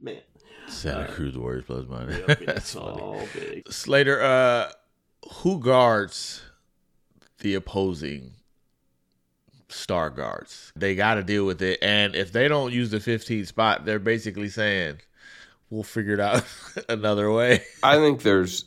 Man. 0.00 0.20
Santa 0.68 1.02
uh, 1.02 1.12
Cruz 1.12 1.36
Warriors 1.36 1.64
plus 1.66 1.86
money. 1.86 2.16
Yep, 2.28 2.40
That's 2.46 2.74
funny. 2.74 3.26
Big. 3.34 3.72
Slater, 3.72 4.20
uh, 4.22 4.70
who 5.34 5.58
guards 5.58 6.42
the 7.40 7.54
opposing 7.54 8.32
star 9.68 10.10
guards? 10.10 10.72
They 10.76 10.94
got 10.94 11.14
to 11.14 11.22
deal 11.22 11.44
with 11.44 11.62
it, 11.62 11.78
and 11.82 12.14
if 12.14 12.32
they 12.32 12.48
don't 12.48 12.72
use 12.72 12.90
the 12.90 12.98
15th 12.98 13.46
spot, 13.46 13.84
they're 13.84 13.98
basically 13.98 14.48
saying 14.48 15.00
we'll 15.70 15.82
figure 15.82 16.14
it 16.14 16.20
out 16.20 16.44
another 16.88 17.30
way. 17.32 17.62
I 17.82 17.96
think 17.96 18.22
there's 18.22 18.64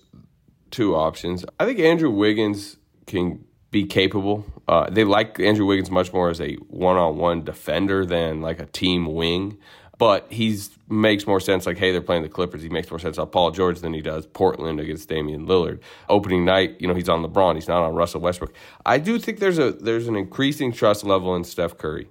two 0.72 0.96
options. 0.96 1.46
I 1.60 1.66
think 1.66 1.80
Andrew 1.80 2.10
Wiggins 2.10 2.78
can 3.06 3.46
be 3.72 3.86
capable. 3.86 4.46
Uh, 4.68 4.90
they 4.90 5.04
like 5.04 5.40
Andrew 5.40 5.66
Wiggins 5.66 5.92
much 5.92 6.12
more 6.14 6.30
as 6.30 6.42
a 6.42 6.56
one-on-one 6.70 7.44
defender 7.44 8.06
than 8.06 8.42
like 8.42 8.60
a 8.60 8.66
team 8.66 9.14
wing 9.14 9.58
but 9.98 10.28
he's 10.30 10.72
makes 10.90 11.26
more 11.26 11.40
sense. 11.40 11.66
Like, 11.66 11.78
hey, 11.78 11.92
they're 11.92 12.02
playing 12.02 12.24
the 12.24 12.30
Clippers. 12.30 12.62
He 12.62 12.70
makes 12.70 12.90
more 12.90 13.00
sense 13.00 13.18
on 13.18 13.28
Paul 13.28 13.52
George 13.52 13.80
than 13.80 13.94
he 13.94 14.02
does 14.02 14.26
Portland 14.26 14.80
against 14.80 15.10
Damian 15.10 15.48
Lillard. 15.48 15.80
Opening 16.10 16.46
night, 16.46 16.76
you 16.80 16.88
know, 16.88 16.94
he's 16.94 17.10
on 17.10 17.24
LeBron. 17.24 17.56
He's 17.56 17.68
not 17.68 17.84
on 17.84 17.96
Russell 17.96 18.22
Westbrook. 18.22 18.54
I 18.86 18.98
do 18.98 19.20
think 19.20 19.40
there's 19.40 19.60
a 19.60 19.72
there's 19.72 20.08
an 20.08 20.16
increasing 20.16 20.72
trust 20.72 21.04
level 21.04 21.36
in 21.36 21.44
Steph 21.44 21.78
Curry 21.78 22.08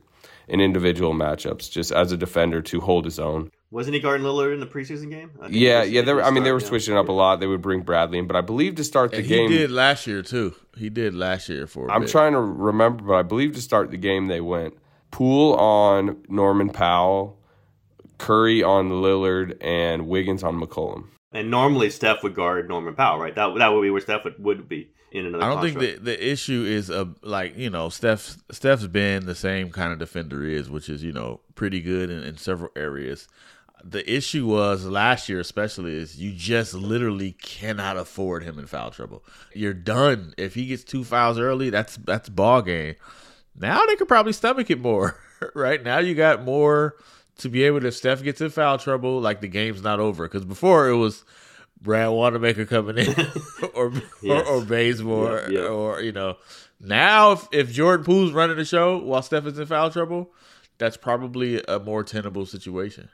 in 0.48 0.60
individual 0.60 1.14
matchups, 1.14 1.70
just 1.70 1.90
as 1.90 2.12
a 2.12 2.16
defender 2.16 2.60
to 2.62 2.80
hold 2.80 3.04
his 3.04 3.18
own. 3.18 3.50
Wasn't 3.70 3.94
he 3.94 4.00
guarding 4.00 4.24
Lillard 4.24 4.54
in 4.54 4.60
the 4.60 4.66
preseason 4.66 5.10
game? 5.10 5.32
Yeah, 5.50 5.82
yeah. 5.82 6.02
They 6.02 6.14
were, 6.14 6.22
I 6.22 6.30
mean, 6.30 6.44
they 6.44 6.52
were 6.52 6.60
switching 6.60 6.96
up 6.96 7.08
a 7.08 7.12
lot. 7.12 7.40
They 7.40 7.46
would 7.46 7.62
bring 7.62 7.80
Bradley 7.80 8.18
in, 8.18 8.26
but 8.28 8.36
I 8.36 8.40
believe 8.40 8.76
to 8.76 8.84
start 8.84 9.10
the 9.10 9.18
and 9.18 9.26
game, 9.26 9.50
he 9.50 9.58
did 9.58 9.70
last 9.72 10.06
year 10.06 10.22
too. 10.22 10.54
He 10.76 10.90
did 10.90 11.14
last 11.14 11.48
year 11.48 11.66
for. 11.66 11.90
I'm 11.90 12.02
bit. 12.02 12.10
trying 12.10 12.34
to 12.34 12.40
remember, 12.40 13.04
but 13.04 13.14
I 13.14 13.22
believe 13.22 13.54
to 13.54 13.62
start 13.62 13.90
the 13.90 13.96
game 13.96 14.26
they 14.26 14.40
went 14.40 14.76
Poole 15.10 15.54
on 15.54 16.24
Norman 16.28 16.70
Powell, 16.70 17.38
Curry 18.18 18.62
on 18.62 18.90
Lillard 18.90 19.56
and 19.60 20.08
Wiggins 20.08 20.42
on 20.42 20.60
McCollum. 20.60 21.08
And 21.32 21.50
normally 21.50 21.90
Steph 21.90 22.22
would 22.22 22.34
guard 22.34 22.68
Norman 22.68 22.94
Powell, 22.94 23.18
right? 23.18 23.34
That 23.34 23.56
that 23.58 23.68
would 23.68 23.82
be 23.82 23.90
where 23.90 24.00
Steph 24.00 24.24
would, 24.24 24.38
would 24.38 24.68
be 24.68 24.90
in 25.10 25.26
another. 25.26 25.42
I 25.42 25.48
don't 25.48 25.60
construct. 25.60 25.86
think 25.86 26.04
the 26.04 26.12
the 26.12 26.32
issue 26.32 26.64
is 26.64 26.90
a 26.90 27.12
like 27.22 27.56
you 27.56 27.70
know 27.70 27.88
Steph 27.88 28.36
Steph's 28.52 28.86
been 28.86 29.26
the 29.26 29.34
same 29.34 29.70
kind 29.70 29.92
of 29.92 29.98
defender 29.98 30.44
is, 30.44 30.70
which 30.70 30.88
is 30.88 31.02
you 31.02 31.12
know 31.12 31.40
pretty 31.56 31.80
good 31.80 32.08
in, 32.10 32.22
in 32.22 32.36
several 32.36 32.70
areas. 32.76 33.26
The 33.82 34.10
issue 34.10 34.46
was 34.46 34.86
last 34.86 35.28
year, 35.28 35.40
especially, 35.40 35.94
is 35.94 36.18
you 36.18 36.32
just 36.32 36.72
literally 36.72 37.32
cannot 37.32 37.98
afford 37.98 38.42
him 38.42 38.58
in 38.58 38.66
foul 38.66 38.90
trouble. 38.90 39.24
You're 39.52 39.74
done 39.74 40.34
if 40.38 40.54
he 40.54 40.66
gets 40.66 40.84
two 40.84 41.04
fouls 41.04 41.38
early. 41.38 41.68
That's 41.68 41.96
that's 41.96 42.28
ball 42.28 42.62
game. 42.62 42.94
Now 43.56 43.84
they 43.86 43.96
could 43.96 44.08
probably 44.08 44.32
stomach 44.32 44.70
it 44.70 44.80
more. 44.80 45.18
right 45.54 45.82
now, 45.82 45.98
you 45.98 46.14
got 46.14 46.44
more 46.44 46.96
to 47.38 47.48
be 47.48 47.64
able 47.64 47.80
to, 47.80 47.88
if 47.88 47.94
Steph 47.94 48.22
gets 48.22 48.40
in 48.40 48.50
foul 48.50 48.78
trouble, 48.78 49.20
like 49.20 49.40
the 49.40 49.48
game's 49.48 49.82
not 49.82 50.00
over. 50.00 50.26
Because 50.26 50.44
before 50.44 50.88
it 50.88 50.96
was 50.96 51.24
Brad 51.80 52.10
Wanamaker 52.10 52.64
coming 52.64 52.98
in, 52.98 53.08
or, 53.74 53.92
yes. 54.22 54.46
or, 54.46 54.60
or 54.60 54.64
Bazemore, 54.64 55.40
yep, 55.42 55.50
yep. 55.50 55.70
or 55.70 56.00
you 56.00 56.12
know. 56.12 56.36
Now, 56.80 57.32
if, 57.32 57.48
if 57.52 57.72
Jordan 57.72 58.04
Poole's 58.04 58.32
running 58.32 58.56
the 58.56 58.64
show 58.64 58.98
while 58.98 59.22
Steph 59.22 59.46
is 59.46 59.58
in 59.58 59.66
foul 59.66 59.90
trouble, 59.90 60.32
that's 60.78 60.96
probably 60.96 61.62
a 61.66 61.78
more 61.78 62.02
tenable 62.02 62.46
situation. 62.46 63.08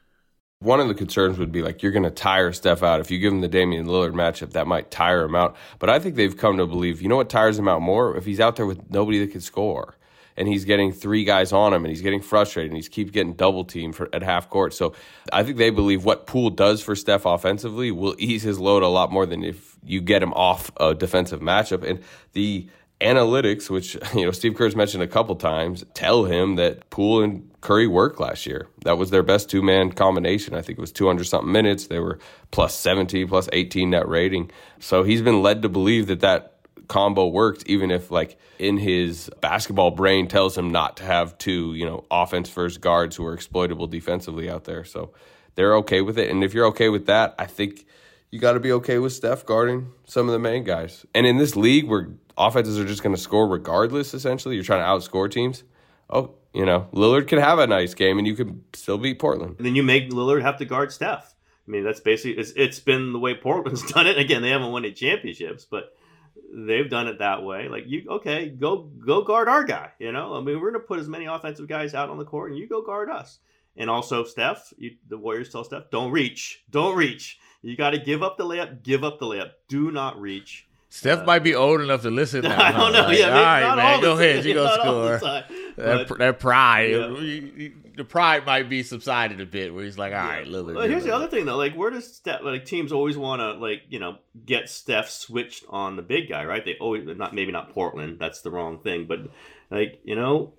One 0.61 0.80
of 0.80 0.88
the 0.88 0.94
concerns 0.94 1.38
would 1.38 1.52
be 1.52 1.62
like 1.62 1.83
you're 1.83 1.92
going 1.92 2.02
to 2.02 2.11
tire 2.11 2.52
Steph 2.52 2.83
out. 2.83 3.00
If 3.00 3.11
you 3.11 3.18
give 3.18 3.33
him 3.33 3.40
the 3.40 3.48
Damian 3.48 3.87
Lillard 3.87 4.12
matchup, 4.12 4.52
that 4.52 4.66
might 4.66 4.90
tire 4.90 5.24
him 5.24 5.35
out. 5.35 5.56
But 5.78 5.88
I 5.88 5.98
think 5.98 6.16
they've 6.16 6.37
come 6.37 6.59
to 6.59 6.66
believe, 6.66 7.00
you 7.00 7.09
know 7.09 7.16
what 7.16 7.30
tires 7.30 7.59
him 7.59 7.68
out 7.68 7.80
more? 7.80 8.14
If 8.16 8.26
he's 8.26 8.40
out 8.40 8.56
there 8.56 8.66
with 8.66 8.90
nobody 8.90 9.20
that 9.20 9.33
can 9.33 9.40
score 9.40 9.96
and 10.37 10.49
he's 10.49 10.64
getting 10.64 10.93
three 10.93 11.25
guys 11.25 11.53
on 11.53 11.73
him 11.73 11.85
and 11.85 11.90
he's 11.90 12.03
getting 12.03 12.21
frustrated 12.21 12.73
and 12.73 12.83
he 12.83 12.88
keeps 12.88 13.11
getting 13.11 13.35
double 13.35 13.64
teamed 13.64 13.97
for, 13.97 14.09
at 14.12 14.23
half 14.23 14.49
court. 14.51 14.75
So 14.75 14.95
I 15.33 15.43
think 15.43 15.57
they 15.57 15.71
believe 15.71 16.05
what 16.05 16.27
Poole 16.27 16.51
does 16.51 16.83
for 16.83 16.97
Steph 16.97 17.27
offensively 17.27 17.90
will 17.90 18.14
ease 18.19 18.43
his 18.43 18.59
load 18.59 18.83
a 18.83 18.88
lot 18.88 19.12
more 19.12 19.27
than 19.27 19.45
if 19.45 19.77
you 19.85 20.01
get 20.01 20.23
him 20.23 20.33
off 20.33 20.71
a 20.79 20.95
defensive 20.95 21.40
matchup. 21.40 21.88
And 21.88 22.01
the 22.33 22.69
analytics, 23.01 23.71
which 23.71 23.95
you 24.14 24.25
know 24.25 24.31
Steve 24.31 24.55
Kerr's 24.55 24.77
mentioned 24.77 25.03
a 25.03 25.09
couple 25.09 25.35
times, 25.37 25.85
tell 25.95 26.25
him 26.25 26.57
that 26.57 26.88
Poole 26.90 27.23
and 27.23 27.51
Curry 27.61 27.87
worked 27.87 28.21
last 28.21 28.47
year. 28.47 28.69
That 28.85 28.99
was 28.99 29.11
their 29.11 29.23
best 29.23 29.51
two 29.51 29.62
man 29.62 29.93
combination. 29.93 30.55
I 30.55 30.62
think 30.62 30.79
it 30.79 30.81
was 30.81 30.93
200 30.93 31.25
something 31.25 31.53
minutes. 31.53 31.87
They 31.87 31.99
were 31.99 32.19
plus 32.51 32.75
17, 32.75 33.29
plus 33.29 33.49
18 33.53 33.90
net 33.90 34.09
rating. 34.09 34.51
So 34.79 35.03
he's 35.03 35.23
been 35.23 35.43
led 35.43 35.62
to 35.62 35.69
believe 35.69 36.07
that 36.07 36.21
that 36.21 36.50
combo 36.90 37.29
worked, 37.29 37.62
even 37.66 37.90
if 37.90 38.11
like 38.11 38.38
in 38.59 38.76
his 38.76 39.31
basketball 39.40 39.92
brain 39.92 40.29
tells 40.29 40.59
him 40.59 40.70
not 40.70 40.98
to 40.98 41.05
have 41.05 41.38
two, 41.38 41.74
you 41.74 41.87
know, 41.87 42.05
offense 42.11 42.50
first 42.50 42.83
guards 42.83 43.16
who 43.16 43.24
are 43.24 43.33
exploitable 43.33 43.87
defensively 43.87 44.50
out 44.50 44.64
there. 44.64 44.85
So 44.85 45.12
they're 45.55 45.76
okay 45.76 46.03
with 46.03 46.18
it. 46.18 46.31
And 46.31 46.44
if 46.44 46.53
you're 46.53 46.66
okay 46.66 46.90
with 46.90 47.07
that, 47.07 47.35
I 47.38 47.46
think 47.46 47.87
you 48.31 48.38
got 48.38 48.53
to 48.53 48.61
be 48.61 48.72
okay 48.72 48.98
with 48.98 49.12
Steph 49.12 49.46
guarding 49.46 49.92
some 50.05 50.26
of 50.26 50.33
the 50.33 50.38
main 50.38 50.64
guys. 50.64 51.07
And 51.14 51.26
in 51.26 51.38
this 51.38 51.57
league 51.57 51.88
where 51.88 52.09
offenses 52.37 52.79
are 52.79 52.85
just 52.85 53.03
going 53.03 53.14
to 53.14 53.20
score 53.20 53.46
regardless, 53.46 54.12
essentially, 54.12 54.57
you're 54.57 54.64
trying 54.64 54.81
to 54.81 54.87
outscore 54.87 55.31
teams. 55.31 55.62
Oh, 56.11 56.35
you 56.53 56.66
know, 56.66 56.88
Lillard 56.92 57.29
can 57.29 57.38
have 57.38 57.61
a 57.61 57.66
nice 57.68 57.94
game 57.94 58.18
and 58.18 58.26
you 58.26 58.35
can 58.35 58.64
still 58.74 58.98
beat 58.98 59.20
Portland. 59.20 59.57
And 59.59 59.66
then 59.66 59.76
you 59.76 59.85
make 59.85 60.11
Lillard 60.11 60.42
have 60.42 60.59
to 60.59 60.64
guard 60.64 60.92
Steph. 60.92 61.35
I 61.66 61.70
mean, 61.70 61.85
that's 61.85 62.00
basically 62.00 62.40
it's, 62.40 62.50
it's 62.57 62.81
been 62.81 63.12
the 63.12 63.20
way 63.20 63.35
Portland's 63.35 63.83
done 63.92 64.09
it. 64.09 64.18
Again, 64.18 64.42
they 64.42 64.50
haven't 64.50 64.72
won 64.72 64.85
any 64.85 64.92
championships, 64.92 65.64
but 65.64 65.94
they've 66.53 66.88
done 66.90 67.09
it 67.09 67.19
that 67.19 67.43
way. 67.43 67.69
Like 67.69 67.85
you, 67.87 68.05
okay, 68.11 68.49
go 68.49 68.90
go 69.05 69.23
guard 69.23 69.49
our 69.49 69.64
guy. 69.64 69.90
You 69.99 70.12
know, 70.12 70.35
I 70.35 70.40
mean, 70.40 70.61
we're 70.61 70.73
gonna 70.73 70.85
put 70.85 70.99
as 70.99 71.09
many 71.09 71.27
offensive 71.27 71.69
guys 71.69 71.95
out 71.95 72.11
on 72.11 72.19
the 72.19 72.25
court, 72.25 72.51
and 72.51 72.59
you 72.59 72.69
go 72.69 72.83
guard 72.83 73.11
us. 73.11 73.38
And 73.77 73.88
also, 73.88 74.25
Steph, 74.25 74.73
you, 74.77 74.97
the 75.09 75.16
Warriors 75.16 75.51
tell 75.51 75.64
Steph, 75.64 75.90
don't 75.90 76.11
reach, 76.11 76.64
don't 76.71 76.97
reach. 76.97 77.38
You 77.62 77.77
got 77.77 77.90
to 77.90 77.99
give 77.99 78.23
up 78.23 78.37
the 78.37 78.45
layup, 78.45 78.83
give 78.83 79.05
up 79.05 79.19
the 79.19 79.27
layup. 79.27 79.53
Do 79.69 79.90
not 79.90 80.21
reach. 80.21 80.66
Steph 80.92 81.20
uh, 81.20 81.24
might 81.24 81.38
be 81.38 81.55
old 81.55 81.81
enough 81.81 82.03
to 82.03 82.11
listen 82.11 82.42
now. 82.42 82.61
I 82.61 82.72
don't 82.72 82.92
know. 82.92 83.03
Like, 83.03 83.18
yeah, 83.18 83.29
all 83.29 83.44
right, 83.44 83.76
man, 83.76 84.00
go 84.00 84.14
ahead. 84.14 84.44
You 84.44 84.55
go 84.55 84.74
score. 84.81 85.18
That, 85.76 86.09
but, 86.09 86.18
that 86.18 86.40
pride, 86.40 86.90
yeah. 86.90 87.68
the 87.96 88.05
pride 88.05 88.44
might 88.44 88.68
be 88.68 88.83
subsided 88.83 89.40
a 89.40 89.46
bit. 89.46 89.72
Where 89.72 89.85
he's 89.85 89.96
like, 89.96 90.12
all 90.12 90.18
right, 90.18 90.44
Lillard. 90.44 90.74
Well, 90.74 90.88
here's 90.88 91.05
the 91.05 91.14
other 91.14 91.29
thing 91.29 91.46
though. 91.46 91.57
Like, 91.57 91.74
where 91.74 91.90
does 91.90 92.12
Steph? 92.12 92.42
Like, 92.42 92.64
teams 92.64 92.90
always 92.90 93.16
want 93.16 93.40
to 93.40 93.53
like 93.53 93.83
you 93.88 94.00
know 94.00 94.18
get 94.44 94.68
Steph 94.68 95.09
switched 95.09 95.64
on 95.70 95.94
the 95.94 96.03
big 96.03 96.29
guy, 96.29 96.44
right? 96.44 96.64
They 96.64 96.76
always 96.81 97.07
not 97.07 97.35
maybe 97.35 97.53
not 97.53 97.70
Portland. 97.72 98.18
That's 98.18 98.42
the 98.42 98.50
wrong 98.50 98.81
thing, 98.81 99.07
but 99.07 99.20
like 99.70 100.00
you 100.05 100.16
know. 100.16 100.55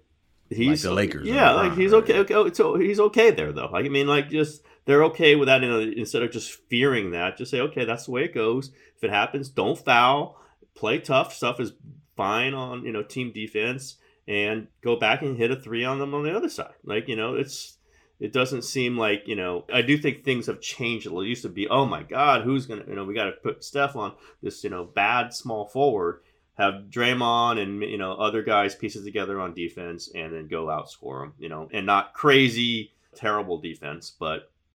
He's 0.50 0.84
like 0.84 0.90
the 0.90 0.96
Lakers. 0.96 1.28
Yeah, 1.28 1.52
like 1.52 1.76
he's 1.76 1.94
okay. 1.94 2.20
Okay, 2.20 2.54
so 2.54 2.76
he's 2.76 3.00
okay 3.00 3.32
there 3.32 3.52
though. 3.52 3.70
Like, 3.72 3.86
I 3.86 3.90
mean, 3.90 4.08
like 4.08 4.30
just 4.30 4.64
they're 4.86 5.04
okay 5.06 5.36
with 5.36 5.48
that. 5.48 5.62
Know, 5.62 5.80
uh, 5.80 5.92
instead 5.96 6.24
of 6.24 6.32
just 6.32 6.52
fearing 6.70 7.12
that, 7.12 7.38
just 7.38 7.52
say, 7.52 7.60
okay, 7.62 7.86
that's 7.86 8.06
the 8.06 8.12
way 8.12 8.24
it 8.24 8.34
goes. 8.34 8.72
If 8.96 9.04
it 9.04 9.10
happens, 9.10 9.50
don't 9.50 9.78
foul 9.78 10.38
play 10.76 11.00
tough. 11.00 11.34
Steph 11.34 11.60
is 11.60 11.74
fine 12.16 12.54
on 12.54 12.86
you 12.86 12.92
know 12.92 13.04
team 13.04 13.32
defense, 13.32 13.98
and 14.28 14.68
go 14.82 14.96
back 14.96 15.22
and 15.22 15.38
hit 15.38 15.52
a 15.52 15.56
three 15.56 15.86
on 15.86 16.00
them 16.00 16.14
on 16.14 16.24
the 16.24 16.36
other 16.36 16.50
side. 16.50 16.74
Like 16.84 17.08
you 17.08 17.16
know, 17.16 17.36
it's 17.36 17.78
it 18.20 18.34
doesn't 18.34 18.64
seem 18.64 18.98
like 18.98 19.28
you 19.28 19.36
know. 19.36 19.66
I 19.72 19.82
do 19.82 19.98
think 19.98 20.24
things 20.24 20.48
have 20.48 20.62
changed. 20.62 21.08
It 21.08 21.14
used 21.14 21.44
to 21.44 21.50
be, 21.50 21.68
oh 21.68 21.86
my 21.86 22.04
God, 22.04 22.44
who's 22.44 22.66
gonna 22.66 22.84
you 22.88 22.96
know 22.96 23.04
we 23.04 23.14
got 23.14 23.26
to 23.26 23.32
put 23.32 23.64
Steph 23.64 23.96
on 23.96 24.14
this 24.42 24.64
you 24.64 24.70
know 24.70 24.84
bad 24.84 25.34
small 25.34 25.68
forward. 25.68 26.22
Have 26.58 26.86
Draymond 26.90 27.60
and 27.60 27.82
you 27.82 27.98
know 27.98 28.14
other 28.14 28.44
guys 28.44 28.76
pieces 28.76 29.06
together 29.06 29.40
on 29.40 29.54
defense, 29.54 30.10
and 30.14 30.34
then 30.34 30.48
go 30.48 30.66
outscore 30.66 31.22
them. 31.22 31.34
You 31.40 31.50
know, 31.50 31.70
and 31.72 31.86
not 31.86 32.14
crazy 32.14 32.92
terrible 33.16 33.60
defense, 33.60 34.14
but 34.18 34.51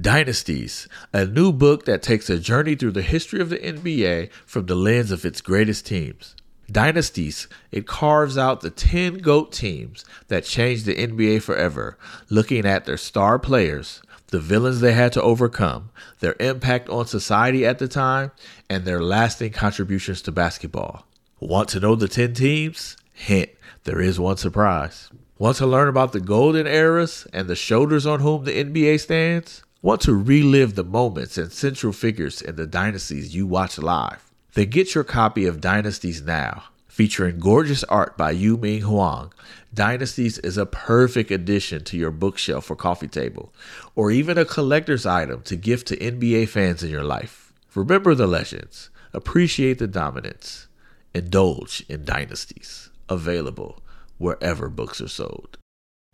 Dynasties, 0.00 0.88
a 1.12 1.24
new 1.24 1.52
book 1.52 1.84
that 1.84 2.02
takes 2.02 2.28
a 2.28 2.38
journey 2.38 2.74
through 2.74 2.92
the 2.92 3.02
history 3.02 3.40
of 3.40 3.48
the 3.48 3.58
NBA 3.58 4.30
from 4.44 4.66
the 4.66 4.74
lens 4.74 5.12
of 5.12 5.24
its 5.24 5.40
greatest 5.40 5.86
teams. 5.86 6.34
Dynasties, 6.70 7.46
it 7.70 7.86
carves 7.86 8.36
out 8.36 8.60
the 8.60 8.70
10 8.70 9.18
GOAT 9.18 9.52
teams 9.52 10.04
that 10.28 10.44
changed 10.44 10.86
the 10.86 10.96
NBA 10.96 11.42
forever, 11.42 11.96
looking 12.28 12.64
at 12.64 12.86
their 12.86 12.96
star 12.96 13.38
players, 13.38 14.02
the 14.28 14.40
villains 14.40 14.80
they 14.80 14.94
had 14.94 15.12
to 15.12 15.22
overcome, 15.22 15.90
their 16.20 16.34
impact 16.40 16.88
on 16.88 17.06
society 17.06 17.64
at 17.64 17.78
the 17.78 17.86
time, 17.86 18.32
and 18.68 18.84
their 18.84 19.02
lasting 19.02 19.52
contributions 19.52 20.22
to 20.22 20.32
basketball. 20.32 21.06
Want 21.38 21.68
to 21.68 21.80
know 21.80 21.94
the 21.94 22.08
10 22.08 22.34
teams? 22.34 22.96
Hint, 23.12 23.50
there 23.84 24.00
is 24.00 24.18
one 24.18 24.38
surprise. 24.38 25.10
Want 25.38 25.58
to 25.58 25.66
learn 25.66 25.88
about 25.88 26.12
the 26.12 26.20
golden 26.20 26.66
eras 26.66 27.26
and 27.32 27.48
the 27.48 27.54
shoulders 27.56 28.06
on 28.06 28.20
whom 28.20 28.44
the 28.44 28.64
NBA 28.64 28.98
stands? 29.00 29.63
Want 29.84 30.00
to 30.00 30.14
relive 30.14 30.76
the 30.76 30.82
moments 30.82 31.36
and 31.36 31.52
central 31.52 31.92
figures 31.92 32.40
in 32.40 32.56
the 32.56 32.66
dynasties 32.66 33.34
you 33.34 33.46
watch 33.46 33.76
live? 33.76 34.32
Then 34.54 34.70
get 34.70 34.94
your 34.94 35.04
copy 35.04 35.44
of 35.44 35.60
Dynasties 35.60 36.22
now. 36.22 36.64
Featuring 36.88 37.38
gorgeous 37.38 37.84
art 37.84 38.16
by 38.16 38.30
Yu 38.30 38.56
Ming 38.56 38.80
Huang, 38.80 39.34
Dynasties 39.74 40.38
is 40.38 40.56
a 40.56 40.64
perfect 40.64 41.30
addition 41.30 41.84
to 41.84 41.98
your 41.98 42.10
bookshelf 42.10 42.70
or 42.70 42.76
coffee 42.76 43.08
table, 43.08 43.52
or 43.94 44.10
even 44.10 44.38
a 44.38 44.46
collector's 44.46 45.04
item 45.04 45.42
to 45.42 45.54
gift 45.54 45.88
to 45.88 45.98
NBA 45.98 46.48
fans 46.48 46.82
in 46.82 46.88
your 46.88 47.04
life. 47.04 47.52
Remember 47.74 48.14
the 48.14 48.26
legends, 48.26 48.88
appreciate 49.12 49.78
the 49.78 49.86
dominance, 49.86 50.66
indulge 51.12 51.84
in 51.90 52.06
Dynasties. 52.06 52.88
Available 53.10 53.82
wherever 54.16 54.70
books 54.70 55.02
are 55.02 55.08
sold 55.08 55.58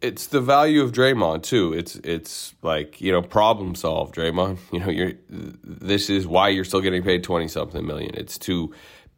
it's 0.01 0.29
the 0.29 0.41
value 0.41 0.83
of 0.83 0.93
Draymond 0.93 1.43
too. 1.43 1.73
It's 1.73 1.97
it's 1.97 2.55
like 2.63 3.01
you 3.01 3.13
know 3.13 3.23
problem 3.23 3.75
solved 3.75 4.15
Draymond. 4.15 4.59
You 4.73 4.81
know 4.81 4.91
you're 4.91 5.13
this 5.29 6.09
is 6.11 6.27
why 6.27 6.49
you're 6.49 6.65
still 6.65 6.81
getting 6.81 7.03
paid 7.03 7.25
twenty 7.25 7.49
something 7.49 7.85
million. 7.85 8.15
It's 8.15 8.39
to 8.39 8.73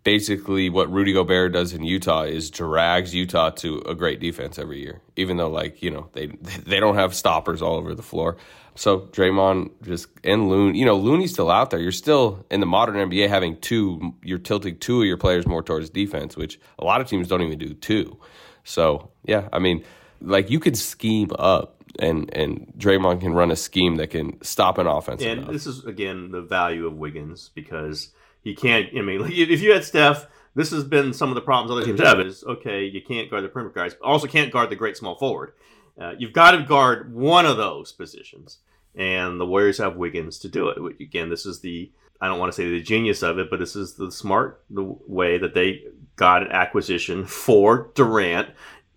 basically 0.04 0.68
what 0.68 0.90
Rudy 0.90 1.12
Gobert 1.12 1.52
does 1.52 1.72
in 1.72 1.84
Utah 1.84 2.22
is 2.22 2.50
drags 2.50 3.14
Utah 3.14 3.50
to 3.50 3.78
a 3.86 3.94
great 3.94 4.18
defense 4.20 4.58
every 4.58 4.80
year, 4.80 5.00
even 5.16 5.36
though 5.36 5.50
like 5.50 5.82
you 5.82 5.90
know 5.90 6.08
they 6.12 6.26
they 6.66 6.80
don't 6.80 6.96
have 6.96 7.14
stoppers 7.14 7.62
all 7.62 7.76
over 7.76 7.94
the 7.94 8.02
floor. 8.02 8.36
So 8.74 9.00
Draymond 9.00 9.70
just 9.82 10.08
and 10.24 10.48
Loon, 10.48 10.74
you 10.74 10.84
know 10.84 10.96
Looney's 10.96 11.32
still 11.32 11.50
out 11.50 11.70
there. 11.70 11.80
You're 11.80 11.92
still 11.92 12.44
in 12.50 12.60
the 12.60 12.66
modern 12.66 12.96
NBA 12.96 13.28
having 13.28 13.58
two. 13.58 14.14
You're 14.22 14.38
tilting 14.38 14.78
two 14.78 15.02
of 15.02 15.06
your 15.06 15.18
players 15.18 15.46
more 15.46 15.62
towards 15.62 15.90
defense, 15.90 16.36
which 16.36 16.58
a 16.78 16.84
lot 16.84 17.00
of 17.00 17.06
teams 17.06 17.28
don't 17.28 17.42
even 17.42 17.58
do 17.58 17.74
two. 17.74 18.18
So 18.64 19.10
yeah, 19.24 19.48
I 19.52 19.58
mean 19.58 19.84
like 20.22 20.50
you 20.50 20.60
could 20.60 20.76
scheme 20.76 21.30
up 21.38 21.82
and 21.98 22.34
and 22.34 22.72
Draymond 22.78 23.20
can 23.20 23.34
run 23.34 23.50
a 23.50 23.56
scheme 23.56 23.96
that 23.96 24.10
can 24.10 24.42
stop 24.42 24.78
an 24.78 24.86
offense. 24.86 25.22
And 25.22 25.40
enough. 25.40 25.52
this 25.52 25.66
is 25.66 25.84
again 25.84 26.30
the 26.30 26.42
value 26.42 26.86
of 26.86 26.94
Wiggins 26.94 27.50
because 27.54 28.10
he 28.42 28.54
can't. 28.54 28.88
I 28.96 29.02
mean, 29.02 29.20
like, 29.20 29.32
if 29.32 29.60
you 29.60 29.72
had 29.72 29.84
Steph, 29.84 30.26
this 30.54 30.70
has 30.70 30.84
been 30.84 31.12
some 31.12 31.28
of 31.28 31.34
the 31.34 31.40
problems 31.40 31.70
other 31.70 31.84
teams 31.84 32.00
have. 32.00 32.20
Is 32.20 32.44
okay, 32.44 32.84
you 32.84 33.02
can't 33.02 33.30
guard 33.30 33.44
the 33.44 33.48
perimeter 33.48 33.74
guys, 33.74 33.94
but 33.94 34.06
also 34.06 34.26
can't 34.26 34.52
guard 34.52 34.70
the 34.70 34.76
great 34.76 34.96
small 34.96 35.16
forward. 35.16 35.52
Uh, 36.00 36.14
you've 36.18 36.32
got 36.32 36.52
to 36.52 36.62
guard 36.62 37.14
one 37.14 37.44
of 37.44 37.56
those 37.56 37.92
positions, 37.92 38.58
and 38.94 39.40
the 39.40 39.46
Warriors 39.46 39.78
have 39.78 39.96
Wiggins 39.96 40.38
to 40.40 40.48
do 40.48 40.68
it. 40.68 40.78
Again, 41.00 41.28
this 41.28 41.46
is 41.46 41.60
the 41.60 41.92
I 42.20 42.28
don't 42.28 42.38
want 42.38 42.52
to 42.52 42.56
say 42.56 42.70
the 42.70 42.80
genius 42.80 43.22
of 43.22 43.38
it, 43.38 43.50
but 43.50 43.58
this 43.58 43.76
is 43.76 43.94
the 43.94 44.10
smart 44.10 44.62
the 44.70 44.82
way 45.06 45.38
that 45.38 45.54
they 45.54 45.82
got 46.16 46.42
an 46.42 46.52
acquisition 46.52 47.26
for 47.26 47.90
Durant 47.94 48.50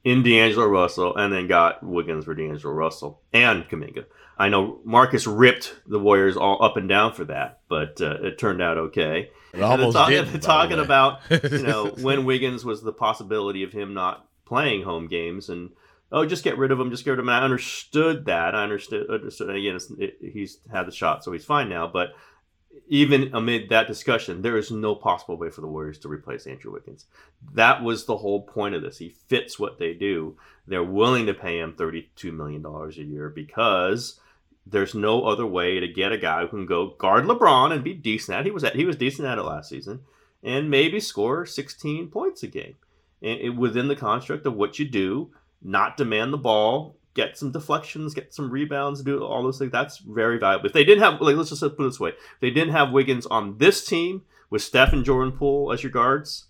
in 0.06 0.22
D'Angelo 0.22 0.68
Russell 0.68 1.16
and 1.18 1.34
then 1.34 1.48
got 1.48 1.84
Wiggins 1.84 2.26
for 2.26 2.36
D'Angelo 2.36 2.74
Russell 2.74 3.22
and 3.34 3.68
Kuminga. 3.68 4.06
I 4.38 4.50
know 4.50 4.80
Marcus 4.86 5.26
ripped 5.26 5.76
the 5.88 6.00
Warriors 6.00 6.38
all 6.38 6.64
up 6.64 6.78
and 6.78 6.88
down 6.88 7.14
for 7.14 7.26
that, 7.26 7.60
but 7.68 8.00
uh, 8.00 8.18
it 8.22 8.38
turned 8.38 8.62
out 8.62 8.78
okay. 8.78 9.32
It 9.54 9.62
almost 9.62 9.96
talk, 9.96 10.10
did. 10.10 10.42
Talking 10.42 10.80
about 10.80 11.22
you 11.30 11.64
know 11.64 11.88
when 12.02 12.26
Wiggins 12.26 12.64
was 12.64 12.84
the 12.84 12.94
possibility 12.94 13.64
of 13.64 13.72
him 13.72 13.94
not 13.94 14.28
playing 14.46 14.84
home 14.84 15.08
games 15.08 15.50
and 15.50 15.72
oh 16.12 16.26
just 16.26 16.44
get 16.44 16.58
rid 16.58 16.72
of 16.72 16.80
him, 16.80 16.92
just 16.92 17.04
get 17.04 17.12
rid 17.12 17.20
of 17.20 17.26
him. 17.26 17.30
I 17.30 17.42
understood 17.42 18.26
that. 18.26 18.54
I 18.54 18.64
understood. 18.64 19.10
understood. 19.10 19.56
Again, 19.56 19.80
it, 19.98 20.18
he's 20.22 20.60
had 20.72 20.86
the 20.86 20.92
shot, 20.92 21.24
so 21.24 21.32
he's 21.32 21.46
fine 21.46 21.70
now. 21.70 21.88
But 21.88 22.10
even 22.88 23.34
amid 23.34 23.70
that 23.70 23.88
discussion, 23.88 24.42
there 24.42 24.58
is 24.58 24.72
no 24.72 24.96
possible 24.96 25.38
way 25.38 25.50
for 25.50 25.62
the 25.62 25.68
Warriors 25.68 25.98
to 26.00 26.08
replace 26.08 26.46
Andrew 26.46 26.72
Wiggins. 26.72 27.06
That 27.54 27.84
was 27.84 28.06
the 28.06 28.18
whole 28.18 28.42
point 28.42 28.76
of 28.76 28.82
this. 28.82 28.98
He 28.98 29.10
fits 29.10 29.60
what 29.60 29.80
they 29.80 29.94
do. 29.94 30.38
They're 30.68 30.84
willing 30.84 31.26
to 31.28 31.34
pay 31.34 31.60
him 31.60 31.74
$32 31.74 32.34
million 32.34 32.66
a 32.66 32.90
year 33.04 33.30
because 33.30 34.20
there's 34.66 34.96
no 34.96 35.26
other 35.26 35.46
way 35.46 35.80
to 35.80 35.88
get 35.88 36.12
a 36.12 36.18
guy 36.18 36.42
who 36.42 36.48
can 36.48 36.66
go 36.66 36.88
guard 36.98 37.26
LeBron 37.26 37.72
and 37.72 37.84
be 37.84 37.94
decent 37.94 38.38
at. 38.38 38.46
He 38.46 38.52
was 38.52 38.64
at, 38.64 38.76
he 38.76 38.86
was 38.86 38.96
decent 38.96 39.28
at 39.28 39.38
it 39.38 39.44
last 39.44 39.70
season, 39.70 40.02
and 40.44 40.70
maybe 40.70 41.00
score 41.00 41.46
16 41.46 42.08
points 42.08 42.44
a 42.44 42.48
game, 42.48 42.76
and 43.22 43.40
it, 43.40 43.50
within 43.52 43.88
the 43.88 43.96
construct 43.96 44.46
of 44.46 44.56
what 44.56 44.80
you 44.80 44.86
do, 44.86 45.32
not 45.62 45.98
demand 45.98 46.34
the 46.34 46.38
ball 46.38 46.95
get 47.16 47.38
some 47.38 47.52
deflections, 47.52 48.14
get 48.14 48.34
some 48.34 48.52
rebounds, 48.52 49.02
do 49.02 49.24
all 49.24 49.42
those 49.42 49.58
things. 49.58 49.72
That's 49.72 49.98
very 49.98 50.38
valuable. 50.38 50.68
If 50.68 50.74
they 50.74 50.84
didn't 50.84 51.04
have, 51.04 51.20
like, 51.22 51.36
let's 51.36 51.50
just 51.50 51.62
put 51.62 51.80
it 51.80 51.84
this 51.84 52.00
way: 52.00 52.10
if 52.10 52.40
they 52.42 52.52
didn't 52.52 52.74
have 52.74 52.92
Wiggins 52.92 53.26
on 53.26 53.58
this 53.58 53.84
team 53.84 54.24
with 54.52 54.62
Steph 54.62 54.94
and 54.94 55.04
Jordan 55.04 55.32
Poole 55.32 55.72
as 55.72 55.82
your 55.82 55.92
guards, 55.92 56.46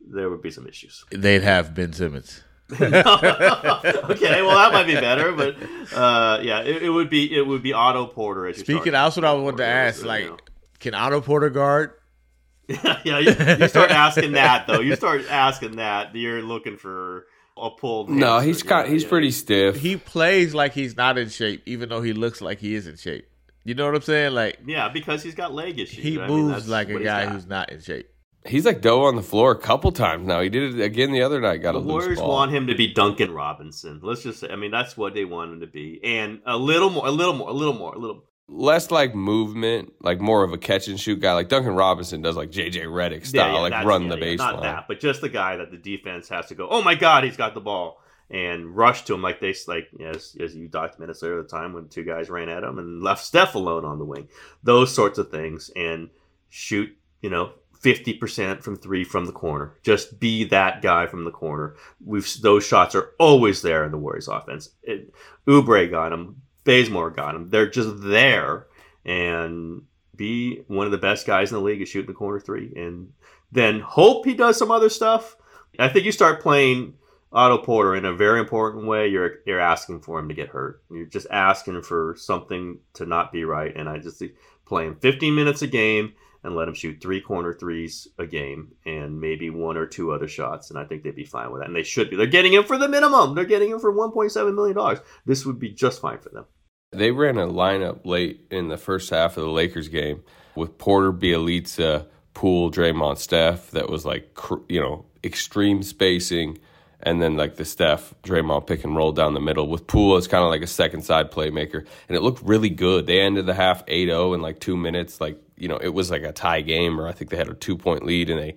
there 0.00 0.30
would 0.30 0.40
be 0.40 0.50
some 0.50 0.66
issues. 0.66 1.04
They'd 1.10 1.42
have 1.42 1.74
Ben 1.74 1.92
Simmons. 1.92 2.42
okay, 2.72 2.90
well 2.90 4.56
that 4.56 4.70
might 4.72 4.86
be 4.86 4.94
better, 4.94 5.32
but 5.32 5.54
uh, 5.94 6.40
yeah, 6.42 6.62
it, 6.62 6.84
it, 6.84 6.88
would 6.88 7.10
be 7.10 7.36
it 7.36 7.46
would 7.46 7.62
be 7.62 7.74
Otto 7.74 8.06
Porter. 8.06 8.46
As 8.46 8.56
Speaking, 8.56 8.92
that's 8.92 9.16
what 9.16 9.24
I 9.24 9.34
wanted 9.34 9.58
to 9.58 9.66
ask. 9.66 10.02
Like, 10.02 10.24
know. 10.24 10.38
can 10.78 10.94
Otto 10.94 11.20
Porter 11.20 11.50
guard? 11.50 11.92
yeah, 12.68 13.18
you, 13.18 13.56
you, 13.58 13.68
start 13.68 13.90
asking 13.90 14.32
that 14.32 14.66
though. 14.66 14.80
You 14.80 14.96
start 14.96 15.26
asking 15.28 15.76
that. 15.76 16.16
You're 16.16 16.40
looking 16.40 16.78
for 16.78 17.26
a 17.56 17.70
pulled. 17.70 18.10
No, 18.10 18.40
he's 18.40 18.62
got 18.62 18.88
he's 18.88 19.02
yeah. 19.02 19.08
pretty 19.08 19.30
stiff. 19.30 19.76
He 19.76 19.96
plays 19.96 20.54
like 20.54 20.72
he's 20.72 20.96
not 20.96 21.18
in 21.18 21.28
shape, 21.28 21.62
even 21.66 21.88
though 21.88 22.02
he 22.02 22.12
looks 22.12 22.40
like 22.40 22.58
he 22.58 22.74
is 22.74 22.86
in 22.86 22.96
shape. 22.96 23.28
You 23.64 23.74
know 23.74 23.86
what 23.86 23.94
I'm 23.94 24.02
saying? 24.02 24.34
Like, 24.34 24.58
yeah, 24.66 24.90
because 24.90 25.22
he's 25.22 25.34
got 25.34 25.54
leg 25.54 25.78
issues. 25.78 26.02
He 26.02 26.18
moves 26.18 26.64
mean, 26.64 26.70
like 26.70 26.88
a 26.90 27.02
guy 27.02 27.26
who's 27.26 27.46
not 27.46 27.72
in 27.72 27.80
shape. 27.80 28.08
He's 28.46 28.66
like 28.66 28.82
dough 28.82 29.04
on 29.04 29.16
the 29.16 29.22
floor 29.22 29.52
a 29.52 29.58
couple 29.58 29.90
times 29.90 30.26
now. 30.26 30.42
He 30.42 30.50
did 30.50 30.74
it 30.74 30.84
again 30.84 31.12
the 31.12 31.22
other 31.22 31.40
night. 31.40 31.62
Got 31.62 31.72
the 31.72 31.78
a 31.78 31.82
Warriors 31.82 32.20
want 32.20 32.52
him 32.52 32.66
to 32.66 32.74
be 32.74 32.92
Duncan 32.92 33.32
Robinson. 33.32 34.00
Let's 34.02 34.22
just 34.22 34.40
say, 34.40 34.48
I 34.50 34.56
mean, 34.56 34.70
that's 34.70 34.98
what 34.98 35.14
they 35.14 35.24
want 35.24 35.52
him 35.52 35.60
to 35.60 35.66
be, 35.66 35.98
and 36.04 36.40
a 36.44 36.58
little 36.58 36.90
more, 36.90 37.06
a 37.06 37.10
little 37.10 37.32
more, 37.32 37.48
a 37.48 37.54
little 37.54 37.72
more, 37.72 37.94
a 37.94 37.98
little 37.98 38.24
less 38.48 38.90
like 38.90 39.14
movement, 39.14 39.92
like 40.00 40.20
more 40.20 40.44
of 40.44 40.52
a 40.52 40.58
catch 40.58 40.88
and 40.88 40.98
shoot 40.98 41.20
guy. 41.20 41.32
Like 41.32 41.48
Duncan 41.48 41.74
Robinson 41.74 42.22
does, 42.22 42.36
like 42.36 42.50
JJ 42.50 42.84
Redick 42.84 43.26
style, 43.26 43.48
yeah, 43.48 43.54
yeah, 43.54 43.60
like 43.60 43.84
run 43.84 44.04
yeah, 44.04 44.08
the 44.10 44.16
baseline. 44.16 44.38
Not 44.38 44.62
that, 44.62 44.88
but 44.88 45.00
just 45.00 45.20
the 45.20 45.28
guy 45.28 45.56
that 45.56 45.70
the 45.70 45.76
defense 45.76 46.28
has 46.28 46.46
to 46.46 46.54
go. 46.54 46.68
Oh 46.68 46.82
my 46.82 46.94
God, 46.94 47.24
he's 47.24 47.36
got 47.36 47.54
the 47.54 47.60
ball 47.60 48.00
and 48.30 48.74
rush 48.74 49.04
to 49.04 49.14
him 49.14 49.22
like 49.22 49.40
they 49.40 49.54
like 49.68 49.88
as 50.00 50.36
as 50.40 50.56
you 50.56 50.68
documented 50.68 51.16
earlier 51.22 51.42
the 51.42 51.48
time 51.48 51.72
when 51.72 51.88
two 51.88 52.04
guys 52.04 52.30
ran 52.30 52.48
at 52.48 52.62
him 52.62 52.78
and 52.78 53.02
left 53.02 53.24
Steph 53.24 53.54
alone 53.54 53.84
on 53.84 53.98
the 53.98 54.04
wing. 54.04 54.28
Those 54.62 54.94
sorts 54.94 55.18
of 55.18 55.30
things 55.30 55.70
and 55.76 56.10
shoot, 56.48 56.96
you 57.20 57.30
know, 57.30 57.52
50% 57.84 58.62
from 58.62 58.76
three 58.76 59.04
from 59.04 59.26
the 59.26 59.32
corner. 59.32 59.74
Just 59.82 60.18
be 60.18 60.44
that 60.44 60.80
guy 60.80 61.06
from 61.06 61.24
the 61.24 61.30
corner. 61.30 61.76
We've 62.02 62.26
those 62.40 62.66
shots 62.66 62.94
are 62.94 63.10
always 63.18 63.60
there 63.60 63.84
in 63.84 63.92
the 63.92 63.98
Warriors 63.98 64.28
offense. 64.28 64.70
It, 64.82 65.12
Oubre 65.46 65.90
got 65.90 66.12
him, 66.12 66.40
Bazemore 66.64 67.10
got 67.10 67.34
him. 67.34 67.50
They're 67.50 67.70
just 67.70 68.02
there 68.02 68.66
and 69.04 69.82
be 70.16 70.62
one 70.68 70.86
of 70.86 70.92
the 70.92 70.98
best 70.98 71.26
guys 71.26 71.50
in 71.50 71.58
the 71.58 71.64
league 71.64 71.82
at 71.82 71.88
shooting 71.88 72.06
the 72.06 72.14
corner 72.14 72.40
three 72.40 72.72
and 72.76 73.12
then 73.52 73.80
hope 73.80 74.24
he 74.24 74.34
does 74.34 74.56
some 74.56 74.70
other 74.70 74.88
stuff. 74.88 75.36
I 75.78 75.88
think 75.88 76.04
you 76.04 76.12
start 76.12 76.42
playing 76.42 76.94
Otto 77.32 77.58
Porter 77.58 77.96
in 77.96 78.04
a 78.04 78.14
very 78.14 78.38
important 78.38 78.86
way. 78.86 79.08
You're 79.08 79.36
you're 79.44 79.60
asking 79.60 80.00
for 80.00 80.18
him 80.18 80.28
to 80.28 80.34
get 80.34 80.48
hurt. 80.48 80.82
You're 80.90 81.06
just 81.06 81.26
asking 81.30 81.82
for 81.82 82.14
something 82.16 82.78
to 82.94 83.06
not 83.06 83.32
be 83.32 83.44
right. 83.44 83.74
And 83.74 83.88
I 83.88 83.98
just 83.98 84.22
play 84.66 84.86
him 84.86 84.96
15 84.96 85.34
minutes 85.34 85.62
a 85.62 85.66
game 85.66 86.14
and 86.44 86.54
let 86.54 86.68
him 86.68 86.74
shoot 86.74 87.00
three 87.00 87.20
corner 87.20 87.54
threes 87.54 88.06
a 88.18 88.26
game 88.26 88.72
and 88.84 89.18
maybe 89.18 89.48
one 89.48 89.78
or 89.78 89.86
two 89.86 90.12
other 90.12 90.28
shots. 90.28 90.70
And 90.70 90.78
I 90.78 90.84
think 90.84 91.02
they'd 91.02 91.16
be 91.16 91.24
fine 91.24 91.50
with 91.50 91.62
that. 91.62 91.68
And 91.68 91.74
they 91.74 91.82
should 91.82 92.10
be. 92.10 92.16
They're 92.16 92.26
getting 92.26 92.52
him 92.52 92.64
for 92.64 92.76
the 92.76 92.86
minimum. 92.86 93.34
They're 93.34 93.46
getting 93.46 93.70
him 93.70 93.80
for 93.80 93.92
$1.7 93.92 94.54
million. 94.54 95.00
This 95.24 95.46
would 95.46 95.58
be 95.58 95.70
just 95.70 96.02
fine 96.02 96.18
for 96.18 96.28
them. 96.28 96.44
They 96.92 97.10
ran 97.10 97.38
a 97.38 97.46
lineup 97.46 98.04
late 98.04 98.46
in 98.50 98.68
the 98.68 98.76
first 98.76 99.10
half 99.10 99.36
of 99.36 99.42
the 99.42 99.50
Lakers 99.50 99.88
game 99.88 100.22
with 100.54 100.78
Porter, 100.78 101.12
Bjelica, 101.12 102.06
Poole, 102.34 102.70
Draymond, 102.70 103.16
Steph. 103.16 103.70
That 103.70 103.88
was 103.88 104.04
like, 104.04 104.38
you 104.68 104.80
know, 104.80 105.06
extreme 105.24 105.82
spacing. 105.82 106.58
And 107.00 107.20
then 107.20 107.36
like 107.36 107.56
the 107.56 107.64
Steph, 107.64 108.14
Draymond 108.22 108.66
pick 108.66 108.84
and 108.84 108.94
roll 108.94 109.12
down 109.12 109.34
the 109.34 109.40
middle 109.40 109.68
with 109.68 109.86
Poole 109.86 110.16
as 110.16 110.28
kind 110.28 110.44
of 110.44 110.50
like 110.50 110.62
a 110.62 110.66
second 110.66 111.02
side 111.02 111.30
playmaker. 111.30 111.86
And 112.08 112.16
it 112.16 112.22
looked 112.22 112.42
really 112.42 112.70
good. 112.70 113.06
They 113.06 113.20
ended 113.20 113.46
the 113.46 113.54
half 113.54 113.84
8-0 113.86 114.34
in 114.34 114.42
like 114.42 114.60
two 114.60 114.76
minutes. 114.76 115.20
Like 115.20 115.40
you 115.56 115.68
know, 115.68 115.76
it 115.76 115.90
was 115.90 116.10
like 116.10 116.22
a 116.22 116.32
tie 116.32 116.60
game, 116.60 117.00
or 117.00 117.06
I 117.06 117.12
think 117.12 117.30
they 117.30 117.36
had 117.36 117.48
a 117.48 117.54
two 117.54 117.76
point 117.76 118.04
lead 118.04 118.30
and 118.30 118.40
they 118.40 118.56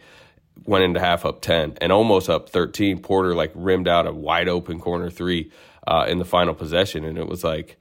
went 0.66 0.84
into 0.84 1.00
half 1.00 1.26
up 1.26 1.42
10 1.42 1.78
and 1.82 1.92
almost 1.92 2.30
up 2.30 2.50
13. 2.50 3.00
Porter 3.00 3.36
like 3.36 3.52
rimmed 3.56 3.88
out 3.88 4.08
a 4.08 4.12
wide 4.12 4.48
open 4.48 4.80
corner 4.80 5.10
three 5.10 5.52
uh, 5.88 6.06
in 6.08 6.18
the 6.18 6.26
final 6.26 6.54
possession. 6.54 7.06
And 7.06 7.18
it 7.18 7.28
was 7.28 7.44
like, 7.44 7.78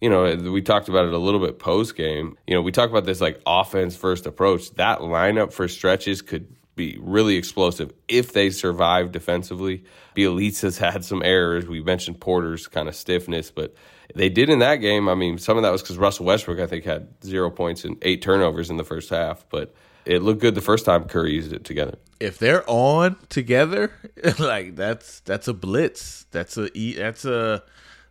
you 0.00 0.08
know, 0.08 0.34
we 0.34 0.62
talked 0.62 0.88
about 0.88 1.06
it 1.06 1.12
a 1.12 1.18
little 1.18 1.40
bit 1.40 1.58
post 1.58 1.96
game. 1.96 2.36
You 2.46 2.54
know, 2.54 2.62
we 2.62 2.72
talk 2.72 2.90
about 2.90 3.04
this 3.04 3.20
like 3.20 3.40
offense 3.46 3.96
first 3.96 4.26
approach. 4.26 4.72
That 4.74 5.00
lineup 5.00 5.52
for 5.52 5.68
stretches 5.68 6.22
could 6.22 6.54
be 6.74 6.98
really 7.00 7.36
explosive 7.36 7.92
if 8.08 8.32
they 8.32 8.50
survive 8.50 9.12
defensively. 9.12 9.84
Bjelica's 10.16 10.78
had 10.78 11.04
some 11.04 11.22
errors. 11.22 11.66
We 11.66 11.82
mentioned 11.82 12.20
Porter's 12.20 12.66
kind 12.66 12.88
of 12.88 12.96
stiffness, 12.96 13.50
but 13.50 13.74
they 14.14 14.28
did 14.28 14.48
in 14.48 14.58
that 14.60 14.76
game. 14.76 15.08
I 15.08 15.14
mean, 15.14 15.38
some 15.38 15.56
of 15.56 15.62
that 15.62 15.70
was 15.70 15.82
because 15.82 15.98
Russell 15.98 16.26
Westbrook, 16.26 16.58
I 16.58 16.66
think, 16.66 16.84
had 16.84 17.08
zero 17.24 17.50
points 17.50 17.84
and 17.84 17.96
eight 18.02 18.22
turnovers 18.22 18.70
in 18.70 18.76
the 18.76 18.84
first 18.84 19.10
half, 19.10 19.44
but 19.50 19.74
it 20.04 20.22
looked 20.22 20.40
good 20.40 20.54
the 20.54 20.60
first 20.60 20.84
time 20.84 21.04
Curry 21.04 21.32
used 21.32 21.52
it 21.52 21.64
together. 21.64 21.98
If 22.20 22.38
they're 22.38 22.68
on 22.68 23.16
together, 23.28 23.92
like 24.38 24.76
that's 24.76 25.20
that's 25.20 25.48
a 25.48 25.54
blitz. 25.54 26.26
That's 26.30 26.56
a 26.56 26.68
that's 26.94 27.24
a 27.24 27.62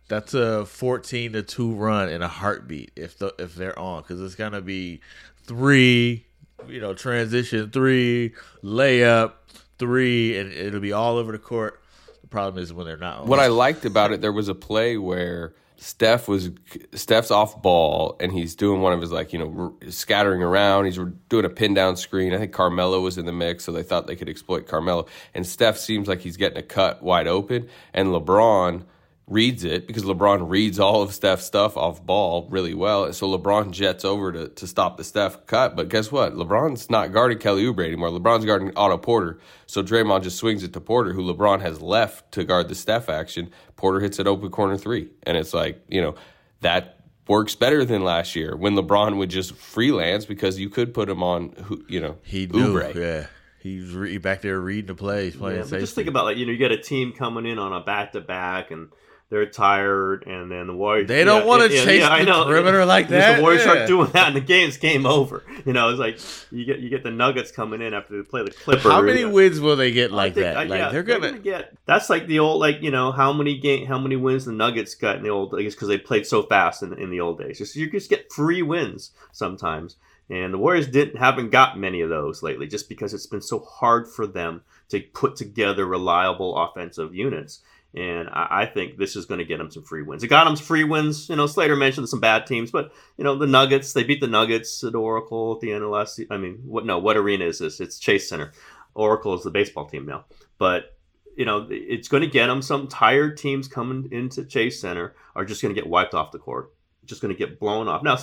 that's 0.08 0.34
a 0.34 0.66
fourteen 0.66 1.32
to 1.32 1.42
two 1.42 1.72
run 1.72 2.08
in 2.08 2.22
a 2.22 2.28
heartbeat. 2.28 2.92
If 2.96 3.18
the 3.18 3.34
if 3.38 3.54
they're 3.54 3.78
on, 3.78 4.02
because 4.02 4.20
it's 4.20 4.34
gonna 4.34 4.60
be 4.60 5.00
three, 5.44 6.26
you 6.66 6.80
know, 6.80 6.94
transition 6.94 7.70
three, 7.70 8.34
layup 8.62 9.32
three, 9.78 10.38
and 10.38 10.52
it'll 10.52 10.80
be 10.80 10.92
all 10.92 11.16
over 11.16 11.32
the 11.32 11.38
court. 11.38 11.82
The 12.22 12.28
problem 12.28 12.62
is 12.62 12.72
when 12.72 12.86
they're 12.86 12.96
not. 12.96 13.20
On. 13.20 13.26
What 13.28 13.40
I 13.40 13.48
liked 13.48 13.84
about 13.84 14.12
it, 14.12 14.20
there 14.20 14.32
was 14.32 14.48
a 14.48 14.54
play 14.54 14.96
where 14.96 15.54
Steph 15.82 16.28
was 16.28 16.50
Steph's 16.94 17.32
off 17.32 17.60
ball 17.60 18.16
and 18.20 18.30
he's 18.30 18.54
doing 18.54 18.80
one 18.82 18.92
of 18.92 19.00
his 19.00 19.10
like 19.10 19.32
you 19.32 19.38
know 19.40 19.74
scattering 19.90 20.40
around. 20.40 20.84
He's 20.84 20.98
doing 21.28 21.44
a 21.44 21.48
pin 21.48 21.74
down 21.74 21.96
screen. 21.96 22.32
I 22.32 22.38
think 22.38 22.52
Carmelo 22.52 23.00
was 23.00 23.18
in 23.18 23.26
the 23.26 23.32
mix, 23.32 23.64
so 23.64 23.72
they 23.72 23.82
thought 23.82 24.06
they 24.06 24.14
could 24.14 24.28
exploit 24.28 24.68
Carmelo. 24.68 25.06
And 25.34 25.44
Steph 25.44 25.76
seems 25.76 26.06
like 26.06 26.20
he's 26.20 26.36
getting 26.36 26.58
a 26.58 26.62
cut 26.62 27.02
wide 27.02 27.26
open, 27.26 27.68
and 27.92 28.08
LeBron 28.08 28.84
reads 29.28 29.64
it 29.64 29.86
because 29.86 30.02
LeBron 30.02 30.48
reads 30.48 30.78
all 30.78 31.02
of 31.02 31.14
Steph's 31.14 31.44
stuff 31.44 31.76
off 31.76 32.04
ball 32.04 32.48
really 32.50 32.74
well. 32.74 33.12
So 33.12 33.26
LeBron 33.26 33.70
jets 33.70 34.04
over 34.04 34.32
to, 34.32 34.48
to 34.48 34.66
stop 34.66 34.96
the 34.96 35.04
Steph 35.04 35.46
cut. 35.46 35.76
But 35.76 35.88
guess 35.88 36.10
what? 36.10 36.34
LeBron's 36.34 36.90
not 36.90 37.12
guarding 37.12 37.38
Kelly 37.38 37.64
Oubre 37.64 37.86
anymore. 37.86 38.10
LeBron's 38.10 38.44
guarding 38.44 38.72
Otto 38.76 38.98
Porter. 38.98 39.38
So 39.66 39.82
Draymond 39.82 40.22
just 40.22 40.38
swings 40.38 40.64
it 40.64 40.72
to 40.72 40.80
Porter, 40.80 41.12
who 41.12 41.22
LeBron 41.22 41.60
has 41.60 41.80
left 41.80 42.32
to 42.32 42.44
guard 42.44 42.68
the 42.68 42.74
Steph 42.74 43.08
action. 43.08 43.50
Porter 43.76 44.00
hits 44.00 44.18
an 44.18 44.26
open 44.26 44.50
corner 44.50 44.76
three. 44.76 45.08
And 45.22 45.36
it's 45.36 45.54
like, 45.54 45.82
you 45.88 46.02
know, 46.02 46.14
that 46.60 46.98
works 47.28 47.54
better 47.54 47.84
than 47.84 48.02
last 48.02 48.34
year 48.34 48.56
when 48.56 48.74
LeBron 48.74 49.16
would 49.16 49.30
just 49.30 49.54
freelance 49.54 50.26
because 50.26 50.58
you 50.58 50.68
could 50.68 50.92
put 50.92 51.08
him 51.08 51.22
on, 51.22 51.84
you 51.88 52.00
know, 52.00 52.18
he 52.22 52.46
knew, 52.46 52.74
Oubre. 52.74 52.94
Yeah. 52.94 53.26
He's 53.62 53.94
re- 53.94 54.18
back 54.18 54.42
there 54.42 54.58
reading 54.58 54.88
the 54.88 54.96
plays, 54.96 55.36
playing 55.36 55.60
yeah, 55.60 55.78
Just 55.78 55.94
think 55.94 56.08
about 56.08 56.24
like 56.24 56.36
you 56.36 56.46
know 56.46 56.50
you 56.50 56.58
got 56.58 56.72
a 56.72 56.82
team 56.82 57.12
coming 57.12 57.46
in 57.46 57.60
on 57.60 57.72
a 57.72 57.78
back 57.78 58.10
to 58.10 58.20
back, 58.20 58.72
and 58.72 58.88
they're 59.32 59.46
tired, 59.46 60.26
and 60.26 60.50
then 60.50 60.66
the 60.66 60.74
Warriors. 60.74 61.08
They 61.08 61.24
don't 61.24 61.40
yeah, 61.40 61.46
want 61.46 61.62
to 61.62 61.74
yeah, 61.74 61.84
chase 61.84 62.02
yeah, 62.02 62.22
the 62.22 62.44
perimeter 62.44 62.84
like 62.84 63.08
that. 63.08 63.36
The 63.36 63.42
Warriors 63.42 63.62
start 63.62 63.88
doing 63.88 64.10
that, 64.10 64.26
and 64.26 64.36
the 64.36 64.42
game's 64.42 64.76
game 64.76 65.06
over. 65.06 65.42
You 65.64 65.72
know, 65.72 65.88
it's 65.88 65.98
like 65.98 66.18
you 66.50 66.66
get 66.66 66.80
you 66.80 66.90
get 66.90 67.02
the 67.02 67.10
Nuggets 67.10 67.50
coming 67.50 67.80
in 67.80 67.94
after 67.94 68.14
they 68.14 68.28
play 68.28 68.44
the 68.44 68.50
Clippers. 68.50 68.82
How 68.82 69.00
many 69.00 69.24
wins 69.24 69.58
will 69.58 69.76
they 69.76 69.90
get 69.90 70.12
like 70.12 70.34
think, 70.34 70.44
that? 70.44 70.56
Uh, 70.56 70.60
like 70.66 70.92
they're, 70.92 71.02
gonna... 71.02 71.20
they're, 71.20 71.30
gonna... 71.30 71.42
get. 71.42 71.74
That's 71.86 72.10
like 72.10 72.26
the 72.26 72.40
old 72.40 72.60
like 72.60 72.82
you 72.82 72.90
know 72.90 73.10
how 73.10 73.32
many 73.32 73.58
game 73.58 73.86
how 73.86 73.98
many 73.98 74.16
wins 74.16 74.44
the 74.44 74.52
Nuggets 74.52 74.94
got 74.94 75.16
in 75.16 75.22
the 75.22 75.30
old 75.30 75.56
days 75.56 75.74
because 75.74 75.88
they 75.88 75.96
played 75.96 76.26
so 76.26 76.42
fast 76.42 76.82
in, 76.82 76.92
in 76.98 77.08
the 77.08 77.20
old 77.20 77.38
days. 77.38 77.56
Just 77.56 77.74
you 77.74 77.90
just 77.90 78.10
get 78.10 78.30
free 78.30 78.60
wins 78.60 79.12
sometimes. 79.32 79.96
And 80.28 80.52
the 80.52 80.58
Warriors 80.58 80.88
didn't 80.88 81.16
haven't 81.16 81.50
got 81.50 81.78
many 81.78 82.02
of 82.02 82.10
those 82.10 82.42
lately, 82.42 82.66
just 82.66 82.86
because 82.86 83.14
it's 83.14 83.26
been 83.26 83.40
so 83.40 83.60
hard 83.60 84.06
for 84.08 84.26
them 84.26 84.60
to 84.90 85.00
put 85.00 85.36
together 85.36 85.86
reliable 85.86 86.54
offensive 86.56 87.14
units. 87.14 87.60
And 87.94 88.28
I, 88.30 88.62
I 88.62 88.66
think 88.66 88.96
this 88.96 89.16
is 89.16 89.26
going 89.26 89.38
to 89.38 89.44
get 89.44 89.58
them 89.58 89.70
some 89.70 89.82
free 89.82 90.02
wins. 90.02 90.22
It 90.22 90.28
got 90.28 90.44
them 90.44 90.56
some 90.56 90.64
free 90.64 90.84
wins. 90.84 91.28
You 91.28 91.36
know, 91.36 91.46
Slater 91.46 91.76
mentioned 91.76 92.08
some 92.08 92.20
bad 92.20 92.46
teams, 92.46 92.70
but 92.70 92.92
you 93.16 93.24
know 93.24 93.36
the 93.36 93.46
Nuggets. 93.46 93.92
They 93.92 94.04
beat 94.04 94.20
the 94.20 94.28
Nuggets 94.28 94.82
at 94.82 94.94
Oracle 94.94 95.54
at 95.54 95.60
the 95.60 95.72
end 95.72 95.84
of 95.84 95.90
last. 95.90 96.20
I 96.30 96.38
mean, 96.38 96.60
what? 96.64 96.86
No, 96.86 96.98
what 96.98 97.16
arena 97.16 97.44
is 97.44 97.58
this? 97.58 97.80
It's 97.80 97.98
Chase 97.98 98.28
Center. 98.28 98.52
Oracle 98.94 99.34
is 99.34 99.42
the 99.42 99.50
baseball 99.50 99.86
team 99.86 100.06
now, 100.06 100.24
but 100.58 100.96
you 101.36 101.44
know 101.44 101.66
it's 101.70 102.08
going 102.08 102.22
to 102.22 102.28
get 102.28 102.46
them. 102.46 102.62
Some 102.62 102.88
tired 102.88 103.36
teams 103.36 103.68
coming 103.68 104.08
into 104.10 104.44
Chase 104.44 104.80
Center 104.80 105.14
are 105.34 105.44
just 105.44 105.60
going 105.62 105.74
to 105.74 105.80
get 105.80 105.88
wiped 105.88 106.14
off 106.14 106.32
the 106.32 106.38
court. 106.38 106.72
Just 107.04 107.20
going 107.20 107.34
to 107.34 107.38
get 107.38 107.58
blown 107.58 107.88
off. 107.88 108.02
Now 108.02 108.18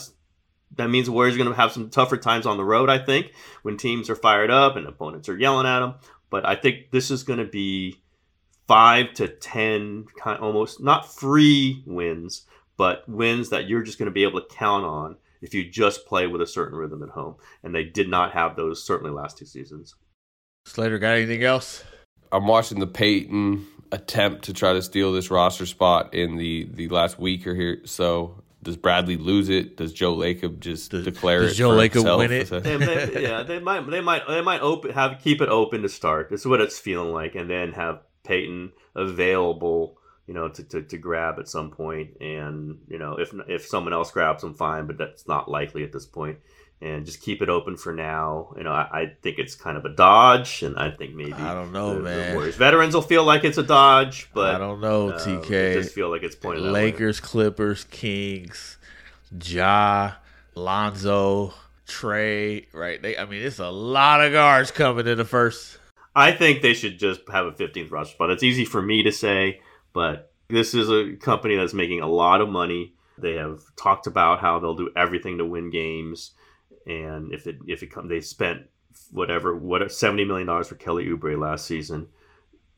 that 0.76 0.90
means 0.90 1.08
the 1.08 1.12
Warriors 1.12 1.36
are 1.36 1.40
going 1.40 1.50
to 1.50 1.56
have 1.56 1.72
some 1.72 1.90
tougher 1.90 2.18
times 2.18 2.46
on 2.46 2.58
the 2.58 2.64
road. 2.64 2.90
I 2.90 3.00
think 3.00 3.34
when 3.64 3.78
teams 3.78 4.10
are 4.10 4.16
fired 4.16 4.52
up 4.52 4.76
and 4.76 4.88
opponents 4.88 5.30
are 5.30 5.38
yelling 5.38 5.68
at 5.68 5.80
them. 5.80 5.96
But 6.30 6.46
I 6.46 6.56
think 6.56 6.92
this 6.92 7.10
is 7.10 7.24
going 7.24 7.40
to 7.40 7.46
be 7.46 8.02
five 8.70 9.16
to 9.16 9.28
ten 9.28 10.06
kind 10.20 10.38
of 10.38 10.44
almost 10.44 10.80
not 10.80 11.12
free 11.12 11.82
wins, 11.88 12.46
but 12.78 13.04
wins 13.10 13.50
that 13.50 13.68
you're 13.68 13.82
just 13.82 13.98
going 13.98 14.06
to 14.06 14.12
be 14.12 14.22
able 14.22 14.40
to 14.40 14.56
count 14.56 14.86
on 14.86 15.18
if 15.42 15.56
you 15.56 15.68
just 15.68 16.06
play 16.06 16.28
with 16.28 16.40
a 16.40 16.46
certain 16.46 16.78
rhythm 16.78 17.02
at 17.02 17.10
home. 17.10 17.36
And 17.64 17.74
they 17.74 17.84
did 17.84 18.08
not 18.08 18.32
have 18.34 18.56
those 18.56 18.86
certainly 18.86 19.12
last 19.12 19.40
two 19.40 19.46
seasons. 19.46 19.96
Slater 20.66 21.00
got 21.00 21.16
anything 21.16 21.44
else? 21.44 21.84
I'm 22.32 22.46
watching 22.46 22.80
the 22.80 22.86
Payton 22.86 23.66
attempt 23.92 24.44
to 24.44 24.54
try 24.54 24.74
to 24.74 24.84
steal 24.84 25.12
this 25.14 25.32
roster 25.32 25.66
spot 25.66 26.14
in 26.14 26.36
the 26.36 26.70
the 26.72 26.90
last 26.90 27.18
week 27.18 27.48
or 27.48 27.56
here. 27.56 27.82
So 27.86 28.44
does 28.62 28.78
Bradley 28.78 29.18
lose 29.18 29.50
it? 29.50 29.78
Does 29.78 29.94
Joe 29.94 30.16
Lacob 30.16 30.60
just 30.60 30.92
does, 30.92 31.06
declare 31.06 31.42
does 31.42 31.54
it? 31.54 31.56
Joe 31.56 31.72
Lacob 31.72 32.20
win 32.20 32.32
it? 32.32 32.50
they, 32.50 32.78
they, 32.78 33.24
yeah, 33.24 33.42
they 33.42 33.58
might. 33.58 33.90
They 33.90 34.02
might. 34.02 34.28
They 34.28 34.42
might 34.42 34.62
open 34.62 34.92
have 34.92 35.20
keep 35.24 35.42
it 35.42 35.50
open 35.50 35.82
to 35.82 35.90
start. 35.90 36.30
This 36.30 36.42
is 36.42 36.46
what 36.46 36.62
it's 36.62 36.78
feeling 36.78 37.12
like, 37.12 37.34
and 37.34 37.50
then 37.50 37.72
have 37.74 38.02
Payton 38.30 38.72
available. 38.96 39.98
You 40.28 40.36
know, 40.36 40.48
to, 40.48 40.64
to, 40.64 40.84
to 40.84 40.98
grab 41.00 41.40
at 41.40 41.48
some 41.50 41.72
point, 41.72 42.18
and 42.22 42.78
you 42.88 43.00
know, 43.00 43.16
if 43.18 43.34
if 43.48 43.66
someone 43.66 43.94
else 43.94 44.12
grabs 44.12 44.44
them, 44.44 44.54
fine, 44.54 44.86
but 44.86 45.00
that's 45.00 45.28
not 45.28 45.50
likely 45.50 45.84
at 45.84 45.92
this 45.92 46.06
point 46.06 46.38
and 46.82 47.06
just 47.06 47.22
keep 47.22 47.42
it 47.42 47.50
open 47.50 47.76
for 47.76 47.94
now. 47.94 48.54
You 48.58 48.64
know, 48.64 48.72
I, 48.72 48.88
I, 48.92 49.14
think 49.22 49.38
it's 49.38 49.56
kind 49.56 49.78
of 49.78 49.86
a 49.86 49.90
dodge, 49.90 50.64
and 50.64 50.78
I 50.78 50.92
think 50.92 51.14
maybe 51.14 51.34
I 51.34 51.54
don't 51.54 51.74
know, 51.74 51.96
the, 51.96 52.02
man. 52.02 52.30
The 52.30 52.36
Warriors 52.36 52.56
veterans 52.56 52.94
will 52.94 53.02
feel 53.02 53.24
like 53.24 53.44
it's 53.44 53.58
a 53.58 53.64
dodge, 53.64 54.30
but 54.34 54.56
I 54.56 54.58
don't 54.58 54.80
know. 54.80 55.10
Uh, 55.10 55.20
TK 55.20 55.74
just 55.74 55.94
feel 55.94 56.10
like 56.10 56.24
it's 56.24 56.36
pointed. 56.36 56.64
Lakers, 56.64 57.20
Clippers, 57.20 57.84
Kings, 57.86 58.78
Ja, 59.44 60.14
Lonzo, 60.56 61.54
Trae. 61.86 62.66
Right? 62.74 63.02
They. 63.02 63.18
I 63.18 63.26
mean, 63.26 63.44
it's 63.44 63.60
a 63.60 63.70
lot 63.70 64.24
of 64.24 64.32
guards 64.32 64.72
coming 64.72 65.06
in 65.06 65.18
the 65.18 65.26
first. 65.26 65.79
I 66.20 66.32
think 66.32 66.62
they 66.62 66.74
should 66.74 67.00
just 67.00 67.22
have 67.32 67.46
a 67.46 67.52
15th 67.52 67.92
roster 67.92 68.14
spot. 68.14 68.30
It's 68.30 68.44
easy 68.44 68.66
for 68.66 68.82
me 68.82 69.04
to 69.04 69.12
say, 69.12 69.62
but 69.94 70.32
this 70.50 70.74
is 70.74 70.90
a 70.90 71.16
company 71.16 71.56
that's 71.56 71.74
making 71.74 72.02
a 72.02 72.08
lot 72.08 72.42
of 72.42 72.50
money. 72.50 72.94
They 73.18 73.36
have 73.36 73.62
talked 73.76 74.08
about 74.08 74.40
how 74.40 74.60
they'll 74.60 74.76
do 74.76 74.92
everything 74.96 75.38
to 75.38 75.46
win 75.46 75.70
games 75.70 76.32
and 76.90 77.32
if 77.32 77.48
it 77.48 77.58
if 77.68 77.84
it 77.84 77.88
come 77.88 78.08
they 78.08 78.20
spent 78.20 78.64
whatever 79.12 79.56
what 79.56 79.92
seventy 79.92 80.26
million 80.26 80.48
dollars 80.48 80.68
for 80.68 80.76
Kelly 80.76 81.06
Oubre 81.06 81.40
last 81.40 81.66
season, 81.66 82.08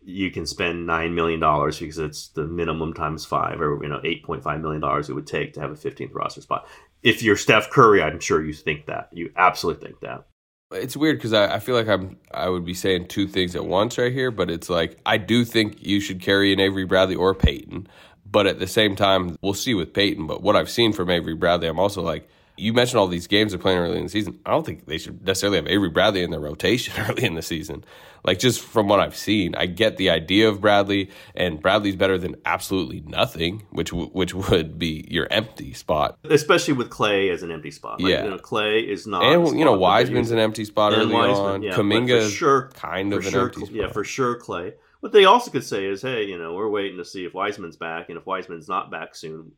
you 0.03 0.29
can 0.31 0.45
spend 0.45 0.85
nine 0.85 1.15
million 1.15 1.39
dollars 1.39 1.79
because 1.79 1.97
it's 1.97 2.27
the 2.29 2.45
minimum 2.45 2.93
times 2.93 3.25
five, 3.25 3.61
or 3.61 3.79
you 3.81 3.89
know 3.89 4.01
eight 4.03 4.23
point 4.23 4.43
five 4.43 4.61
million 4.61 4.81
dollars 4.81 5.09
it 5.09 5.13
would 5.13 5.27
take 5.27 5.53
to 5.53 5.61
have 5.61 5.71
a 5.71 5.75
fifteenth 5.75 6.13
roster 6.13 6.41
spot. 6.41 6.67
If 7.01 7.23
you're 7.23 7.37
Steph 7.37 7.69
Curry, 7.69 8.03
I'm 8.03 8.19
sure 8.19 8.43
you 8.43 8.53
think 8.53 8.85
that. 8.85 9.09
You 9.11 9.31
absolutely 9.35 9.87
think 9.87 10.01
that. 10.01 10.25
It's 10.71 10.95
weird 10.95 11.17
because 11.17 11.33
I, 11.33 11.55
I 11.55 11.59
feel 11.59 11.75
like 11.75 11.87
I'm 11.87 12.17
I 12.33 12.49
would 12.49 12.65
be 12.65 12.73
saying 12.73 13.07
two 13.07 13.27
things 13.27 13.55
at 13.55 13.65
once 13.65 13.97
right 13.97 14.11
here, 14.11 14.31
but 14.31 14.49
it's 14.49 14.69
like 14.69 14.97
I 15.05 15.17
do 15.17 15.43
think 15.45 15.85
you 15.85 15.99
should 15.99 16.21
carry 16.21 16.53
an 16.53 16.59
Avery 16.59 16.85
Bradley 16.85 17.15
or 17.15 17.33
Payton, 17.33 17.87
but 18.29 18.47
at 18.47 18.59
the 18.59 18.67
same 18.67 18.95
time 18.95 19.37
we'll 19.41 19.53
see 19.53 19.73
with 19.73 19.93
Payton. 19.93 20.27
But 20.27 20.41
what 20.41 20.55
I've 20.55 20.69
seen 20.69 20.93
from 20.93 21.09
Avery 21.09 21.35
Bradley, 21.35 21.67
I'm 21.67 21.79
also 21.79 22.01
like 22.01 22.29
you 22.61 22.73
mentioned 22.73 22.99
all 22.99 23.07
these 23.07 23.27
games 23.27 23.51
they're 23.51 23.59
playing 23.59 23.79
early 23.79 23.97
in 23.97 24.03
the 24.03 24.09
season. 24.09 24.39
I 24.45 24.51
don't 24.51 24.65
think 24.65 24.85
they 24.85 24.97
should 24.97 25.25
necessarily 25.25 25.57
have 25.57 25.67
Avery 25.67 25.89
Bradley 25.89 26.23
in 26.23 26.29
their 26.29 26.39
rotation 26.39 26.93
early 27.09 27.25
in 27.25 27.33
the 27.33 27.41
season. 27.41 27.83
Like 28.23 28.37
just 28.37 28.61
from 28.61 28.87
what 28.87 28.99
I've 28.99 29.15
seen, 29.15 29.55
I 29.55 29.65
get 29.65 29.97
the 29.97 30.11
idea 30.11 30.47
of 30.47 30.61
Bradley, 30.61 31.09
and 31.33 31.59
Bradley's 31.59 31.95
better 31.95 32.19
than 32.19 32.35
absolutely 32.45 33.01
nothing, 33.01 33.63
which 33.71 33.89
w- 33.89 34.09
which 34.09 34.35
would 34.35 34.77
be 34.77 35.07
your 35.09 35.27
empty 35.31 35.73
spot, 35.73 36.19
especially 36.25 36.75
with 36.75 36.91
Klay 36.91 37.33
as 37.33 37.41
an 37.41 37.51
empty 37.51 37.71
spot. 37.71 37.99
Like, 37.99 38.11
yeah, 38.11 38.23
you 38.25 38.29
know, 38.29 38.37
Klay 38.37 38.87
is 38.87 39.07
not, 39.07 39.23
and 39.23 39.57
you 39.57 39.65
know 39.65 39.75
Wiseman's 39.75 40.29
an 40.29 40.37
empty 40.37 40.65
spot 40.65 40.93
early 40.93 41.15
Wiseman, 41.15 41.45
on. 41.45 41.63
Yeah, 41.63 41.73
Kuminga, 41.73 42.29
sure, 42.29 42.69
kind 42.75 43.11
of 43.11 43.25
an 43.25 43.31
sure, 43.31 43.45
empty 43.45 43.61
spot. 43.61 43.73
Yeah, 43.73 43.91
for 43.91 44.03
sure, 44.03 44.39
Klay. 44.39 44.73
What 44.99 45.13
they 45.13 45.25
also 45.25 45.49
could 45.49 45.63
say 45.63 45.85
is, 45.85 46.03
hey, 46.03 46.25
you 46.25 46.37
know, 46.37 46.53
we're 46.53 46.69
waiting 46.69 46.97
to 46.97 47.05
see 47.05 47.25
if 47.25 47.33
Wiseman's 47.33 47.75
back, 47.75 48.09
and 48.09 48.19
if 48.19 48.27
Wiseman's 48.27 48.67
not 48.67 48.91
back 48.91 49.15
soon, 49.15 49.51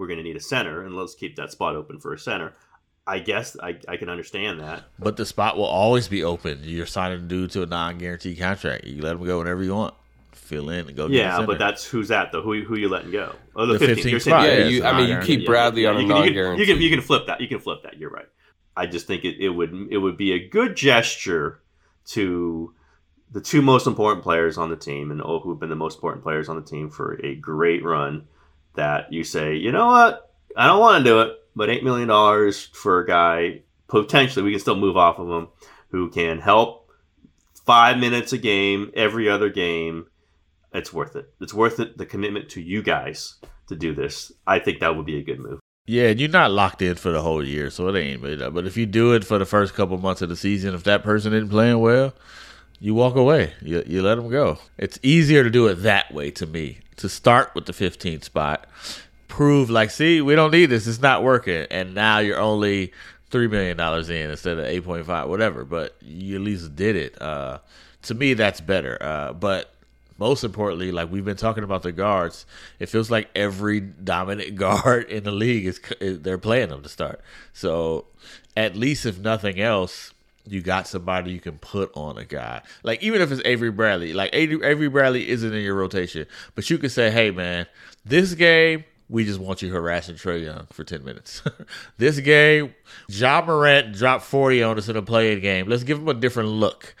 we're 0.00 0.06
going 0.06 0.16
to 0.16 0.22
need 0.22 0.36
a 0.36 0.40
center, 0.40 0.82
and 0.82 0.96
let's 0.96 1.14
keep 1.14 1.36
that 1.36 1.52
spot 1.52 1.76
open 1.76 2.00
for 2.00 2.14
a 2.14 2.18
center. 2.18 2.54
I 3.06 3.18
guess 3.18 3.54
I, 3.62 3.78
I 3.86 3.98
can 3.98 4.08
understand 4.08 4.60
that. 4.60 4.84
But 4.98 5.18
the 5.18 5.26
spot 5.26 5.58
will 5.58 5.64
always 5.64 6.08
be 6.08 6.24
open. 6.24 6.60
You're 6.62 6.86
signing 6.86 7.18
a 7.18 7.22
dude 7.22 7.50
to 7.50 7.62
a 7.62 7.66
non 7.66 7.98
guaranteed 7.98 8.38
contract. 8.38 8.84
You 8.84 9.02
let 9.02 9.16
him 9.16 9.26
go 9.26 9.38
whenever 9.38 9.62
you 9.62 9.74
want. 9.74 9.94
Fill 10.32 10.70
in 10.70 10.88
and 10.88 10.96
go. 10.96 11.06
Yeah, 11.06 11.44
but 11.44 11.58
that's 11.58 11.84
who's 11.84 12.08
that 12.08 12.32
though? 12.32 12.40
Who 12.40 12.62
who 12.62 12.76
you 12.76 12.88
letting 12.88 13.10
go? 13.10 13.34
Oh, 13.54 13.66
the, 13.66 13.78
The 13.78 13.86
15th. 13.86 13.96
15th 13.96 14.22
spot, 14.22 14.46
Yeah, 14.46 14.54
yeah, 14.54 14.64
you, 14.64 14.84
I 14.84 14.96
mean, 14.96 15.10
you 15.10 15.20
keep 15.20 15.44
Bradley 15.44 15.86
on 15.86 15.96
a 15.96 16.00
you, 16.00 16.06
can, 16.06 16.16
non-guarantee. 16.16 16.60
you 16.62 16.66
can 16.72 16.82
you 16.82 16.90
can 16.90 17.00
flip 17.02 17.26
that. 17.26 17.40
You 17.40 17.48
can 17.48 17.60
flip 17.60 17.82
that. 17.82 17.98
You're 17.98 18.10
right. 18.10 18.28
I 18.76 18.86
just 18.86 19.06
think 19.06 19.24
it, 19.24 19.36
it 19.38 19.50
would 19.50 19.88
it 19.90 19.98
would 19.98 20.16
be 20.16 20.32
a 20.32 20.48
good 20.48 20.76
gesture 20.76 21.60
to 22.06 22.74
the 23.30 23.40
two 23.40 23.60
most 23.60 23.86
important 23.86 24.22
players 24.24 24.56
on 24.56 24.70
the 24.70 24.76
team 24.76 25.10
and 25.10 25.20
oh, 25.20 25.40
who've 25.40 25.60
been 25.60 25.68
the 25.68 25.76
most 25.76 25.96
important 25.96 26.24
players 26.24 26.48
on 26.48 26.56
the 26.56 26.62
team 26.62 26.90
for 26.90 27.20
a 27.24 27.34
great 27.34 27.84
run. 27.84 28.26
That 28.80 29.12
you 29.12 29.24
say, 29.24 29.56
you 29.56 29.72
know 29.72 29.88
what, 29.88 30.32
I 30.56 30.66
don't 30.66 30.80
want 30.80 31.04
to 31.04 31.10
do 31.10 31.20
it, 31.20 31.36
but 31.54 31.68
eight 31.68 31.84
million 31.84 32.08
dollars 32.08 32.64
for 32.72 33.00
a 33.00 33.06
guy 33.06 33.60
potentially 33.88 34.42
we 34.42 34.52
can 34.52 34.60
still 34.60 34.76
move 34.76 34.96
off 34.96 35.18
of 35.18 35.28
him 35.28 35.48
who 35.90 36.08
can 36.08 36.38
help 36.38 36.88
five 37.66 37.98
minutes 37.98 38.32
a 38.32 38.38
game 38.38 38.90
every 38.94 39.28
other 39.28 39.50
game. 39.50 40.06
It's 40.72 40.94
worth 40.94 41.14
it. 41.14 41.30
It's 41.42 41.52
worth 41.52 41.78
it. 41.78 41.98
The 41.98 42.06
commitment 42.06 42.48
to 42.50 42.62
you 42.62 42.82
guys 42.82 43.34
to 43.68 43.76
do 43.76 43.94
this. 43.94 44.32
I 44.46 44.60
think 44.60 44.80
that 44.80 44.96
would 44.96 45.04
be 45.04 45.18
a 45.18 45.22
good 45.22 45.40
move. 45.40 45.60
Yeah, 45.86 46.04
and 46.04 46.18
you're 46.18 46.30
not 46.30 46.50
locked 46.50 46.80
in 46.80 46.94
for 46.94 47.10
the 47.10 47.20
whole 47.20 47.44
year, 47.44 47.68
so 47.68 47.88
it 47.88 48.00
ain't. 48.00 48.22
But, 48.22 48.54
but 48.54 48.66
if 48.66 48.78
you 48.78 48.86
do 48.86 49.12
it 49.12 49.24
for 49.24 49.38
the 49.38 49.44
first 49.44 49.74
couple 49.74 49.98
months 49.98 50.22
of 50.22 50.30
the 50.30 50.36
season, 50.36 50.74
if 50.74 50.84
that 50.84 51.02
person 51.02 51.34
isn't 51.34 51.50
playing 51.50 51.80
well, 51.80 52.14
you 52.80 52.94
walk 52.94 53.14
away. 53.14 53.52
You, 53.60 53.84
you 53.86 54.02
let 54.02 54.16
them 54.16 54.30
go. 54.30 54.58
It's 54.78 54.98
easier 55.02 55.44
to 55.44 55.50
do 55.50 55.66
it 55.66 55.76
that 55.76 56.12
way 56.12 56.30
to 56.32 56.46
me. 56.46 56.78
To 56.96 57.08
start 57.08 57.54
with 57.54 57.66
the 57.66 57.72
15th 57.72 58.24
spot, 58.24 58.66
prove 59.28 59.70
like, 59.70 59.90
see, 59.90 60.20
we 60.20 60.34
don't 60.34 60.50
need 60.50 60.66
this. 60.66 60.86
It's 60.86 61.00
not 61.00 61.22
working, 61.22 61.66
and 61.70 61.94
now 61.94 62.18
you're 62.18 62.38
only 62.38 62.92
three 63.30 63.46
million 63.46 63.76
dollars 63.76 64.10
in 64.10 64.30
instead 64.30 64.58
of 64.58 64.64
eight 64.66 64.84
point 64.84 65.06
five, 65.06 65.28
whatever. 65.28 65.64
But 65.64 65.96
you 66.02 66.36
at 66.36 66.42
least 66.42 66.76
did 66.76 66.96
it. 66.96 67.20
Uh, 67.22 67.58
to 68.02 68.14
me, 68.14 68.34
that's 68.34 68.60
better. 68.60 68.98
Uh, 69.00 69.32
but 69.32 69.72
most 70.18 70.44
importantly, 70.44 70.92
like 70.92 71.10
we've 71.10 71.24
been 71.24 71.36
talking 71.36 71.64
about 71.64 71.82
the 71.82 71.92
guards, 71.92 72.44
it 72.78 72.90
feels 72.90 73.10
like 73.10 73.30
every 73.34 73.80
dominant 73.80 74.54
guard 74.56 75.08
in 75.08 75.24
the 75.24 75.32
league 75.32 75.66
is 75.66 76.20
they're 76.20 76.36
playing 76.36 76.68
them 76.68 76.82
to 76.82 76.88
start. 76.88 77.20
So 77.54 78.06
at 78.56 78.76
least 78.76 79.06
if 79.06 79.18
nothing 79.18 79.58
else, 79.58 80.12
you 80.46 80.62
got 80.62 80.88
somebody 80.88 81.32
you 81.32 81.40
can 81.40 81.58
put 81.58 81.90
on 81.94 82.18
a 82.18 82.24
guy. 82.24 82.62
Like 82.82 83.02
even 83.02 83.20
if 83.20 83.30
it's 83.30 83.42
Avery 83.44 83.70
Bradley, 83.70 84.12
like 84.12 84.30
Avery 84.32 84.88
Bradley 84.88 85.28
isn't 85.28 85.52
in 85.52 85.62
your 85.62 85.74
rotation, 85.74 86.26
but 86.54 86.68
you 86.70 86.78
could 86.78 86.92
say, 86.92 87.10
hey 87.10 87.30
man, 87.30 87.66
this 88.04 88.34
game 88.34 88.84
we 89.10 89.24
just 89.24 89.40
want 89.40 89.60
you 89.60 89.72
harassing 89.72 90.14
Trae 90.14 90.44
Young 90.44 90.66
for 90.72 90.84
10 90.84 91.04
minutes. 91.04 91.42
this 91.98 92.20
game, 92.20 92.74
Ja 93.08 93.44
Morant 93.44 93.92
dropped 93.92 94.24
40 94.24 94.62
on 94.62 94.78
us 94.78 94.88
in 94.88 94.96
a 94.96 95.02
playing 95.02 95.40
game. 95.40 95.66
Let's 95.66 95.82
give 95.82 95.98
him 95.98 96.08
a 96.08 96.14
different 96.14 96.50
look. 96.50 96.94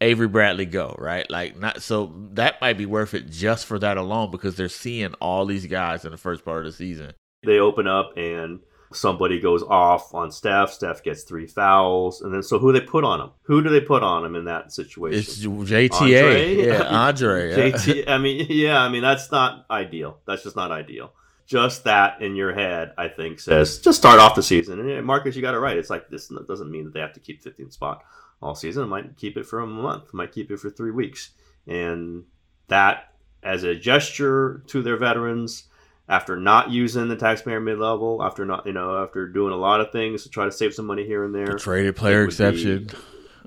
Avery 0.00 0.28
Bradley 0.28 0.66
go, 0.66 0.94
right? 0.98 1.28
Like 1.30 1.56
not 1.58 1.80
so 1.80 2.12
that 2.32 2.60
might 2.60 2.76
be 2.76 2.84
worth 2.84 3.14
it 3.14 3.30
just 3.30 3.64
for 3.64 3.78
that 3.78 3.96
alone 3.96 4.30
because 4.30 4.56
they're 4.56 4.68
seeing 4.68 5.14
all 5.14 5.46
these 5.46 5.66
guys 5.66 6.04
in 6.04 6.10
the 6.10 6.18
first 6.18 6.44
part 6.44 6.66
of 6.66 6.72
the 6.72 6.76
season. 6.76 7.12
They 7.42 7.58
open 7.58 7.86
up 7.86 8.12
and 8.16 8.60
somebody 8.94 9.40
goes 9.40 9.62
off 9.62 10.14
on 10.14 10.30
Steph. 10.30 10.70
Steph 10.70 11.02
gets 11.02 11.22
three 11.22 11.46
fouls, 11.46 12.20
and 12.22 12.32
then 12.32 12.42
so 12.42 12.58
who 12.58 12.72
do 12.72 12.80
they 12.80 12.86
put 12.86 13.04
on 13.04 13.20
him? 13.20 13.30
Who 13.42 13.62
do 13.62 13.70
they 13.70 13.80
put 13.80 14.02
on 14.02 14.24
him 14.24 14.34
in 14.34 14.44
that 14.46 14.72
situation? 14.72 15.18
It's 15.18 15.44
JTA, 15.44 16.00
Andre? 16.00 16.54
yeah, 16.54 16.82
Andre. 16.88 17.72
JT, 17.72 18.08
I 18.08 18.18
mean, 18.18 18.46
yeah, 18.48 18.80
I 18.80 18.88
mean 18.88 19.02
that's 19.02 19.30
not 19.30 19.66
ideal. 19.70 20.18
That's 20.26 20.42
just 20.42 20.56
not 20.56 20.70
ideal. 20.70 21.12
Just 21.46 21.84
that 21.84 22.22
in 22.22 22.36
your 22.36 22.54
head, 22.54 22.92
I 22.96 23.08
think 23.08 23.38
says 23.38 23.78
just 23.78 23.98
start 23.98 24.18
off 24.18 24.34
the 24.34 24.42
season. 24.42 24.80
And 24.80 25.06
Marcus, 25.06 25.36
you 25.36 25.42
got 25.42 25.54
it 25.54 25.58
right. 25.58 25.76
It's 25.76 25.90
like 25.90 26.08
this 26.08 26.32
doesn't 26.48 26.70
mean 26.70 26.84
that 26.84 26.94
they 26.94 27.00
have 27.00 27.12
to 27.14 27.20
keep 27.20 27.42
15th 27.44 27.74
spot 27.74 28.02
all 28.40 28.54
season. 28.54 28.84
It 28.84 28.86
might 28.86 29.16
keep 29.16 29.36
it 29.36 29.44
for 29.44 29.60
a 29.60 29.66
month. 29.66 30.04
It 30.08 30.14
might 30.14 30.32
keep 30.32 30.50
it 30.50 30.58
for 30.58 30.70
three 30.70 30.90
weeks, 30.90 31.30
and 31.66 32.24
that 32.68 33.12
as 33.42 33.62
a 33.62 33.74
gesture 33.74 34.62
to 34.68 34.82
their 34.82 34.96
veterans 34.96 35.64
after 36.08 36.36
not 36.36 36.70
using 36.70 37.08
the 37.08 37.16
taxpayer 37.16 37.60
mid 37.60 37.78
level, 37.78 38.22
after 38.22 38.44
not 38.44 38.66
you 38.66 38.72
know 38.72 39.02
after 39.02 39.26
doing 39.26 39.52
a 39.52 39.56
lot 39.56 39.80
of 39.80 39.90
things 39.92 40.22
to 40.24 40.28
try 40.28 40.44
to 40.44 40.52
save 40.52 40.74
some 40.74 40.86
money 40.86 41.06
here 41.06 41.24
and 41.24 41.34
there. 41.34 41.46
The 41.46 41.58
traded 41.58 41.96
player 41.96 42.24
exception. 42.24 42.88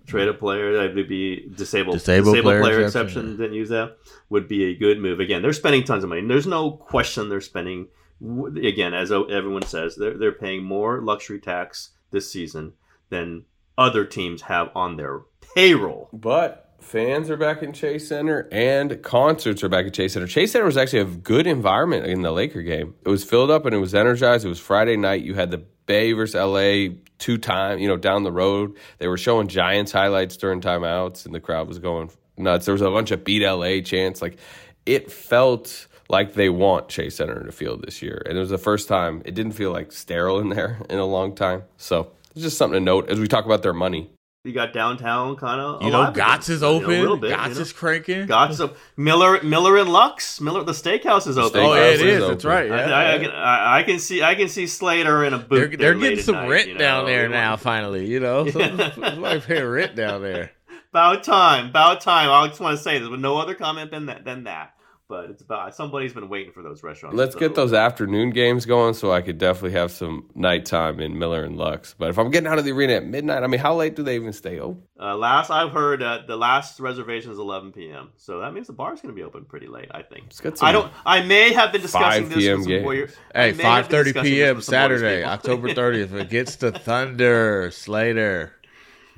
Traded 0.05 0.39
player 0.39 0.71
that 0.77 0.95
would 0.95 1.09
be 1.09 1.49
disabled. 1.53 1.97
Disabled, 1.97 2.35
disabled 2.35 2.43
player, 2.45 2.61
player, 2.61 2.81
exception. 2.81 3.07
exception. 3.07 3.37
Didn't 3.37 3.53
use 3.55 3.69
that. 3.69 3.97
Would 4.29 4.47
be 4.47 4.63
a 4.71 4.75
good 4.75 4.99
move. 4.99 5.19
Again, 5.19 5.41
they're 5.41 5.51
spending 5.51 5.83
tons 5.83 6.01
of 6.01 6.09
money. 6.09 6.21
and 6.21 6.29
There's 6.29 6.47
no 6.47 6.71
question 6.71 7.27
they're 7.27 7.41
spending. 7.41 7.89
Again, 8.21 8.93
as 8.93 9.11
everyone 9.11 9.63
says, 9.63 9.97
they're 9.97 10.17
they're 10.17 10.31
paying 10.31 10.63
more 10.63 11.01
luxury 11.01 11.39
tax 11.39 11.89
this 12.11 12.31
season 12.31 12.73
than 13.09 13.43
other 13.77 14.05
teams 14.05 14.43
have 14.43 14.69
on 14.73 14.95
their 14.95 15.21
payroll. 15.53 16.09
But 16.13 16.66
fans 16.79 17.29
are 17.29 17.37
back 17.37 17.61
in 17.61 17.73
Chase 17.73 18.07
Center 18.07 18.47
and 18.51 19.01
concerts 19.03 19.63
are 19.63 19.69
back 19.69 19.85
at 19.85 19.93
Chase 19.93 20.13
Center. 20.13 20.27
Chase 20.27 20.51
Center 20.51 20.65
was 20.65 20.77
actually 20.77 20.99
a 20.99 21.05
good 21.05 21.47
environment 21.47 22.05
in 22.05 22.21
the 22.21 22.31
Laker 22.31 22.61
game. 22.61 22.95
It 23.05 23.09
was 23.09 23.23
filled 23.23 23.51
up 23.51 23.65
and 23.65 23.75
it 23.75 23.79
was 23.79 23.93
energized. 23.93 24.45
It 24.45 24.49
was 24.49 24.59
Friday 24.59 24.97
night. 24.97 25.21
You 25.21 25.33
had 25.33 25.51
the 25.51 25.63
Bay 25.85 26.11
versus 26.13 26.35
LA 26.35 26.95
two 27.17 27.37
time, 27.37 27.79
you 27.79 27.87
know, 27.87 27.97
down 27.97 28.23
the 28.23 28.31
road. 28.31 28.77
They 28.99 29.07
were 29.07 29.17
showing 29.17 29.47
Giants 29.47 29.91
highlights 29.91 30.37
during 30.37 30.61
timeouts 30.61 31.25
and 31.25 31.33
the 31.33 31.39
crowd 31.39 31.67
was 31.67 31.79
going 31.79 32.11
nuts. 32.37 32.65
There 32.65 32.73
was 32.73 32.81
a 32.81 32.89
bunch 32.89 33.11
of 33.11 33.23
beat 33.23 33.43
LA 33.43 33.81
chants. 33.81 34.21
Like 34.21 34.37
it 34.85 35.11
felt 35.11 35.87
like 36.09 36.33
they 36.33 36.49
want 36.49 36.89
Chase 36.89 37.15
Center 37.17 37.43
to 37.43 37.51
feel 37.51 37.77
this 37.77 38.01
year. 38.01 38.21
And 38.25 38.37
it 38.37 38.39
was 38.39 38.49
the 38.49 38.57
first 38.57 38.87
time 38.87 39.21
it 39.25 39.33
didn't 39.33 39.53
feel 39.53 39.71
like 39.71 39.91
sterile 39.91 40.39
in 40.39 40.49
there 40.49 40.81
in 40.89 40.99
a 40.99 41.05
long 41.05 41.35
time. 41.35 41.63
So 41.77 42.11
it's 42.31 42.41
just 42.41 42.57
something 42.57 42.79
to 42.79 42.83
note 42.83 43.09
as 43.09 43.19
we 43.19 43.27
talk 43.27 43.45
about 43.45 43.63
their 43.63 43.73
money. 43.73 44.09
You 44.47 44.53
got 44.53 44.73
downtown 44.73 45.35
kind 45.35 45.59
of. 45.59 45.83
You 45.83 45.91
know, 45.91 46.11
Gott's 46.11 46.49
is 46.49 46.63
open. 46.63 46.89
You 46.89 46.95
know, 46.95 46.99
a 46.99 47.01
little 47.01 47.17
bit, 47.17 47.29
Gott's 47.31 47.49
you 47.49 47.55
know? 47.55 47.61
is 47.61 47.73
cranking. 47.73 48.25
Gott's 48.25 48.59
up. 48.59 48.77
Miller, 48.95 49.41
Miller 49.43 49.77
and 49.77 49.89
Lux. 49.89 50.39
Miller, 50.39 50.63
the 50.63 50.71
steakhouse 50.71 51.27
is 51.27 51.37
open. 51.37 51.59
oh, 51.59 51.73
yeah, 51.75 51.81
it 51.81 52.01
is. 52.01 52.27
That's 52.27 52.45
right. 52.45 52.67
Yeah, 52.67 52.75
I, 52.75 52.81
I, 52.81 53.15
I, 53.15 53.19
can, 53.19 53.31
I, 53.31 53.83
can 53.83 53.99
see. 53.99 54.23
I 54.23 54.35
can 54.35 54.47
see 54.47 54.65
Slater 54.65 55.25
in 55.25 55.33
a 55.33 55.37
boot. 55.37 55.77
They're, 55.77 55.77
they're 55.77 55.99
getting 55.99 56.19
some 56.19 56.35
night, 56.35 56.49
rent 56.49 56.67
you 56.69 56.73
know? 56.75 56.79
down 56.79 57.05
there 57.05 57.27
now. 57.27 57.57
Finally, 57.57 58.07
you 58.07 58.19
know, 58.19 58.47
somebody 58.49 59.41
paying 59.41 59.65
rent 59.65 59.95
down 59.95 60.21
there. 60.21 60.51
About 60.89 61.23
time. 61.23 61.67
About 61.69 62.01
time. 62.01 62.29
I 62.31 62.47
just 62.47 62.61
want 62.61 62.77
to 62.77 62.83
say 62.83 62.97
this 62.99 63.09
with 63.09 63.19
no 63.19 63.37
other 63.37 63.53
comment 63.53 63.91
than 63.91 64.05
that. 64.05 64.23
Than 64.23 64.45
that 64.45 64.76
but 65.09 65.29
it's 65.29 65.41
about 65.41 65.73
somebody's 65.75 66.13
been 66.13 66.29
waiting 66.29 66.51
for 66.51 66.61
those 66.61 66.83
restaurants. 66.83 67.17
Let's 67.17 67.35
get 67.35 67.55
those 67.55 67.73
afternoon 67.73 68.31
games 68.31 68.65
going, 68.65 68.93
so 68.93 69.11
I 69.11 69.21
could 69.21 69.37
definitely 69.37 69.77
have 69.77 69.91
some 69.91 70.29
nighttime 70.35 70.99
in 70.99 71.17
Miller 71.17 71.43
and 71.43 71.55
Lux. 71.55 71.95
But 71.97 72.09
if 72.09 72.19
I'm 72.19 72.29
getting 72.29 72.47
out 72.47 72.59
of 72.59 72.65
the 72.65 72.71
arena 72.71 72.93
at 72.93 73.05
midnight, 73.05 73.43
I 73.43 73.47
mean, 73.47 73.59
how 73.59 73.75
late 73.75 73.95
do 73.95 74.03
they 74.03 74.15
even 74.15 74.33
stay 74.33 74.59
open? 74.59 74.83
Uh, 74.99 75.15
last 75.15 75.49
I've 75.49 75.71
heard, 75.71 76.01
uh, 76.01 76.23
the 76.27 76.35
last 76.35 76.79
reservation 76.79 77.31
is 77.31 77.37
11 77.37 77.71
p.m. 77.71 78.09
So 78.17 78.39
that 78.41 78.53
means 78.53 78.67
the 78.67 78.73
bar's 78.73 79.01
going 79.01 79.13
to 79.13 79.15
be 79.15 79.23
open 79.23 79.45
pretty 79.45 79.67
late. 79.67 79.89
I 79.91 80.01
think. 80.01 80.33
I 80.61 80.71
don't. 80.71 80.91
I 81.05 81.21
may 81.21 81.53
have 81.53 81.71
been 81.71 81.81
discussing 81.81 82.29
this 82.29 82.47
with 82.47 82.63
some 82.63 82.83
Warriors. 82.83 83.15
Hey, 83.33 83.53
5:30 83.53 84.23
p.m. 84.23 84.61
Saturday, 84.61 85.23
October 85.23 85.69
30th 85.69 86.13
It 86.13 86.29
gets 86.29 86.55
the 86.57 86.71
Thunder. 86.87 87.71
Slater. 87.71 88.53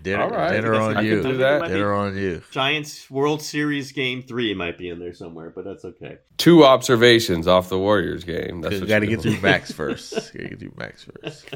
Dinner, 0.03 0.23
All 0.23 0.29
right. 0.29 0.51
dinner 0.51 0.75
on 0.75 0.97
I 0.97 1.01
you. 1.01 1.21
can 1.21 1.31
do 1.31 1.37
that. 1.37 1.67
Dinner 1.67 1.93
on 1.93 2.17
you. 2.17 2.41
Giants 2.51 3.09
World 3.11 3.41
Series 3.41 3.91
Game 3.91 4.21
Three 4.21 4.53
might 4.53 4.77
be 4.77 4.89
in 4.89 4.99
there 4.99 5.13
somewhere, 5.13 5.51
but 5.53 5.65
that's 5.65 5.83
okay. 5.85 6.17
Two 6.37 6.63
observations 6.65 7.47
off 7.47 7.69
the 7.69 7.77
Warriors 7.79 8.23
game. 8.23 8.61
That's 8.61 8.75
You 8.75 8.85
got 8.85 8.99
to 8.99 9.07
you're 9.07 9.17
get 9.17 9.21
through 9.23 9.41
Max 9.41 9.71
first. 9.71 10.13
You 10.33 10.41
got 10.41 10.49
to 10.49 10.49
get 10.55 10.59
through 10.59 10.73
Max 10.77 11.05
first. 11.21 11.49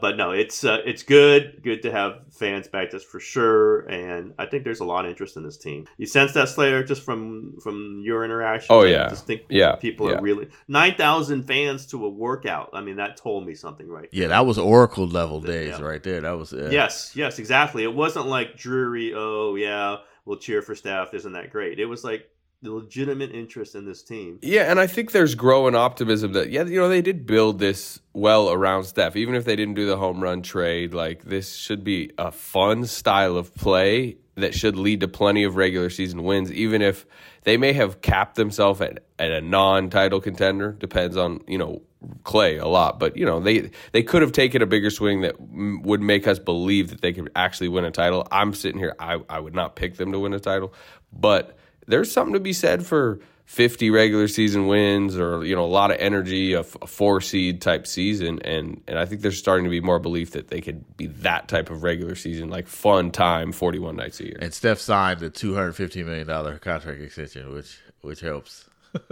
But 0.00 0.16
no, 0.16 0.30
it's 0.30 0.64
uh, 0.64 0.78
it's 0.84 1.02
good. 1.02 1.60
Good 1.62 1.82
to 1.82 1.92
have 1.92 2.20
fans 2.30 2.68
back, 2.68 2.90
that's 2.90 3.04
for 3.04 3.20
sure. 3.20 3.80
And 3.88 4.34
I 4.38 4.46
think 4.46 4.64
there's 4.64 4.80
a 4.80 4.84
lot 4.84 5.04
of 5.04 5.10
interest 5.10 5.36
in 5.36 5.42
this 5.42 5.56
team. 5.56 5.86
You 5.98 6.06
sense 6.06 6.32
that 6.32 6.48
Slater 6.48 6.82
just 6.84 7.02
from 7.02 7.58
from 7.62 8.00
your 8.02 8.24
interaction. 8.24 8.68
Oh, 8.70 8.82
I 8.82 8.86
yeah. 8.86 9.08
just 9.08 9.26
think 9.26 9.42
Yeah, 9.48 9.76
people 9.76 10.10
yeah. 10.10 10.16
are 10.16 10.20
really 10.22 10.48
nine 10.68 10.94
thousand 10.94 11.44
fans 11.44 11.86
to 11.88 12.04
a 12.04 12.08
workout. 12.08 12.70
I 12.72 12.80
mean, 12.80 12.96
that 12.96 13.16
told 13.16 13.46
me 13.46 13.54
something, 13.54 13.88
right? 13.88 14.08
Yeah, 14.12 14.28
that 14.28 14.46
was 14.46 14.58
Oracle 14.58 15.06
level 15.06 15.40
days 15.40 15.80
right 15.80 16.02
there. 16.02 16.20
That 16.20 16.38
was 16.38 16.52
uh, 16.52 16.70
Yes, 16.72 17.12
yes, 17.14 17.38
exactly. 17.38 17.82
It 17.84 17.94
wasn't 17.94 18.26
like 18.26 18.56
dreary. 18.56 19.12
Oh 19.14 19.54
yeah, 19.54 19.98
we'll 20.24 20.38
cheer 20.38 20.62
for 20.62 20.74
Steph. 20.74 21.14
Isn't 21.14 21.32
that 21.32 21.50
great? 21.50 21.78
It 21.78 21.86
was 21.86 22.04
like 22.04 22.28
the 22.62 22.72
legitimate 22.72 23.32
interest 23.32 23.74
in 23.74 23.86
this 23.86 24.02
team. 24.02 24.38
Yeah, 24.42 24.70
and 24.70 24.78
I 24.78 24.86
think 24.86 25.12
there's 25.12 25.34
growing 25.34 25.74
optimism 25.74 26.34
that 26.34 26.50
yeah, 26.50 26.64
you 26.64 26.78
know, 26.78 26.88
they 26.88 27.02
did 27.02 27.26
build 27.26 27.58
this 27.58 28.00
well 28.12 28.50
around 28.50 28.84
Steph. 28.84 29.16
Even 29.16 29.34
if 29.34 29.44
they 29.44 29.56
didn't 29.56 29.74
do 29.74 29.86
the 29.86 29.96
home 29.96 30.22
run 30.22 30.42
trade, 30.42 30.92
like 30.92 31.24
this 31.24 31.54
should 31.54 31.84
be 31.84 32.12
a 32.18 32.30
fun 32.30 32.84
style 32.86 33.36
of 33.36 33.54
play 33.54 34.18
that 34.34 34.54
should 34.54 34.76
lead 34.76 35.00
to 35.00 35.08
plenty 35.08 35.44
of 35.44 35.56
regular 35.56 35.90
season 35.90 36.22
wins, 36.22 36.52
even 36.52 36.82
if 36.82 37.06
they 37.44 37.56
may 37.56 37.72
have 37.72 38.02
capped 38.02 38.36
themselves 38.36 38.80
at, 38.80 39.04
at 39.18 39.30
a 39.30 39.40
non-title 39.40 40.20
contender. 40.20 40.72
Depends 40.72 41.16
on 41.16 41.40
you 41.46 41.56
know 41.56 41.80
Klay 42.24 42.60
a 42.60 42.68
lot, 42.68 42.98
but 42.98 43.16
you 43.16 43.24
know 43.24 43.40
they 43.40 43.70
they 43.92 44.02
could 44.02 44.20
have 44.20 44.32
taken 44.32 44.60
a 44.60 44.66
bigger 44.66 44.90
swing 44.90 45.22
that 45.22 45.40
mm, 45.40 45.82
would 45.82 46.02
make 46.02 46.26
us 46.26 46.38
believe 46.38 46.90
that 46.90 47.00
they 47.00 47.14
could 47.14 47.30
actually 47.34 47.68
win 47.68 47.86
a 47.86 47.90
title. 47.90 48.28
I'm 48.30 48.52
sitting 48.52 48.78
here, 48.78 48.94
I 48.98 49.18
I 49.30 49.40
would 49.40 49.54
not 49.54 49.76
pick 49.76 49.96
them 49.96 50.12
to 50.12 50.18
win 50.18 50.34
a 50.34 50.40
title, 50.40 50.74
but 51.10 51.56
there's 51.86 52.10
something 52.10 52.34
to 52.34 52.40
be 52.40 52.52
said 52.52 52.86
for 52.86 53.20
50 53.46 53.90
regular 53.90 54.28
season 54.28 54.68
wins 54.68 55.18
or 55.18 55.44
you 55.44 55.56
know 55.56 55.64
a 55.64 55.66
lot 55.66 55.90
of 55.90 55.96
energy 55.98 56.52
a, 56.52 56.60
f- 56.60 56.76
a 56.82 56.86
four 56.86 57.20
seed 57.20 57.60
type 57.60 57.84
season 57.86 58.40
and 58.42 58.80
and 58.86 58.96
I 58.98 59.06
think 59.06 59.22
there's 59.22 59.38
starting 59.38 59.64
to 59.64 59.70
be 59.70 59.80
more 59.80 59.98
belief 59.98 60.30
that 60.32 60.48
they 60.48 60.60
could 60.60 60.96
be 60.96 61.06
that 61.06 61.48
type 61.48 61.68
of 61.68 61.82
regular 61.82 62.14
season 62.14 62.48
like 62.48 62.68
fun 62.68 63.10
time 63.10 63.50
41 63.50 63.96
nights 63.96 64.20
a 64.20 64.26
year. 64.26 64.38
And 64.40 64.54
Steph 64.54 64.78
signed 64.78 65.20
a 65.22 65.30
two 65.30 65.54
hundred 65.54 65.72
fifteen 65.72 66.06
million 66.06 66.28
dollar 66.28 66.58
contract 66.58 67.00
extension, 67.00 67.52
which 67.52 67.80
which 68.02 68.20
helps. 68.20 68.68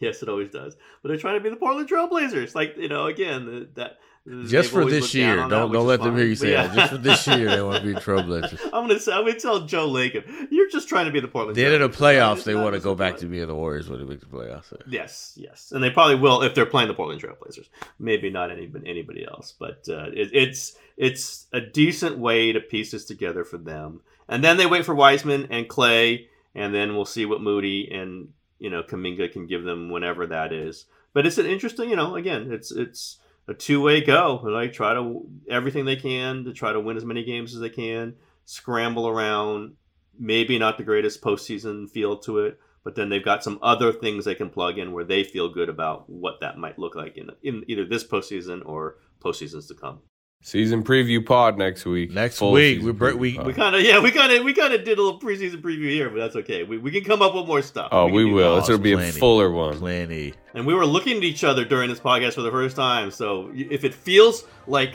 Yes, 0.00 0.22
it 0.22 0.28
always 0.28 0.50
does. 0.50 0.76
But 1.02 1.08
they're 1.08 1.18
trying 1.18 1.38
to 1.38 1.42
be 1.42 1.50
the 1.50 1.56
Portland 1.56 1.88
Trailblazers. 1.88 2.54
Like 2.54 2.76
you 2.76 2.88
know, 2.88 3.06
again, 3.06 3.46
the, 3.46 3.68
that 3.74 3.98
Just 4.46 4.70
for 4.70 4.84
this 4.84 5.14
year, 5.14 5.36
don't 5.36 5.72
don't 5.72 5.86
let 5.86 6.02
them 6.02 6.16
hear 6.16 6.26
you 6.26 6.34
say 6.34 6.52
yeah. 6.52 6.66
that. 6.66 6.74
Just 6.74 6.92
for 6.92 6.98
this 6.98 7.26
year, 7.26 7.48
they 7.48 7.62
want 7.62 7.82
to 7.82 7.94
be 7.94 7.98
Trailblazers. 7.98 8.62
I'm 8.64 8.86
gonna 8.86 9.00
say, 9.00 9.12
I'm 9.12 9.24
gonna 9.24 9.38
tell 9.38 9.60
Joe 9.60 9.88
Lacob, 9.88 10.24
you're 10.50 10.68
just 10.68 10.88
trying 10.88 11.06
to 11.06 11.12
be 11.12 11.20
the 11.20 11.28
Portland. 11.28 11.56
Then 11.56 11.72
in 11.72 11.80
the 11.80 11.88
playoffs, 11.88 12.44
they 12.44 12.54
want 12.54 12.74
to 12.74 12.80
go 12.80 12.94
back 12.94 13.16
to 13.18 13.26
being 13.26 13.46
the 13.46 13.54
Warriors 13.54 13.88
when 13.88 14.00
they 14.00 14.04
make 14.04 14.20
the 14.20 14.26
playoffs. 14.26 14.72
Yes, 14.86 15.32
yes, 15.36 15.72
and 15.72 15.82
they 15.82 15.90
probably 15.90 16.16
will 16.16 16.42
if 16.42 16.54
they're 16.54 16.66
playing 16.66 16.88
the 16.88 16.94
Portland 16.94 17.22
Trailblazers. 17.22 17.68
Maybe 17.98 18.28
not 18.28 18.50
any, 18.50 18.70
anybody 18.84 19.26
else, 19.26 19.54
but 19.58 19.86
uh, 19.88 20.10
it, 20.12 20.30
it's 20.32 20.76
it's 20.96 21.46
a 21.52 21.60
decent 21.60 22.18
way 22.18 22.52
to 22.52 22.60
piece 22.60 22.90
this 22.90 23.04
together 23.04 23.44
for 23.44 23.56
them. 23.56 24.00
And 24.28 24.44
then 24.44 24.58
they 24.58 24.66
wait 24.66 24.84
for 24.84 24.94
Wiseman 24.94 25.48
and 25.50 25.68
Klay, 25.68 26.26
and 26.54 26.74
then 26.74 26.94
we'll 26.94 27.06
see 27.06 27.24
what 27.24 27.40
Moody 27.40 27.90
and 27.90 28.32
you 28.58 28.68
know 28.68 28.82
Kuminga 28.82 29.32
can 29.32 29.46
give 29.46 29.64
them 29.64 29.90
whenever 29.90 30.26
that 30.26 30.52
is. 30.52 30.84
But 31.14 31.26
it's 31.26 31.38
an 31.38 31.46
interesting, 31.46 31.88
you 31.88 31.96
know, 31.96 32.16
again, 32.16 32.52
it's 32.52 32.70
it's 32.70 33.18
a 33.48 33.54
two 33.54 33.80
way 33.80 34.00
go. 34.00 34.40
Like 34.44 34.72
try 34.72 34.94
to 34.94 35.26
everything 35.50 35.84
they 35.84 35.96
can 35.96 36.44
to 36.44 36.52
try 36.52 36.72
to 36.72 36.80
win 36.80 36.96
as 36.96 37.04
many 37.04 37.24
games 37.24 37.54
as 37.54 37.60
they 37.60 37.70
can, 37.70 38.14
scramble 38.44 39.08
around. 39.08 39.74
Maybe 40.20 40.58
not 40.58 40.78
the 40.78 40.84
greatest 40.84 41.22
postseason 41.22 41.88
feel 41.88 42.18
to 42.18 42.40
it, 42.40 42.58
but 42.84 42.96
then 42.96 43.08
they've 43.08 43.24
got 43.24 43.44
some 43.44 43.58
other 43.62 43.92
things 43.92 44.24
they 44.24 44.34
can 44.34 44.50
plug 44.50 44.78
in 44.78 44.92
where 44.92 45.04
they 45.04 45.22
feel 45.22 45.48
good 45.48 45.68
about 45.68 46.10
what 46.10 46.40
that 46.40 46.58
might 46.58 46.78
look 46.78 46.94
like 46.94 47.16
in 47.16 47.30
in 47.42 47.64
either 47.68 47.84
this 47.84 48.06
postseason 48.06 48.62
or 48.66 48.96
postseasons 49.20 49.68
to 49.68 49.74
come. 49.74 50.00
Season 50.40 50.84
preview 50.84 51.24
pod 51.24 51.58
next 51.58 51.84
week. 51.84 52.12
Next 52.12 52.38
Full 52.38 52.52
week, 52.52 52.80
we 52.80 52.92
br- 52.92 53.10
preview 53.10 53.18
we- 53.18 53.34
pod. 53.36 53.46
We 53.46 53.52
kind 53.52 53.74
of 53.74 53.82
yeah, 53.82 54.00
we 54.00 54.10
kind 54.12 54.32
of 54.32 54.44
we 54.44 54.54
kind 54.54 54.72
of 54.72 54.84
did 54.84 54.98
a 54.98 55.02
little 55.02 55.20
preseason 55.20 55.60
preview 55.60 55.90
here, 55.90 56.08
but 56.08 56.16
that's 56.16 56.36
okay. 56.36 56.62
We, 56.62 56.78
we 56.78 56.90
can 56.92 57.02
come 57.02 57.22
up 57.22 57.34
with 57.34 57.46
more 57.46 57.60
stuff. 57.60 57.88
Oh, 57.90 58.06
can 58.06 58.14
we 58.14 58.24
will. 58.24 58.54
that. 58.54 58.60
It's 58.60 58.68
gonna 58.68 58.78
be 58.80 58.92
a 58.92 59.12
fuller 59.12 59.50
one. 59.50 59.78
Plenty. 59.78 60.34
And 60.54 60.64
we 60.64 60.74
were 60.74 60.86
looking 60.86 61.16
at 61.16 61.24
each 61.24 61.42
other 61.42 61.64
during 61.64 61.90
this 61.90 62.00
podcast 62.00 62.34
for 62.34 62.42
the 62.42 62.52
first 62.52 62.76
time. 62.76 63.10
So 63.10 63.50
if 63.54 63.82
it 63.84 63.92
feels 63.92 64.44
like 64.68 64.94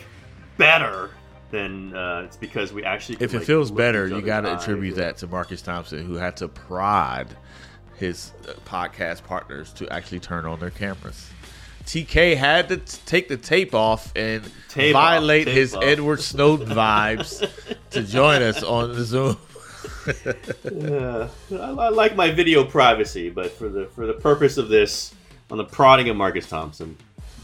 better, 0.58 1.12
then 1.52 1.94
uh, 1.94 2.24
it's 2.26 2.38
because 2.38 2.72
we 2.72 2.86
actually. 2.86 3.18
If 3.20 3.34
it 3.34 3.40
like, 3.40 3.46
feels 3.46 3.70
better, 3.70 4.08
you 4.08 4.22
got 4.22 4.42
to 4.42 4.54
attribute 4.56 4.96
that 4.96 5.18
to 5.18 5.28
Marcus 5.28 5.62
Thompson, 5.62 6.06
who 6.06 6.16
had 6.16 6.38
to 6.38 6.48
prod 6.48 7.28
his 7.98 8.32
uh, 8.48 8.54
podcast 8.66 9.24
partners 9.24 9.72
to 9.74 9.88
actually 9.90 10.20
turn 10.20 10.46
on 10.46 10.60
their 10.60 10.72
cameras. 10.72 11.30
TK 11.86 12.36
had 12.38 12.70
to 12.70 12.78
t- 12.78 12.98
take 13.06 13.28
the 13.28 13.38
tape 13.38 13.74
off 13.76 14.12
and 14.16 14.44
Tape 14.70 14.94
violate 14.94 15.46
tape 15.46 15.56
his 15.56 15.76
off. 15.76 15.84
Edward 15.84 16.22
Snowden 16.22 16.70
vibes 16.76 17.48
to 17.92 18.04
join 18.04 18.42
us 18.42 18.64
on 18.64 18.94
the 18.96 19.04
Zoom. 19.04 19.38
Yeah, 20.64 21.28
I, 21.52 21.56
I 21.56 21.90
like 21.90 22.16
my 22.16 22.32
video 22.32 22.64
privacy, 22.66 23.30
but 23.30 23.52
for 23.52 23.70
the 23.70 23.86
for 23.88 24.06
the 24.06 24.14
purpose 24.14 24.58
of 24.58 24.68
this, 24.70 25.14
on 25.52 25.58
the 25.58 25.64
prodding 25.66 26.10
of 26.10 26.16
Marcus 26.18 26.48
Thompson, 26.48 26.98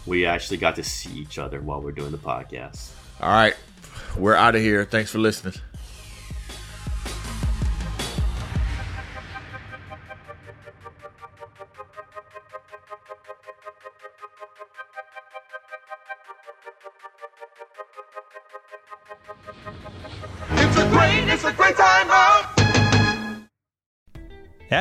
we 0.06 0.26
actually 0.26 0.58
got 0.58 0.76
to 0.78 0.84
see 0.84 1.12
each 1.20 1.38
other 1.38 1.62
while 1.62 1.82
we're 1.82 1.92
doing 1.92 2.12
the 2.12 2.18
podcast. 2.18 2.92
All 3.22 3.30
right, 3.30 3.56
we're 4.18 4.36
out 4.36 4.56
of 4.56 4.62
here. 4.62 4.84
Thanks 4.86 5.12
for 5.12 5.20
listening. 5.20 5.54